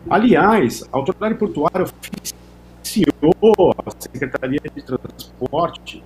Aliás, 0.08 0.82
a 0.92 0.96
autoridade 0.96 1.34
portuária 1.34 1.84
oficiou 1.84 3.74
a 3.86 3.90
Secretaria 3.98 4.60
de 4.74 4.82
Transporte 4.82 6.02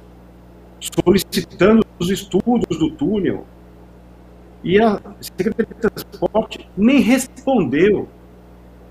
solicitando 0.81 1.85
os 1.99 2.11
estudos 2.11 2.79
do 2.79 2.91
túnel 2.91 3.47
e 4.63 4.81
a 4.81 5.01
Secretaria 5.21 5.75
de 5.75 5.81
Transporte 5.81 6.69
nem 6.77 7.01
respondeu. 7.01 8.09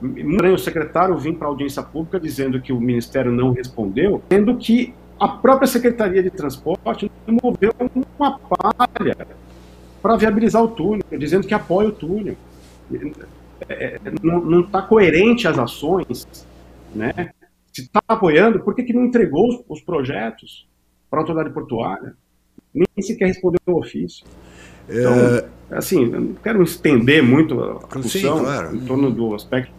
O 0.02 0.58
secretário 0.58 1.18
vir 1.18 1.36
para 1.36 1.48
a 1.48 1.52
audiência 1.52 1.82
pública 1.82 2.20
dizendo 2.20 2.62
que 2.62 2.72
o 2.72 2.80
Ministério 2.80 3.32
não 3.32 3.52
respondeu, 3.52 4.22
sendo 4.30 4.58
que 4.58 4.94
a 5.20 5.28
própria 5.28 5.68
Secretaria 5.68 6.22
de 6.22 6.30
Transporte 6.30 7.10
moveu 7.28 7.74
uma 8.18 8.38
palha 8.40 9.16
para 10.02 10.16
viabilizar 10.18 10.64
o 10.64 10.68
túnel, 10.68 11.04
dizendo 11.18 11.48
que 11.48 11.54
apoia 11.54 11.90
o 11.90 11.92
túnel. 11.92 12.36
É, 13.68 13.96
é 13.96 14.00
não 14.22 14.62
está 14.62 14.82
coerente 14.82 15.48
as 15.48 15.58
ações, 15.58 16.46
né? 16.94 17.32
Se 17.74 17.82
está 17.82 18.02
apoiando, 18.08 18.60
por 18.60 18.76
que, 18.76 18.84
que 18.84 18.94
não 18.94 19.06
entregou 19.06 19.50
os, 19.50 19.64
os 19.68 19.82
projetos 19.82 20.68
para 21.10 21.20
a 21.20 21.22
autoridade 21.24 21.54
portuária? 21.54 22.16
Nem 22.74 22.88
sequer 23.02 23.28
respondeu 23.28 23.60
o 23.68 23.80
ofício. 23.80 24.26
Então, 24.90 25.14
é... 25.14 25.46
assim, 25.72 26.04
eu 26.04 26.22
não 26.22 26.34
quero 26.36 26.64
estender 26.64 27.24
muito 27.24 27.60
a 27.62 28.00
discussão 28.00 28.38
Sim, 28.38 28.44
claro. 28.44 28.76
em 28.76 28.80
torno 28.82 29.12
do 29.12 29.36
aspecto. 29.36 29.72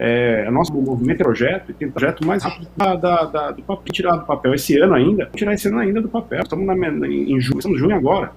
É, 0.00 0.48
nosso 0.48 0.72
movimento 0.72 1.20
é 1.20 1.24
projeto, 1.24 1.70
e 1.70 1.74
tem 1.74 1.90
projeto 1.90 2.24
mais 2.24 2.44
rápido 2.44 2.68
da, 2.76 2.94
da, 2.94 3.24
da, 3.24 3.50
do 3.50 3.62
papel, 3.62 3.92
tirar 3.92 4.16
do 4.16 4.24
papel 4.24 4.54
esse 4.54 4.78
ano 4.78 4.94
ainda, 4.94 5.28
tirar 5.34 5.54
esse 5.54 5.66
ano 5.66 5.78
ainda 5.78 6.00
do 6.00 6.08
papel. 6.08 6.40
Estamos 6.40 6.64
na, 6.64 6.74
em 6.74 7.40
junho, 7.40 7.58
estamos 7.58 7.78
em 7.78 7.80
junho 7.80 7.96
agora. 7.96 8.30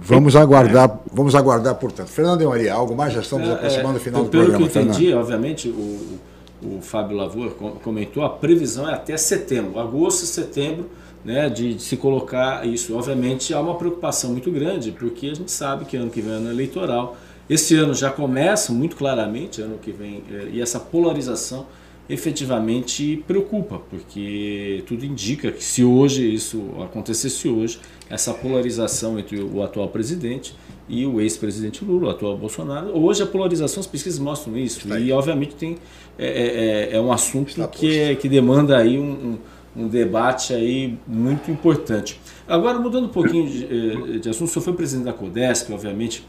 Vamos 0.00 0.36
aguardar, 0.36 0.88
é. 0.88 0.98
vamos 1.12 1.34
aguardar, 1.34 1.74
portanto. 1.74 2.06
Fernando 2.06 2.42
e 2.42 2.46
Maria, 2.46 2.72
algo 2.72 2.94
mais? 2.96 3.12
Já 3.12 3.20
estamos 3.20 3.48
é, 3.48 3.52
aproximando 3.52 3.94
do 3.94 4.00
final 4.00 4.22
do 4.22 4.30
programa. 4.30 4.58
Pelo 4.58 4.70
que 4.70 4.78
eu 4.78 4.82
entendi, 4.82 5.06
Fernando. 5.06 5.20
obviamente, 5.20 5.68
o, 5.68 6.18
o 6.62 6.80
Fábio 6.80 7.16
Lavoura 7.16 7.50
comentou, 7.50 8.24
a 8.24 8.30
previsão 8.30 8.88
é 8.88 8.94
até 8.94 9.16
setembro. 9.16 9.80
Agosto 9.80 10.22
e 10.22 10.26
setembro 10.26 10.88
né, 11.24 11.48
de, 11.48 11.74
de, 11.74 11.82
se 11.82 11.96
colocar 11.96 12.66
isso. 12.66 12.96
Obviamente 12.96 13.52
há 13.52 13.60
uma 13.60 13.74
preocupação 13.74 14.32
muito 14.32 14.50
grande, 14.50 14.92
porque 14.92 15.26
a 15.26 15.34
gente 15.34 15.50
sabe 15.50 15.84
que 15.84 15.96
ano 15.96 16.10
que 16.10 16.20
vem 16.20 16.32
é 16.32 16.36
ano 16.36 16.50
eleitoral. 16.50 17.16
Esse 17.48 17.74
ano 17.76 17.94
já 17.94 18.10
começa 18.10 18.72
muito 18.72 18.96
claramente, 18.96 19.62
ano 19.62 19.78
que 19.78 19.90
vem, 19.90 20.22
é, 20.30 20.48
e 20.52 20.60
essa 20.60 20.78
polarização 20.78 21.66
efetivamente 22.08 23.22
preocupa, 23.26 23.80
porque 23.90 24.82
tudo 24.86 25.04
indica 25.04 25.52
que 25.52 25.62
se 25.62 25.84
hoje 25.84 26.32
isso 26.32 26.70
acontecesse 26.82 27.48
hoje, 27.48 27.78
essa 28.08 28.32
polarização 28.32 29.18
entre 29.18 29.38
o 29.38 29.62
atual 29.62 29.88
presidente 29.88 30.54
e 30.88 31.04
o 31.04 31.20
ex-presidente 31.20 31.84
Lula, 31.84 32.08
o 32.08 32.10
atual 32.10 32.36
Bolsonaro, 32.38 32.98
hoje 32.98 33.22
a 33.22 33.26
polarização, 33.26 33.80
as 33.80 33.86
pesquisas 33.86 34.18
mostram 34.18 34.56
isso, 34.56 34.88
e 34.96 35.12
obviamente 35.12 35.54
tem, 35.54 35.76
é, 36.18 36.88
é, 36.92 36.96
é 36.96 37.00
um 37.00 37.12
assunto 37.12 37.54
que, 37.68 37.98
é, 37.98 38.14
que 38.14 38.26
demanda 38.26 38.78
aí 38.78 38.98
um, 38.98 39.02
um, 39.02 39.38
um, 39.78 39.88
debate 39.88 40.52
aí 40.52 40.98
muito 41.06 41.50
importante. 41.50 42.20
Agora, 42.46 42.78
mudando 42.78 43.04
um 43.04 43.10
pouquinho 43.10 43.48
de, 43.48 43.64
eh, 43.64 44.18
de 44.18 44.28
assunto, 44.28 44.48
o 44.48 44.52
senhor 44.52 44.64
foi 44.64 44.72
presidente 44.72 45.04
da 45.04 45.12
CODESP, 45.12 45.72
obviamente, 45.72 46.26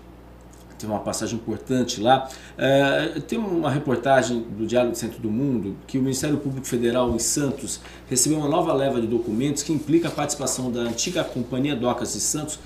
tem 0.80 0.90
uma 0.90 1.00
passagem 1.00 1.36
importante 1.36 2.02
lá. 2.02 2.30
É, 2.58 3.20
tem 3.28 3.38
uma 3.38 3.70
reportagem 3.70 4.42
do 4.58 4.66
Diário 4.66 4.92
do 4.92 4.98
Centro 4.98 5.20
do 5.20 5.30
Mundo 5.30 5.76
que 5.86 5.98
o 5.98 6.02
Ministério 6.02 6.38
Público 6.38 6.66
Federal 6.66 7.14
em 7.14 7.20
Santos 7.20 7.82
recebeu 8.10 8.40
uma 8.40 8.48
nova 8.48 8.74
leva 8.74 9.00
de 9.02 9.06
documentos 9.06 9.62
que 9.62 9.74
implica 9.74 10.08
a 10.08 10.12
participação 10.12 10.72
da 10.72 10.80
antiga 10.82 11.24
Companhia 11.24 11.76
Docas 11.76 12.14
de 12.14 12.22
Santos, 12.22 12.60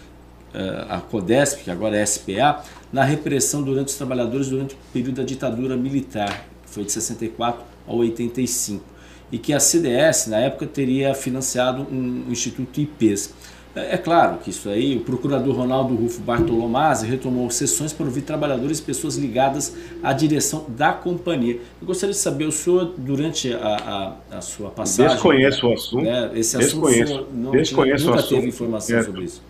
é, 0.54 0.86
a 0.88 1.02
CODESP, 1.02 1.64
que 1.64 1.72
agora 1.72 1.98
é 1.98 2.06
SPA, 2.06 2.64
na 2.92 3.04
repressão 3.04 3.64
durante 3.64 3.88
os 3.88 3.96
trabalhadores 3.96 4.48
durante 4.48 4.76
o 4.76 4.78
período 4.94 5.16
da 5.16 5.24
ditadura 5.24 5.76
militar, 5.76 6.46
que 6.64 6.70
foi 6.70 6.86
de 6.86 6.92
64 6.92 7.64
a 7.88 7.94
85, 7.94 8.93
e 9.34 9.40
que 9.40 9.52
a 9.52 9.60
CDS, 9.60 10.28
na 10.28 10.38
época, 10.38 10.68
teria 10.68 11.12
financiado 11.16 11.88
um 11.92 12.26
instituto 12.30 12.80
IPES. 12.80 13.34
É, 13.76 13.96
é 13.96 13.98
claro 13.98 14.38
que 14.38 14.52
isso 14.52 14.70
aí, 14.70 14.96
o 14.96 15.00
procurador 15.00 15.56
Ronaldo 15.56 15.96
Rufo 15.96 16.22
Bartolomazzi 16.22 17.08
retomou 17.08 17.50
sessões 17.50 17.92
para 17.92 18.06
ouvir 18.06 18.22
trabalhadores 18.22 18.78
e 18.78 18.84
pessoas 18.84 19.16
ligadas 19.18 19.76
à 20.04 20.14
direção 20.14 20.68
da 20.68 20.94
companhia. 20.94 21.60
Eu 21.82 21.88
gostaria 21.88 22.14
de 22.14 22.20
saber, 22.20 22.46
o 22.46 22.52
senhor, 22.52 22.94
durante 22.96 23.52
a, 23.52 24.18
a, 24.32 24.38
a 24.38 24.42
sua 24.42 24.70
passagem... 24.70 25.14
Desconheço 25.14 25.68
o 25.68 25.74
assunto. 25.74 26.04
Né, 26.04 26.32
esse 26.36 26.56
assunto 26.56 26.88
desconheço, 26.88 27.28
não 27.34 27.52
desconheço 27.54 28.06
nunca 28.06 28.18
o 28.18 28.20
assunto. 28.20 28.36
teve 28.36 28.48
informação 28.50 28.98
é, 29.00 29.04
sobre 29.04 29.24
isso. 29.24 29.42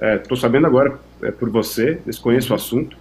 Estou 0.00 0.38
é, 0.38 0.40
sabendo 0.40 0.66
agora 0.66 0.98
é, 1.22 1.30
por 1.30 1.50
você, 1.50 2.00
desconheço 2.06 2.50
o 2.54 2.56
assunto. 2.56 2.96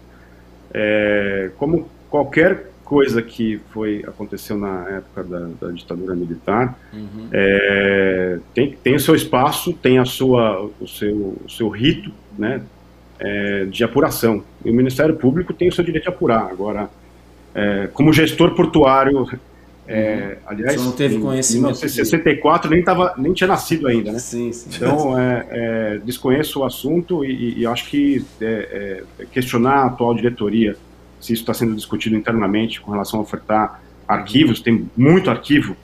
É, 0.73 1.51
como 1.57 1.87
qualquer 2.09 2.74
coisa 2.85 3.21
que 3.21 3.59
foi 3.71 4.05
aconteceu 4.07 4.55
na 4.57 4.87
época 4.89 5.23
da, 5.23 5.49
da 5.59 5.71
ditadura 5.71 6.15
militar 6.15 6.77
uhum. 6.93 7.27
é, 7.33 8.39
tem, 8.53 8.77
tem 8.81 8.95
o 8.95 8.99
seu 8.99 9.15
espaço, 9.15 9.73
tem 9.73 9.97
a 9.97 10.05
sua, 10.05 10.69
o, 10.79 10.87
seu, 10.87 11.35
o 11.43 11.49
seu 11.49 11.67
rito 11.67 12.11
né, 12.37 12.61
é, 13.19 13.65
de 13.65 13.83
apuração. 13.83 14.43
E 14.63 14.69
o 14.69 14.73
Ministério 14.73 15.15
Público 15.15 15.51
tem 15.51 15.67
o 15.67 15.71
seu 15.71 15.83
direito 15.83 16.03
de 16.03 16.09
apurar. 16.09 16.47
Agora, 16.51 16.87
é, 17.55 17.89
como 17.91 18.13
gestor 18.13 18.53
portuário, 18.53 19.27
é, 19.87 20.37
uhum. 20.43 20.49
aliás, 20.51 20.83
não 20.83 20.91
teve 20.91 21.17
conhecimento 21.17 21.77
em 21.77 21.89
1964 21.89 22.69
nem, 22.69 22.83
tava, 22.83 23.15
nem 23.17 23.33
tinha 23.33 23.47
nascido 23.47 23.87
ainda, 23.87 24.11
né? 24.11 24.19
Sim, 24.19 24.53
sim. 24.53 24.69
Então, 24.75 25.17
é, 25.19 25.47
é, 25.49 25.97
desconheço 26.05 26.59
o 26.59 26.63
assunto 26.63 27.25
e, 27.25 27.61
e 27.61 27.65
acho 27.65 27.89
que 27.89 28.23
questionar 29.31 29.77
a 29.77 29.85
atual 29.87 30.13
diretoria 30.13 30.77
se 31.25 31.33
isso 31.33 31.41
está 31.41 31.53
sendo 31.53 31.75
discutido 31.75 32.15
internamente 32.15 32.79
com 32.79 32.91
relação 32.91 33.19
a 33.19 33.23
ofertar 33.23 33.81
arquivos, 34.07 34.61
tem 34.61 34.89
muito 34.95 35.29
arquivo 35.29 35.75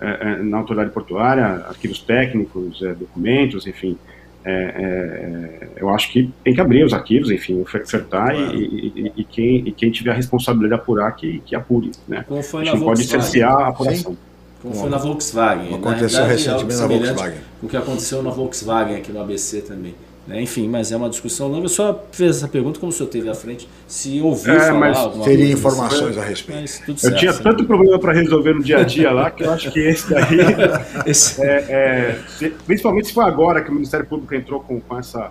é, 0.00 0.06
é, 0.08 0.42
na 0.42 0.58
autoridade 0.58 0.90
portuária, 0.90 1.44
arquivos 1.68 2.00
técnicos, 2.00 2.82
é, 2.82 2.94
documentos, 2.94 3.66
enfim. 3.66 3.96
É, 4.42 4.52
é, 4.52 5.68
eu 5.76 5.90
acho 5.90 6.10
que 6.10 6.30
tem 6.42 6.54
que 6.54 6.60
abrir 6.60 6.84
os 6.84 6.94
arquivos, 6.94 7.30
enfim, 7.30 7.60
ofertar 7.60 8.34
claro. 8.34 8.54
e, 8.54 8.92
e, 8.94 9.12
e, 9.16 9.24
quem, 9.24 9.68
e 9.68 9.72
quem 9.72 9.90
tiver 9.90 10.12
a 10.12 10.14
responsabilidade 10.14 10.76
de 10.76 10.82
apurar, 10.82 11.14
que, 11.16 11.40
que 11.44 11.54
apure. 11.54 11.92
Né? 12.08 12.24
Como 12.26 12.42
foi 12.42 12.62
a 12.62 12.64
gente 12.64 12.76
não 12.78 12.84
pode 12.86 13.04
cercear 13.04 13.52
a 13.52 13.68
apuração. 13.68 14.12
Sim. 14.12 14.18
Como 14.62 14.74
foi 14.74 14.90
na 14.90 14.98
Volkswagen. 14.98 15.74
Aconteceu 15.74 16.24
recentemente 16.26 16.80
na 16.80 16.86
Volkswagen. 16.86 17.38
O 17.62 17.68
que 17.68 17.76
aconteceu 17.76 18.22
na 18.22 18.30
Volkswagen 18.30 18.96
aqui 18.96 19.12
no 19.12 19.20
ABC 19.20 19.62
também. 19.62 19.94
Né? 20.26 20.42
Enfim, 20.42 20.68
mas 20.68 20.92
é 20.92 20.96
uma 20.96 21.08
discussão 21.08 21.48
longa. 21.48 21.64
Eu 21.64 21.68
só 21.68 22.04
fiz 22.12 22.36
essa 22.36 22.48
pergunta 22.48 22.78
como 22.78 22.90
o 22.90 22.92
senhor 22.92 23.08
teve 23.08 23.28
à 23.28 23.34
frente, 23.34 23.68
se 23.86 24.20
ouviu 24.20 24.54
é, 24.54 24.68
falar 24.68 24.96
alguma 24.96 25.24
teria 25.24 25.46
coisa. 25.46 25.58
informações 25.58 26.18
a 26.18 26.22
respeito. 26.22 26.60
eu 26.88 26.96
certo, 26.96 27.18
tinha 27.18 27.32
tanto 27.32 27.64
problema 27.64 27.98
para 27.98 28.12
resolver 28.12 28.54
no 28.54 28.62
dia 28.62 28.78
a 28.78 28.82
dia 28.84 29.10
lá, 29.10 29.30
que 29.30 29.42
eu 29.42 29.52
acho 29.52 29.70
que 29.72 29.80
esse 29.80 30.10
daí, 30.10 30.38
esse... 31.06 31.42
É, 31.42 32.18
é, 32.40 32.50
principalmente 32.66 33.08
se 33.08 33.14
foi 33.14 33.24
agora 33.24 33.62
que 33.62 33.70
o 33.70 33.74
Ministério 33.74 34.06
Público 34.06 34.34
entrou 34.34 34.60
com, 34.60 34.80
com 34.80 34.98
essa 34.98 35.30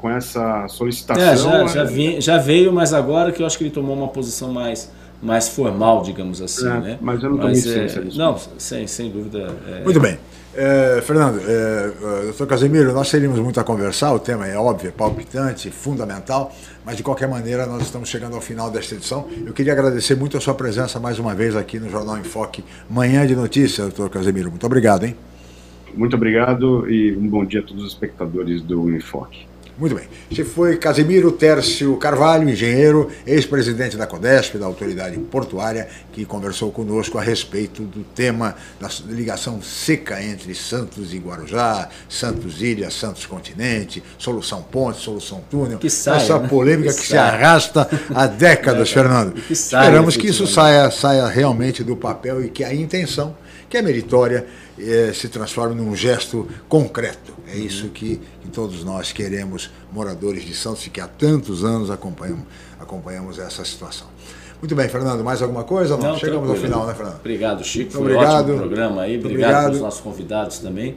com 0.00 0.08
essa 0.08 0.68
solicitação. 0.68 1.24
É, 1.24 1.36
já, 1.36 1.66
já, 1.66 1.84
vi, 1.84 2.20
já, 2.20 2.38
veio, 2.38 2.72
mas 2.72 2.92
agora 2.92 3.32
que 3.32 3.42
eu 3.42 3.46
acho 3.46 3.58
que 3.58 3.64
ele 3.64 3.70
tomou 3.72 3.96
uma 3.96 4.06
posição 4.06 4.52
mais, 4.52 4.90
mais 5.22 5.48
formal, 5.48 6.02
digamos 6.02 6.40
assim. 6.40 6.68
É, 6.68 6.80
né? 6.80 6.98
Mas 7.00 7.22
eu 7.22 7.30
não 7.30 7.38
tomei 7.38 7.56
ciência 7.56 8.02
disso. 8.02 8.18
Não, 8.18 8.36
sem, 8.58 8.86
sem 8.86 9.10
dúvida. 9.10 9.54
É, 9.68 9.84
Muito 9.84 10.00
bem. 10.00 10.18
É, 10.54 11.00
Fernando, 11.02 11.40
é, 11.40 12.22
é, 12.22 12.24
doutor 12.24 12.46
Casemiro, 12.46 12.92
nós 12.92 13.10
teríamos 13.10 13.38
muito 13.38 13.60
a 13.60 13.64
conversar, 13.64 14.12
o 14.12 14.18
tema 14.18 14.46
é 14.46 14.56
óbvio, 14.56 14.88
é 14.88 14.90
palpitante, 14.90 15.70
fundamental, 15.70 16.52
mas 16.84 16.96
de 16.96 17.02
qualquer 17.02 17.28
maneira 17.28 17.66
nós 17.66 17.82
estamos 17.82 18.08
chegando 18.08 18.34
ao 18.34 18.40
final 18.40 18.70
desta 18.70 18.94
edição. 18.94 19.28
Eu 19.46 19.52
queria 19.52 19.72
agradecer 19.72 20.16
muito 20.16 20.36
a 20.36 20.40
sua 20.40 20.54
presença 20.54 20.98
mais 20.98 21.18
uma 21.18 21.34
vez 21.34 21.54
aqui 21.54 21.78
no 21.78 21.88
Jornal 21.88 22.18
Enfoque, 22.18 22.64
Manhã 22.90 23.26
de 23.26 23.36
Notícias, 23.36 23.88
doutor 23.88 24.10
Casemiro. 24.10 24.50
Muito 24.50 24.66
obrigado, 24.66 25.04
hein? 25.04 25.14
Muito 25.94 26.16
obrigado 26.16 26.90
e 26.90 27.16
um 27.16 27.28
bom 27.28 27.44
dia 27.44 27.60
a 27.60 27.62
todos 27.62 27.84
os 27.84 27.92
espectadores 27.92 28.62
do 28.62 28.90
Enfoque. 28.94 29.47
Muito 29.78 29.94
bem. 29.94 30.08
Esse 30.28 30.42
foi 30.42 30.76
Casimiro 30.76 31.30
Tércio 31.30 31.96
Carvalho, 31.98 32.50
engenheiro, 32.50 33.12
ex-presidente 33.24 33.96
da 33.96 34.08
CODESP, 34.08 34.58
da 34.58 34.66
Autoridade 34.66 35.16
Portuária, 35.18 35.86
que 36.12 36.24
conversou 36.24 36.72
conosco 36.72 37.16
a 37.16 37.22
respeito 37.22 37.82
do 37.82 38.02
tema 38.02 38.56
da 38.80 38.88
ligação 39.06 39.62
seca 39.62 40.20
entre 40.20 40.52
Santos 40.52 41.14
e 41.14 41.18
Guarujá, 41.18 41.88
Santos 42.08 42.60
Ilha, 42.60 42.90
Santos 42.90 43.24
Continente, 43.24 44.02
solução 44.18 44.62
ponte, 44.62 44.98
solução 44.98 45.44
túnel. 45.48 45.78
Que 45.78 45.88
sai, 45.88 46.16
essa 46.16 46.40
né? 46.40 46.48
polêmica 46.48 46.92
que, 46.92 47.00
que 47.00 47.06
se 47.06 47.16
arrasta 47.16 47.88
há 48.12 48.26
décadas, 48.26 48.90
Fernando. 48.90 49.34
Que 49.34 49.54
sai, 49.54 49.84
Esperamos 49.84 50.16
que 50.16 50.26
isso 50.26 50.44
saia, 50.48 50.90
saia 50.90 51.28
realmente 51.28 51.84
do 51.84 51.94
papel 51.94 52.44
e 52.44 52.48
que 52.48 52.64
a 52.64 52.74
intenção, 52.74 53.36
que 53.68 53.76
é 53.76 53.82
meritória, 53.82 54.46
eh, 54.78 55.12
se 55.14 55.28
transforme 55.28 55.74
num 55.74 55.94
gesto 55.94 56.48
concreto. 56.68 57.34
É 57.46 57.56
isso 57.56 57.88
que, 57.88 58.20
que, 58.40 58.48
todos 58.48 58.84
nós 58.84 59.12
queremos, 59.12 59.70
moradores 59.92 60.44
de 60.44 60.54
Santos, 60.54 60.86
e 60.86 60.90
que 60.90 61.00
há 61.00 61.06
tantos 61.06 61.64
anos 61.64 61.90
acompanhamos, 61.90 62.44
acompanhamos 62.80 63.38
essa 63.38 63.64
situação. 63.64 64.06
Muito 64.60 64.74
bem, 64.74 64.88
Fernando, 64.88 65.22
mais 65.22 65.40
alguma 65.40 65.64
coisa? 65.64 65.96
Não, 65.96 66.10
Não 66.10 66.18
Chegamos 66.18 66.50
ao 66.50 66.56
final, 66.56 66.86
né, 66.86 66.94
Fernando? 66.94 67.16
Obrigado, 67.20 67.64
Chico. 67.64 67.92
Muito 67.92 67.98
Foi 67.98 68.02
obrigado. 68.02 68.34
um 68.34 68.54
ótimo 68.54 68.58
programa 68.58 69.02
aí. 69.02 69.16
Obrigado, 69.16 69.32
obrigado 69.32 69.64
pelos 69.66 69.80
nossos 69.80 70.00
convidados 70.00 70.58
também. 70.58 70.96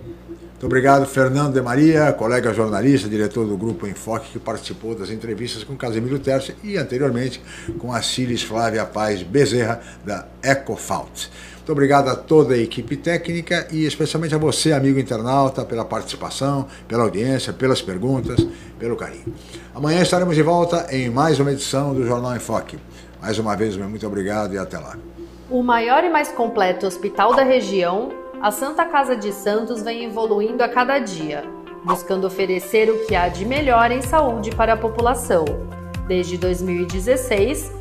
Muito 0.61 0.65
obrigado, 0.67 1.07
Fernando 1.07 1.55
de 1.55 1.61
Maria, 1.61 2.13
colega 2.13 2.53
jornalista, 2.53 3.09
diretor 3.09 3.47
do 3.47 3.57
Grupo 3.57 3.88
Enfoque, 3.88 4.34
que 4.34 4.38
participou 4.38 4.93
das 4.93 5.09
entrevistas 5.09 5.63
com 5.63 5.76
Casemiro 5.76 6.19
Terce 6.19 6.55
e 6.63 6.78
anteriormente 6.78 7.41
com 7.80 7.91
a 7.91 7.99
Cilis 8.03 8.43
Flávia 8.43 8.86
Paz 8.86 9.24
Bezerra, 9.24 9.82
da 10.05 10.28
Ecofault. 10.43 11.32
Muito 11.62 11.74
obrigado 11.74 12.08
a 12.08 12.16
toda 12.16 12.55
a 12.55 12.58
equipe 12.58 12.97
técnica 12.97 13.67
e 13.71 13.86
especialmente 13.86 14.33
a 14.33 14.38
você, 14.39 14.74
amigo 14.74 14.97
internauta, 14.97 15.63
pela 15.63 15.86
participação, 15.86 16.66
pela 16.88 17.04
audiência, 17.04 17.54
pelas 17.54 17.79
perguntas, 17.83 18.43
pelo 18.79 18.96
carinho. 18.96 19.32
Amanhã 19.74 20.01
estaremos 20.01 20.36
de 20.36 20.42
volta 20.42 20.88
em 20.89 21.08
mais 21.12 21.39
uma 21.39 21.51
edição 21.51 21.93
do 21.93 22.04
Jornal 22.04 22.36
Enfoque. 22.36 22.79
Mais 23.21 23.38
uma 23.38 23.55
vez, 23.55 23.78
muito 23.78 24.08
obrigado 24.08 24.55
e 24.55 24.58
até 24.58 24.79
lá. 24.79 24.97
O 25.51 25.62
maior 25.62 26.04
e 26.04 26.09
mais 26.09 26.29
completo 26.29 26.88
hospital 26.88 27.36
da 27.36 27.43
região, 27.43 28.09
a 28.42 28.50
Santa 28.50 28.83
Casa 28.86 29.16
de 29.16 29.32
Santos 29.32 29.83
vem 29.83 30.05
evoluindo 30.05 30.63
a 30.63 30.67
cada 30.67 30.97
dia, 30.97 31.43
buscando 31.86 32.25
oferecer 32.25 32.89
o 32.89 33.05
que 33.05 33.13
há 33.13 33.28
de 33.28 33.46
melhor 33.46 33.92
em 33.92 34.01
saúde 34.01 34.50
para 34.50 34.74
a 34.74 34.78
população. 34.78 35.46
Desde 36.08 36.39
2016, 36.39 37.80